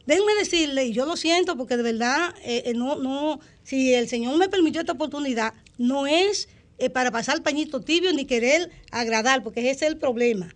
Déjenme 0.06 0.34
decirle, 0.36 0.86
y 0.86 0.94
yo 0.94 1.06
lo 1.06 1.16
siento 1.16 1.58
porque 1.58 1.78
de 1.78 1.84
verdad, 1.84 2.34
eh, 2.44 2.64
eh, 2.66 2.74
no, 2.74 2.96
no, 2.96 3.40
si 3.64 3.94
el 3.94 4.10
Señor 4.10 4.38
me 4.38 4.50
permitió 4.50 4.82
esta 4.82 4.94
oportunidad, 4.94 5.54
no 5.78 6.08
es 6.08 6.50
eh, 6.82 6.90
para 6.90 7.12
pasar 7.12 7.44
pañito 7.44 7.82
tibio 7.82 8.12
ni 8.12 8.26
querer 8.26 8.72
agradar, 8.90 9.44
porque 9.44 9.60
ese 9.60 9.86
es 9.86 9.92
el 9.92 10.00
problema. 10.00 10.56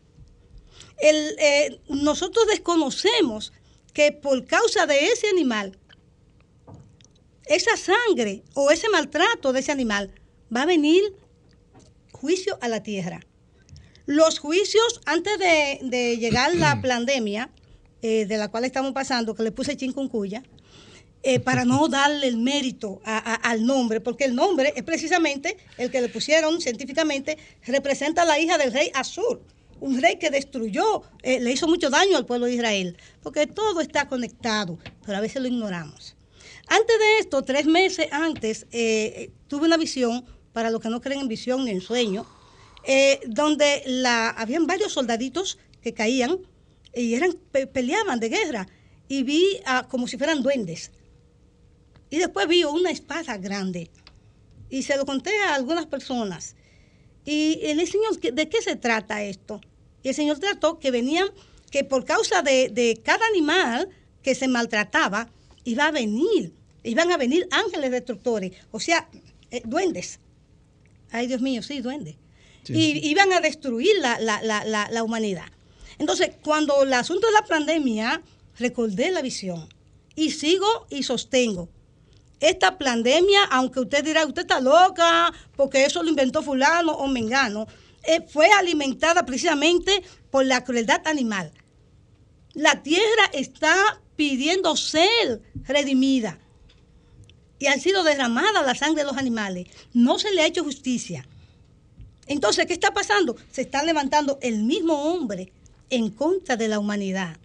El, 0.97 1.35
eh, 1.37 1.79
nosotros 1.87 2.47
desconocemos 2.47 3.53
que 3.93 4.11
por 4.11 4.43
causa 4.45 4.87
de 4.87 5.09
ese 5.09 5.27
animal, 5.29 5.77
esa 7.45 7.77
sangre 7.77 8.41
o 8.55 8.71
ese 8.71 8.89
maltrato 8.89 9.53
de 9.53 9.59
ese 9.59 9.71
animal 9.71 10.15
va 10.53 10.63
a 10.63 10.65
venir 10.65 11.03
juicio 12.11 12.57
a 12.59 12.69
la 12.69 12.81
tierra. 12.81 13.19
Los 14.05 14.39
juicios, 14.39 15.01
antes 15.05 15.37
de, 15.39 15.79
de 15.83 16.17
llegar 16.17 16.53
la 16.55 16.81
pandemia, 16.81 17.49
eh, 18.01 18.25
de 18.25 18.37
la 18.37 18.49
cual 18.49 18.65
estamos 18.65 18.91
pasando, 18.93 19.33
que 19.35 19.43
le 19.43 19.51
puse 19.51 19.75
chincuncuya, 19.77 20.43
eh, 21.23 21.39
para 21.39 21.65
no 21.65 21.87
darle 21.89 22.27
el 22.27 22.37
mérito 22.37 23.01
a- 23.03 23.17
a- 23.17 23.35
al 23.35 23.65
nombre, 23.65 23.99
porque 24.01 24.25
el 24.25 24.35
nombre 24.35 24.73
es 24.75 24.83
precisamente 24.83 25.57
el 25.77 25.89
que 25.89 26.01
le 26.01 26.09
pusieron 26.09 26.61
científicamente, 26.61 27.37
representa 27.65 28.21
a 28.21 28.25
la 28.25 28.39
hija 28.39 28.57
del 28.57 28.71
rey 28.71 28.91
Azur, 28.93 29.41
un 29.79 29.99
rey 30.01 30.17
que 30.17 30.29
destruyó, 30.29 31.01
eh, 31.23 31.39
le 31.39 31.51
hizo 31.51 31.67
mucho 31.67 31.89
daño 31.89 32.15
al 32.15 32.25
pueblo 32.25 32.45
de 32.45 32.53
Israel, 32.53 32.95
porque 33.23 33.47
todo 33.47 33.81
está 33.81 34.07
conectado, 34.07 34.77
pero 35.05 35.17
a 35.17 35.21
veces 35.21 35.41
lo 35.41 35.47
ignoramos. 35.47 36.15
Antes 36.67 36.97
de 36.97 37.19
esto, 37.19 37.43
tres 37.43 37.65
meses 37.65 38.07
antes, 38.11 38.63
eh, 38.71 39.13
eh, 39.17 39.31
tuve 39.47 39.65
una 39.65 39.77
visión, 39.77 40.25
para 40.53 40.69
los 40.69 40.79
que 40.79 40.89
no 40.89 41.01
creen 41.01 41.21
en 41.21 41.27
visión 41.27 41.65
ni 41.65 41.71
en 41.71 41.81
sueño, 41.81 42.25
eh, 42.87 43.19
donde 43.27 43.83
la, 43.85 44.29
habían 44.29 44.67
varios 44.67 44.93
soldaditos 44.93 45.57
que 45.81 45.93
caían 45.93 46.39
y 46.93 47.13
eran, 47.15 47.33
pe- 47.51 47.67
peleaban 47.67 48.19
de 48.19 48.29
guerra, 48.29 48.67
y 49.07 49.23
vi 49.23 49.59
como 49.89 50.07
si 50.07 50.17
fueran 50.17 50.41
duendes. 50.41 50.91
Y 52.09 52.17
después 52.17 52.47
vi 52.47 52.63
una 52.63 52.91
espada 52.91 53.37
grande. 53.37 53.89
Y 54.69 54.83
se 54.83 54.97
lo 54.97 55.05
conté 55.05 55.31
a 55.43 55.55
algunas 55.55 55.85
personas. 55.85 56.55
Y 57.25 57.59
el 57.63 57.85
Señor, 57.87 58.19
¿qué- 58.19 58.31
¿de 58.31 58.47
qué 58.49 58.61
se 58.61 58.75
trata 58.75 59.23
esto? 59.23 59.61
Y 60.03 60.09
el 60.09 60.15
Señor 60.15 60.39
trató 60.39 60.79
que 60.79 60.91
venían, 60.91 61.27
que 61.71 61.83
por 61.83 62.05
causa 62.05 62.41
de, 62.41 62.69
de 62.69 62.99
cada 63.03 63.25
animal 63.27 63.89
que 64.23 64.33
se 64.35 64.47
maltrataba, 64.47 65.29
iba 65.65 65.87
a 65.87 65.91
venir, 65.91 66.53
iban 66.83 67.11
a 67.11 67.17
venir 67.17 67.47
ángeles 67.51 67.91
destructores, 67.91 68.53
o 68.71 68.79
sea, 68.79 69.07
eh, 69.51 69.61
duendes. 69.65 70.19
Ay, 71.11 71.27
Dios 71.27 71.41
mío, 71.41 71.61
sí, 71.63 71.81
duendes. 71.81 72.15
Y 72.73 73.07
iban 73.09 73.31
a 73.33 73.41
destruir 73.41 73.91
la, 73.99 74.19
la- 74.19 74.41
la- 74.41 74.89
la- 74.89 75.03
humanidad. 75.03 75.45
Entonces, 75.99 76.31
cuando 76.43 76.83
el 76.83 76.93
asunto 76.93 77.27
de 77.27 77.33
la 77.33 77.43
pandemia, 77.43 78.21
recordé 78.57 79.11
la 79.11 79.21
visión 79.21 79.67
y 80.15 80.31
sigo 80.31 80.87
y 80.89 81.03
sostengo. 81.03 81.69
Esta 82.39 82.77
pandemia, 82.77 83.43
aunque 83.45 83.79
usted 83.81 84.03
dirá, 84.03 84.25
usted 84.25 84.41
está 84.41 84.59
loca, 84.59 85.31
porque 85.55 85.85
eso 85.85 86.03
lo 86.03 86.09
inventó 86.09 86.41
fulano 86.41 86.91
o 86.93 87.07
mengano, 87.07 87.67
eh, 88.03 88.21
fue 88.27 88.47
alimentada 88.51 89.25
precisamente 89.25 90.03
por 90.31 90.45
la 90.45 90.63
crueldad 90.63 91.01
animal. 91.07 91.51
La 92.53 92.83
tierra 92.83 93.25
está 93.33 93.75
pidiendo 94.15 94.75
ser 94.75 95.41
redimida 95.63 96.39
y 97.59 97.67
ha 97.67 97.79
sido 97.79 98.03
derramada 98.03 98.61
la 98.63 98.75
sangre 98.75 99.03
de 99.03 99.07
los 99.09 99.17
animales. 99.17 99.67
No 99.93 100.19
se 100.19 100.31
le 100.33 100.41
ha 100.41 100.45
hecho 100.45 100.63
justicia. 100.63 101.25
Entonces, 102.27 102.65
¿qué 102.65 102.73
está 102.73 102.93
pasando? 102.93 103.35
Se 103.51 103.61
está 103.61 103.83
levantando 103.83 104.39
el 104.41 104.63
mismo 104.63 105.11
hombre 105.13 105.51
en 105.89 106.09
contra 106.09 106.57
de 106.57 106.67
la 106.67 106.79
humanidad. 106.79 107.37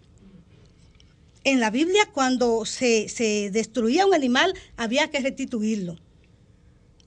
En 1.45 1.61
la 1.61 1.71
Biblia, 1.71 2.09
cuando 2.13 2.65
se, 2.67 3.09
se 3.09 3.51
destruía 3.51 4.07
un 4.07 4.15
animal, 4.15 4.55
había 4.77 5.11
que 5.11 5.21
restituirlo. 5.21 5.97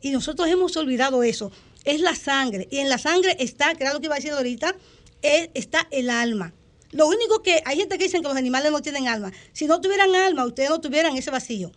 Y 0.01 0.11
nosotros 0.11 0.47
hemos 0.49 0.75
olvidado 0.77 1.23
eso. 1.23 1.51
Es 1.85 1.99
la 2.01 2.15
sangre. 2.15 2.67
Y 2.71 2.77
en 2.79 2.89
la 2.89 2.97
sangre 2.97 3.35
está, 3.39 3.75
que 3.75 3.83
era 3.83 3.93
lo 3.93 3.99
que 3.99 4.07
iba 4.07 4.15
a 4.15 4.17
decir 4.17 4.31
ahorita, 4.31 4.75
es- 5.21 5.49
está 5.53 5.87
el 5.91 6.09
alma. 6.09 6.53
Lo 6.91 7.07
único 7.07 7.41
que 7.41 7.61
hay 7.65 7.77
gente 7.77 7.97
que 7.97 8.05
dice 8.05 8.17
que 8.17 8.23
los 8.27 8.35
animales 8.37 8.71
no 8.71 8.81
tienen 8.81 9.07
alma. 9.07 9.31
Si 9.51 9.65
no 9.65 9.81
tuvieran 9.81 10.13
alma, 10.15 10.45
ustedes 10.45 10.69
no 10.69 10.79
tuvieran 10.81 11.15
ese 11.17 11.31
vacío. 11.31 11.71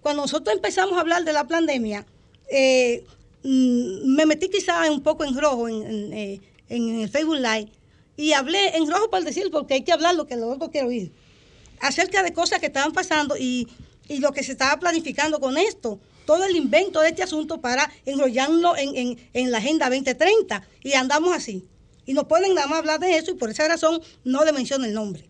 Cuando 0.00 0.22
nosotros 0.22 0.54
empezamos 0.54 0.96
a 0.96 1.00
hablar 1.00 1.24
de 1.24 1.32
la 1.32 1.46
pandemia, 1.46 2.06
eh, 2.50 3.04
me 3.50 4.26
metí 4.26 4.48
quizá 4.48 4.90
un 4.90 5.02
poco 5.02 5.24
en 5.24 5.38
rojo 5.38 5.68
en, 5.68 6.12
eh, 6.12 6.40
en 6.68 7.00
el 7.00 7.08
Facebook 7.08 7.36
Live 7.36 7.68
y 8.16 8.32
hablé 8.32 8.76
en 8.76 8.90
rojo 8.90 9.08
por 9.10 9.24
decir, 9.24 9.50
porque 9.50 9.74
hay 9.74 9.82
que 9.84 9.92
hablar 9.92 10.14
lo 10.14 10.26
que 10.26 10.34
otros 10.36 10.70
quiero 10.70 10.88
oír, 10.88 11.12
acerca 11.80 12.22
de 12.22 12.32
cosas 12.32 12.60
que 12.60 12.66
estaban 12.66 12.92
pasando 12.92 13.36
y, 13.38 13.68
y 14.08 14.18
lo 14.18 14.32
que 14.32 14.42
se 14.42 14.52
estaba 14.52 14.78
planificando 14.78 15.40
con 15.40 15.56
esto, 15.56 15.98
todo 16.26 16.44
el 16.44 16.56
invento 16.56 17.00
de 17.00 17.08
este 17.08 17.22
asunto 17.22 17.60
para 17.60 17.90
enrollarlo 18.04 18.76
en, 18.76 18.94
en- 18.96 19.18
en 19.32 19.50
la 19.50 19.58
Agenda 19.58 19.88
2030 19.88 20.66
y 20.82 20.92
andamos 20.92 21.32
así. 21.34 21.64
Y 22.04 22.12
nos 22.14 22.24
pueden 22.24 22.54
nada 22.54 22.66
más 22.66 22.78
hablar 22.80 23.00
de 23.00 23.16
eso 23.16 23.30
y 23.30 23.34
por 23.34 23.50
esa 23.50 23.66
razón 23.68 24.00
no 24.24 24.44
le 24.44 24.52
menciono 24.52 24.84
el 24.84 24.92
nombre. 24.94 25.24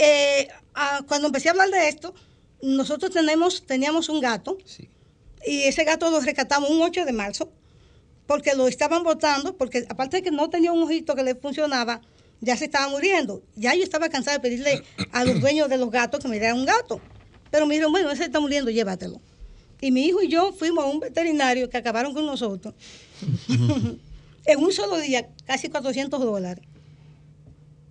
Eh, 0.00 0.48
ah, 0.74 1.02
cuando 1.06 1.28
empecé 1.28 1.48
a 1.48 1.52
hablar 1.52 1.68
de 1.70 1.88
esto, 1.88 2.14
nosotros 2.62 3.10
tenemos, 3.12 3.64
teníamos 3.66 4.08
un 4.08 4.20
gato 4.20 4.56
y 5.46 5.62
ese 5.62 5.84
gato 5.84 6.10
lo 6.10 6.20
rescatamos 6.20 6.70
un 6.70 6.82
8 6.82 7.04
de 7.04 7.12
marzo 7.12 7.52
porque 8.26 8.54
lo 8.54 8.68
estaban 8.68 9.02
botando, 9.02 9.56
porque 9.56 9.84
aparte 9.88 10.18
de 10.18 10.22
que 10.22 10.30
no 10.30 10.48
tenía 10.48 10.72
un 10.72 10.82
ojito 10.82 11.14
que 11.14 11.22
le 11.22 11.34
funcionaba, 11.34 12.00
ya 12.40 12.56
se 12.56 12.64
estaba 12.66 12.88
muriendo. 12.88 13.42
Ya 13.56 13.74
yo 13.74 13.82
estaba 13.82 14.08
cansada 14.08 14.38
de 14.38 14.42
pedirle 14.42 14.82
a 15.12 15.24
los 15.24 15.40
dueños 15.40 15.68
de 15.68 15.78
los 15.78 15.90
gatos 15.90 16.20
que 16.20 16.28
me 16.28 16.38
dieran 16.38 16.58
un 16.58 16.66
gato. 16.66 17.00
Pero 17.50 17.66
me 17.66 17.74
dijeron, 17.74 17.92
bueno, 17.92 18.10
ese 18.10 18.24
está 18.24 18.40
muriendo, 18.40 18.70
llévatelo. 18.70 19.20
Y 19.80 19.90
mi 19.90 20.06
hijo 20.06 20.22
y 20.22 20.28
yo 20.28 20.52
fuimos 20.52 20.84
a 20.84 20.88
un 20.88 21.00
veterinario 21.00 21.68
que 21.68 21.76
acabaron 21.76 22.14
con 22.14 22.24
nosotros. 22.24 22.74
en 24.46 24.58
un 24.58 24.72
solo 24.72 24.98
día, 24.98 25.28
casi 25.46 25.68
400 25.68 26.20
dólares. 26.20 26.64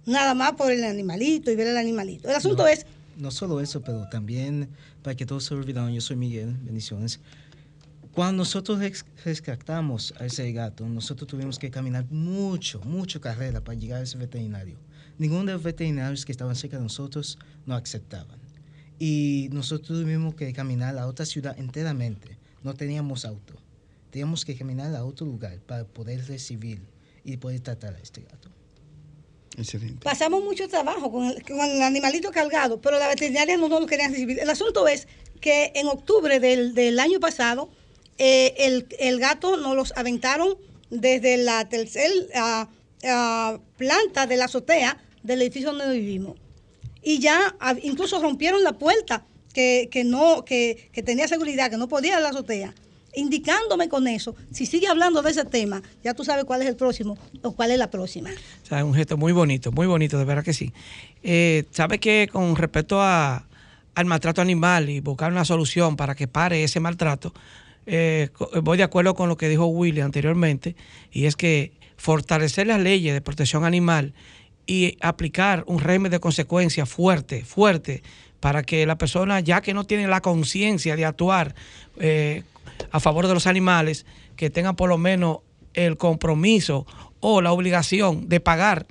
Nada 0.05 0.33
más 0.33 0.53
por 0.53 0.71
el 0.71 0.83
animalito 0.83 1.51
y 1.51 1.55
ver 1.55 1.67
el 1.67 1.77
animalito. 1.77 2.29
El 2.29 2.35
asunto 2.35 2.63
No. 2.63 2.67
es, 2.67 2.85
No 3.17 3.29
solo 3.31 3.61
eso, 3.61 3.81
pero 3.81 4.09
también, 4.09 4.69
para 5.03 5.15
que 5.15 5.25
todos 5.25 5.45
se 5.45 5.53
olvidaron, 5.53 5.91
yo 5.93 6.01
soy 6.01 6.15
Miguel, 6.15 6.55
bendiciones. 6.61 7.19
Cuando 8.11 8.39
nosotros 8.39 8.79
res- 8.79 9.05
rescatamos 9.23 10.13
a 10.19 10.25
ese 10.25 10.51
gato, 10.51 10.87
nosotros 10.87 11.27
tuvimos 11.27 11.57
que 11.57 11.71
caminar 11.71 12.05
mucho, 12.11 12.81
mucho 12.81 13.21
carrera 13.21 13.63
para 13.63 13.77
llegar 13.77 14.01
a 14.01 14.03
ese 14.03 14.17
veterinario. 14.17 14.77
Ninguno 15.17 15.45
de 15.45 15.53
los 15.53 15.63
veterinarios 15.63 16.25
que 16.25 16.31
estaban 16.31 16.55
cerca 16.55 16.77
de 16.77 16.83
nosotros 16.83 17.37
nos 17.65 17.81
aceptaban. 17.81 18.39
Y 18.99 19.49
nosotros 19.51 19.99
tuvimos 19.99 20.35
que 20.35 20.51
caminar 20.53 20.97
a 20.97 21.07
otra 21.07 21.25
ciudad 21.25 21.57
enteramente. 21.57 22.37
No 22.63 22.73
teníamos 22.73 23.25
auto. 23.25 23.55
Teníamos 24.11 24.43
que 24.45 24.55
caminar 24.55 24.93
a 24.93 25.05
otro 25.05 25.25
lugar 25.25 25.59
para 25.61 25.85
poder 25.85 26.27
recibir 26.27 26.81
y 27.23 27.37
poder 27.37 27.61
tratar 27.61 27.95
a 27.95 27.99
este 27.99 28.21
gato. 28.21 28.49
Pasamos 30.03 30.43
mucho 30.43 30.67
trabajo 30.67 31.11
con 31.11 31.25
el, 31.25 31.43
con 31.43 31.59
el 31.59 31.81
animalito 31.81 32.31
cargado, 32.31 32.79
pero 32.79 32.97
la 32.99 33.07
veterinaria 33.07 33.57
no 33.57 33.67
nos 33.67 33.85
querían 33.85 34.11
recibir. 34.11 34.39
El 34.39 34.49
asunto 34.49 34.87
es 34.87 35.07
que 35.41 35.71
en 35.75 35.87
octubre 35.87 36.39
del, 36.39 36.73
del 36.73 36.99
año 36.99 37.19
pasado, 37.19 37.69
eh, 38.17 38.53
el, 38.57 38.87
el 38.99 39.19
gato 39.19 39.57
nos 39.57 39.75
los 39.75 39.93
aventaron 39.97 40.57
desde 40.89 41.37
la 41.37 41.67
tercera 41.67 42.69
planta 43.77 44.27
de 44.27 44.37
la 44.37 44.45
azotea 44.45 45.03
del 45.23 45.41
edificio 45.41 45.73
donde 45.73 45.97
vivimos. 45.97 46.37
Y 47.01 47.19
ya 47.19 47.55
ah, 47.59 47.75
incluso 47.81 48.21
rompieron 48.21 48.63
la 48.63 48.73
puerta 48.73 49.25
que, 49.53 49.89
que 49.91 50.03
no, 50.03 50.45
que, 50.45 50.89
que 50.93 51.01
tenía 51.01 51.27
seguridad, 51.27 51.69
que 51.71 51.77
no 51.77 51.87
podía 51.87 52.19
la 52.19 52.29
azotea. 52.29 52.75
Indicándome 53.15 53.89
con 53.89 54.07
eso, 54.07 54.35
si 54.51 54.65
sigue 54.65 54.87
hablando 54.87 55.21
de 55.21 55.31
ese 55.31 55.45
tema, 55.45 55.81
ya 56.03 56.13
tú 56.13 56.23
sabes 56.23 56.45
cuál 56.45 56.61
es 56.61 56.67
el 56.67 56.75
próximo 56.75 57.17
o 57.41 57.51
cuál 57.51 57.71
es 57.71 57.77
la 57.77 57.89
próxima. 57.89 58.29
O 58.29 58.65
sea, 58.65 58.79
es 58.79 58.83
un 58.83 58.93
gesto 58.93 59.17
muy 59.17 59.33
bonito, 59.33 59.71
muy 59.71 59.87
bonito, 59.87 60.17
de 60.17 60.25
verdad 60.25 60.43
que 60.43 60.53
sí. 60.53 60.73
Eh, 61.23 61.65
¿Sabe 61.71 61.99
que 61.99 62.29
con 62.31 62.55
respecto 62.55 63.01
a, 63.01 63.45
al 63.95 64.05
maltrato 64.05 64.41
animal 64.41 64.89
y 64.89 64.99
buscar 64.99 65.31
una 65.31 65.45
solución 65.45 65.95
para 65.95 66.15
que 66.15 66.27
pare 66.27 66.63
ese 66.63 66.79
maltrato, 66.79 67.33
eh, 67.85 68.29
voy 68.61 68.77
de 68.77 68.83
acuerdo 68.83 69.15
con 69.15 69.27
lo 69.27 69.37
que 69.37 69.49
dijo 69.49 69.65
Willy 69.65 70.01
anteriormente, 70.01 70.75
y 71.11 71.25
es 71.25 71.35
que 71.35 71.73
fortalecer 71.97 72.67
las 72.67 72.79
leyes 72.79 73.13
de 73.13 73.21
protección 73.21 73.65
animal 73.65 74.13
y 74.65 74.97
aplicar 75.01 75.63
un 75.67 75.79
régimen 75.79 76.11
de 76.11 76.19
consecuencia 76.19 76.85
fuerte, 76.85 77.43
fuerte, 77.43 78.03
para 78.39 78.63
que 78.63 78.85
la 78.85 78.97
persona, 78.97 79.39
ya 79.39 79.61
que 79.61 79.73
no 79.73 79.85
tiene 79.85 80.07
la 80.07 80.21
conciencia 80.21 80.95
de 80.95 81.05
actuar 81.05 81.53
eh, 81.99 82.43
a 82.91 82.99
favor 82.99 83.27
de 83.27 83.33
los 83.33 83.47
animales, 83.47 84.05
que 84.35 84.49
tengan 84.49 84.75
por 84.75 84.89
lo 84.89 84.97
menos 84.97 85.39
el 85.73 85.97
compromiso 85.97 86.85
o 87.19 87.41
la 87.41 87.51
obligación 87.51 88.27
de 88.29 88.39
pagar 88.39 88.87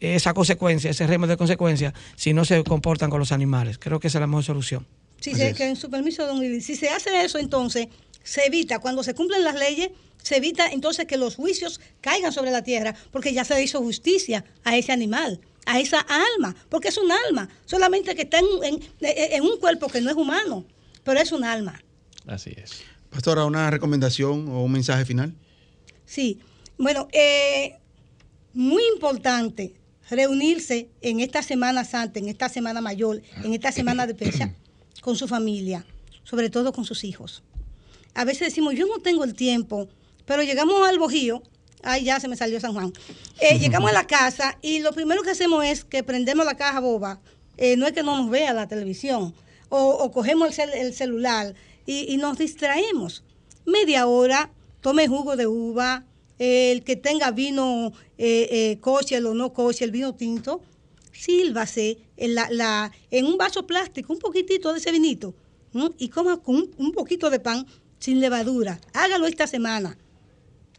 esa 0.00 0.34
consecuencia, 0.34 0.90
ese 0.90 1.06
régimen 1.06 1.28
de 1.28 1.36
consecuencia, 1.36 1.92
si 2.16 2.32
no 2.32 2.44
se 2.44 2.62
comportan 2.64 3.10
con 3.10 3.18
los 3.18 3.32
animales. 3.32 3.78
Creo 3.78 3.98
que 4.00 4.08
esa 4.08 4.18
es 4.18 4.20
la 4.20 4.26
mejor 4.26 4.44
solución. 4.44 4.86
Sí, 5.20 5.32
que 5.32 5.68
en 5.68 5.76
su 5.76 5.90
permiso, 5.90 6.26
don 6.26 6.38
Willy, 6.38 6.60
si 6.60 6.76
se 6.76 6.88
hace 6.88 7.24
eso, 7.24 7.38
entonces 7.38 7.88
se 8.22 8.46
evita, 8.46 8.78
cuando 8.78 9.02
se 9.02 9.14
cumplen 9.14 9.42
las 9.42 9.56
leyes, 9.56 9.90
se 10.22 10.36
evita 10.36 10.68
entonces 10.68 11.06
que 11.06 11.16
los 11.16 11.36
juicios 11.36 11.80
caigan 12.00 12.32
sobre 12.32 12.50
la 12.50 12.62
tierra, 12.62 12.94
porque 13.10 13.32
ya 13.32 13.44
se 13.44 13.62
hizo 13.62 13.80
justicia 13.80 14.44
a 14.64 14.76
ese 14.76 14.92
animal, 14.92 15.40
a 15.66 15.80
esa 15.80 16.00
alma, 16.00 16.54
porque 16.68 16.88
es 16.88 16.98
un 16.98 17.10
alma, 17.10 17.48
solamente 17.64 18.14
que 18.14 18.22
está 18.22 18.38
en, 18.38 19.42
un 19.42 19.58
cuerpo 19.58 19.88
que 19.88 20.00
no 20.00 20.10
es 20.10 20.16
humano, 20.16 20.66
pero 21.02 21.20
es 21.20 21.32
un 21.32 21.44
alma. 21.44 21.82
Así 22.26 22.52
es. 22.56 22.82
Pastora, 23.10 23.44
¿una 23.44 23.70
recomendación 23.70 24.48
o 24.48 24.62
un 24.62 24.72
mensaje 24.72 25.04
final? 25.04 25.34
Sí, 26.04 26.40
bueno, 26.76 27.08
eh, 27.12 27.76
muy 28.52 28.82
importante 28.94 29.74
reunirse 30.10 30.88
en 31.00 31.20
esta 31.20 31.42
Semana 31.42 31.84
Santa, 31.84 32.18
en 32.18 32.28
esta 32.28 32.48
Semana 32.48 32.80
Mayor, 32.80 33.22
en 33.44 33.52
esta 33.52 33.72
Semana 33.72 34.06
de 34.06 34.14
fecha, 34.14 34.54
con 35.00 35.16
su 35.16 35.28
familia, 35.28 35.84
sobre 36.24 36.50
todo 36.50 36.72
con 36.72 36.84
sus 36.84 37.04
hijos. 37.04 37.42
A 38.14 38.24
veces 38.24 38.48
decimos, 38.48 38.74
yo 38.74 38.86
no 38.86 38.98
tengo 38.98 39.24
el 39.24 39.34
tiempo, 39.34 39.88
pero 40.24 40.42
llegamos 40.42 40.86
al 40.88 40.98
Bojío, 40.98 41.42
ay, 41.82 42.04
ya 42.04 42.20
se 42.20 42.28
me 42.28 42.36
salió 42.36 42.58
San 42.60 42.72
Juan, 42.72 42.92
eh, 43.40 43.58
llegamos 43.60 43.90
a 43.90 43.94
la 43.94 44.06
casa 44.06 44.58
y 44.62 44.80
lo 44.80 44.92
primero 44.92 45.22
que 45.22 45.30
hacemos 45.30 45.64
es 45.64 45.84
que 45.84 46.02
prendemos 46.02 46.44
la 46.46 46.56
caja 46.56 46.80
boba, 46.80 47.20
eh, 47.56 47.76
no 47.76 47.86
es 47.86 47.92
que 47.92 48.02
no 48.02 48.16
nos 48.16 48.30
vea 48.30 48.52
la 48.52 48.68
televisión, 48.68 49.34
o, 49.68 50.10
cogemos 50.12 50.58
el, 50.58 50.94
celular 50.94 51.54
y, 51.88 52.18
nos 52.18 52.36
distraemos. 52.36 53.24
Media 53.64 54.06
hora, 54.06 54.52
tome 54.82 55.08
jugo 55.08 55.36
de 55.36 55.46
uva, 55.46 56.04
el 56.38 56.84
que 56.84 56.96
tenga 56.96 57.30
vino 57.30 57.92
eh, 58.18 58.78
eh 58.78 59.20
o 59.24 59.34
no 59.34 59.52
coche, 59.54 59.86
el 59.86 59.90
vino 59.90 60.14
tinto, 60.14 60.60
sílvase 61.12 61.98
en, 62.18 63.24
un 63.24 63.38
vaso 63.38 63.66
plástico, 63.66 64.12
un 64.12 64.18
poquitito 64.18 64.72
de 64.72 64.78
ese 64.80 64.92
vinito, 64.92 65.34
y 65.96 66.10
coma 66.10 66.42
con 66.42 66.70
un 66.76 66.92
poquito 66.92 67.30
de 67.30 67.40
pan 67.40 67.66
sin 67.98 68.20
levadura. 68.20 68.78
Hágalo 68.92 69.26
esta 69.26 69.46
semana 69.46 69.96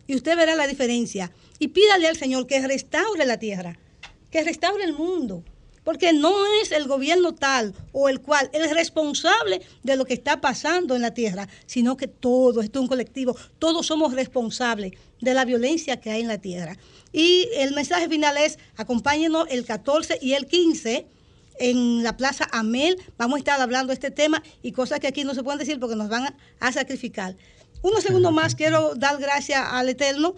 y 0.05 0.16
usted 0.16 0.38
verá 0.38 0.55
la 0.55 0.68
diferencia. 0.68 1.32
Y 1.57 1.70
pídale 1.70 2.07
al 2.07 2.18
Señor 2.18 2.45
que 2.45 2.66
restaure 2.66 3.26
la 3.26 3.39
tierra, 3.39 3.80
que 4.30 4.43
restaure 4.43 4.84
el 4.84 4.93
mundo. 4.93 5.43
Porque 5.84 6.13
no 6.13 6.34
es 6.61 6.71
el 6.71 6.88
gobierno 6.88 7.34
tal 7.34 7.73
o 7.91 8.09
el 8.09 8.21
cual 8.21 8.49
el 8.53 8.69
responsable 8.69 9.61
de 9.84 9.95
lo 9.95 10.05
que 10.05 10.13
está 10.13 10.41
pasando 10.41 10.95
en 10.95 11.01
la 11.01 11.13
tierra, 11.13 11.47
sino 11.65 11.97
que 11.97 12.07
todo, 12.07 12.61
esto 12.61 12.80
es 12.80 12.84
un 12.84 12.88
colectivo, 12.88 13.36
todos 13.59 13.88
somos 13.88 14.13
responsables 14.13 14.93
de 15.21 15.34
la 15.34 15.45
violencia 15.45 15.99
que 15.99 16.11
hay 16.11 16.21
en 16.21 16.27
la 16.27 16.38
tierra. 16.38 16.77
Y 17.11 17.49
el 17.55 17.73
mensaje 17.73 18.07
final 18.07 18.38
es, 18.38 18.59
acompáñenos 18.77 19.47
el 19.49 19.65
14 19.65 20.19
y 20.21 20.34
el 20.34 20.47
15 20.47 21.07
en 21.59 22.03
la 22.03 22.17
Plaza 22.17 22.47
Amel. 22.51 22.97
Vamos 23.17 23.38
a 23.38 23.39
estar 23.39 23.61
hablando 23.61 23.91
de 23.91 23.95
este 23.95 24.11
tema 24.11 24.41
y 24.61 24.71
cosas 24.71 24.99
que 24.99 25.07
aquí 25.07 25.23
no 25.23 25.36
se 25.36 25.43
pueden 25.43 25.59
decir 25.59 25.80
porque 25.80 25.95
nos 25.95 26.09
van 26.09 26.36
a, 26.59 26.71
sacrificar. 26.71 27.36
Unos 27.82 28.03
segundos 28.03 28.34
más 28.34 28.55
quiero 28.55 28.95
dar 28.95 29.19
gracias 29.19 29.63
al 29.71 29.89
Eterno 29.89 30.36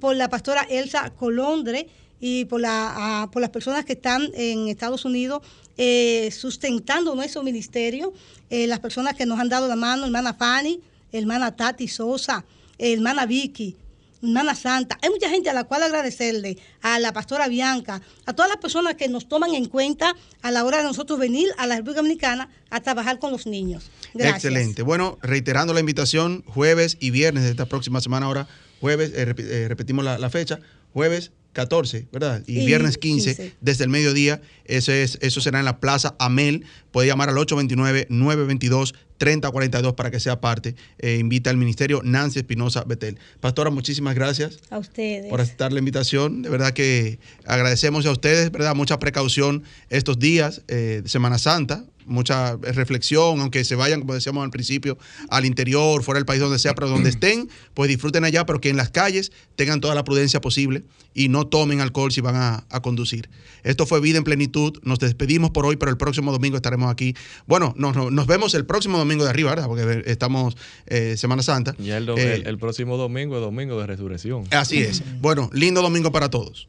por 0.00 0.14
la 0.16 0.28
pastora 0.28 0.62
Elsa 0.62 1.10
Colondre 1.10 1.88
y 2.20 2.44
por, 2.46 2.60
la, 2.60 3.28
por 3.32 3.42
las 3.42 3.50
personas 3.50 3.84
que 3.84 3.94
están 3.94 4.30
en 4.34 4.68
Estados 4.68 5.04
Unidos 5.04 5.42
eh, 5.76 6.30
sustentando 6.30 7.14
nuestro 7.14 7.42
ministerio, 7.42 8.12
eh, 8.50 8.66
las 8.66 8.80
personas 8.80 9.14
que 9.14 9.26
nos 9.26 9.38
han 9.38 9.48
dado 9.48 9.68
la 9.68 9.76
mano, 9.76 10.04
hermana 10.04 10.34
Fanny, 10.34 10.80
hermana 11.12 11.54
Tati 11.54 11.88
Sosa, 11.88 12.44
hermana 12.78 13.26
Vicky, 13.26 13.76
Hermana 14.22 14.54
Santa. 14.54 14.98
Hay 15.02 15.10
mucha 15.10 15.28
gente 15.28 15.50
a 15.50 15.52
la 15.52 15.64
cual 15.64 15.82
agradecerle, 15.82 16.56
a 16.80 16.98
la 16.98 17.12
pastora 17.12 17.46
Bianca, 17.46 18.00
a 18.24 18.32
todas 18.32 18.48
las 18.48 18.58
personas 18.58 18.94
que 18.94 19.08
nos 19.08 19.28
toman 19.28 19.54
en 19.54 19.66
cuenta 19.66 20.14
a 20.40 20.50
la 20.50 20.64
hora 20.64 20.78
de 20.78 20.84
nosotros 20.84 21.18
venir 21.18 21.48
a 21.58 21.66
la 21.66 21.76
República 21.76 22.00
Dominicana 22.00 22.48
a 22.70 22.80
trabajar 22.80 23.18
con 23.18 23.32
los 23.32 23.46
niños. 23.46 23.90
Gracias. 24.14 24.36
Excelente. 24.36 24.82
Bueno, 24.82 25.18
reiterando 25.20 25.74
la 25.74 25.80
invitación, 25.80 26.42
jueves 26.46 26.96
y 27.00 27.10
viernes 27.10 27.44
de 27.44 27.50
esta 27.50 27.66
próxima 27.66 28.00
semana 28.00 28.26
ahora, 28.26 28.48
jueves, 28.80 29.10
eh, 29.14 29.34
eh, 29.36 29.66
repetimos 29.68 30.04
la 30.04 30.30
fecha, 30.30 30.60
jueves 30.94 31.32
14, 31.54 32.08
¿verdad? 32.12 32.42
Y, 32.46 32.66
viernes 32.66 32.98
15, 32.98 33.54
desde 33.62 33.84
el 33.84 33.90
mediodía. 33.90 34.42
Eso, 34.66 34.92
es, 34.92 35.16
eso 35.22 35.40
será 35.40 35.60
en 35.60 35.64
la 35.64 35.80
Plaza 35.80 36.14
Amel. 36.18 36.66
Puede 36.90 37.08
llamar 37.08 37.30
al 37.30 37.36
829-922-3042 37.36 39.94
para 39.94 40.10
que 40.10 40.20
sea 40.20 40.42
parte. 40.42 40.74
Eh, 40.98 41.16
invita 41.18 41.48
al 41.48 41.56
Ministerio 41.56 42.02
Nancy 42.04 42.40
Espinosa 42.40 42.84
Betel. 42.84 43.18
Pastora, 43.40 43.70
muchísimas 43.70 44.14
gracias. 44.14 44.58
A 44.68 44.76
ustedes. 44.78 45.30
Por 45.30 45.40
aceptar 45.40 45.72
la 45.72 45.78
invitación. 45.78 46.42
De 46.42 46.50
verdad 46.50 46.74
que 46.74 47.18
agradecemos 47.46 48.04
a 48.04 48.10
ustedes, 48.10 48.52
¿verdad? 48.52 48.74
Mucha 48.74 48.98
precaución 48.98 49.62
estos 49.88 50.18
días 50.18 50.60
eh, 50.68 51.00
Semana 51.06 51.38
Santa 51.38 51.86
mucha 52.06 52.56
reflexión, 52.56 53.40
aunque 53.40 53.64
se 53.64 53.74
vayan, 53.74 54.00
como 54.00 54.14
decíamos 54.14 54.44
al 54.44 54.50
principio, 54.50 54.98
al 55.28 55.44
interior, 55.44 56.02
fuera 56.02 56.18
del 56.18 56.26
país, 56.26 56.40
donde 56.40 56.58
sea, 56.58 56.74
pero 56.74 56.88
donde 56.88 57.10
estén, 57.10 57.48
pues 57.74 57.88
disfruten 57.88 58.24
allá, 58.24 58.46
pero 58.46 58.60
que 58.60 58.70
en 58.70 58.76
las 58.76 58.90
calles 58.90 59.32
tengan 59.56 59.80
toda 59.80 59.94
la 59.94 60.04
prudencia 60.04 60.40
posible 60.40 60.84
y 61.14 61.28
no 61.28 61.46
tomen 61.46 61.80
alcohol 61.80 62.12
si 62.12 62.20
van 62.20 62.36
a, 62.36 62.64
conducir. 62.82 63.30
Esto 63.62 63.86
fue 63.86 64.00
Vida 64.00 64.18
en 64.18 64.24
Plenitud. 64.24 64.78
Nos 64.82 64.98
despedimos 64.98 65.50
por 65.50 65.64
hoy, 65.64 65.76
pero 65.76 65.90
el 65.90 65.96
próximo 65.96 66.32
domingo 66.32 66.56
estaremos 66.56 66.90
aquí. 66.90 67.14
Bueno, 67.46 67.72
nos, 67.76 68.26
vemos 68.26 68.54
el 68.54 68.66
próximo 68.66 68.98
domingo 68.98 69.24
de 69.24 69.30
arriba, 69.30 69.50
¿verdad? 69.50 69.66
Porque 69.66 70.02
estamos 70.06 70.56
eh, 70.86 71.16
Semana 71.16 71.42
Santa. 71.42 71.74
Ya 71.78 71.96
el, 71.96 72.08
eh, 72.10 72.42
el 72.44 72.58
próximo 72.58 72.96
domingo 72.96 73.36
es 73.36 73.40
domingo 73.40 73.80
de 73.80 73.86
resurrección. 73.86 74.44
Así 74.50 74.78
es. 74.78 75.02
Bueno, 75.20 75.48
lindo 75.52 75.80
domingo 75.82 76.10
para 76.10 76.28
todos. 76.28 76.68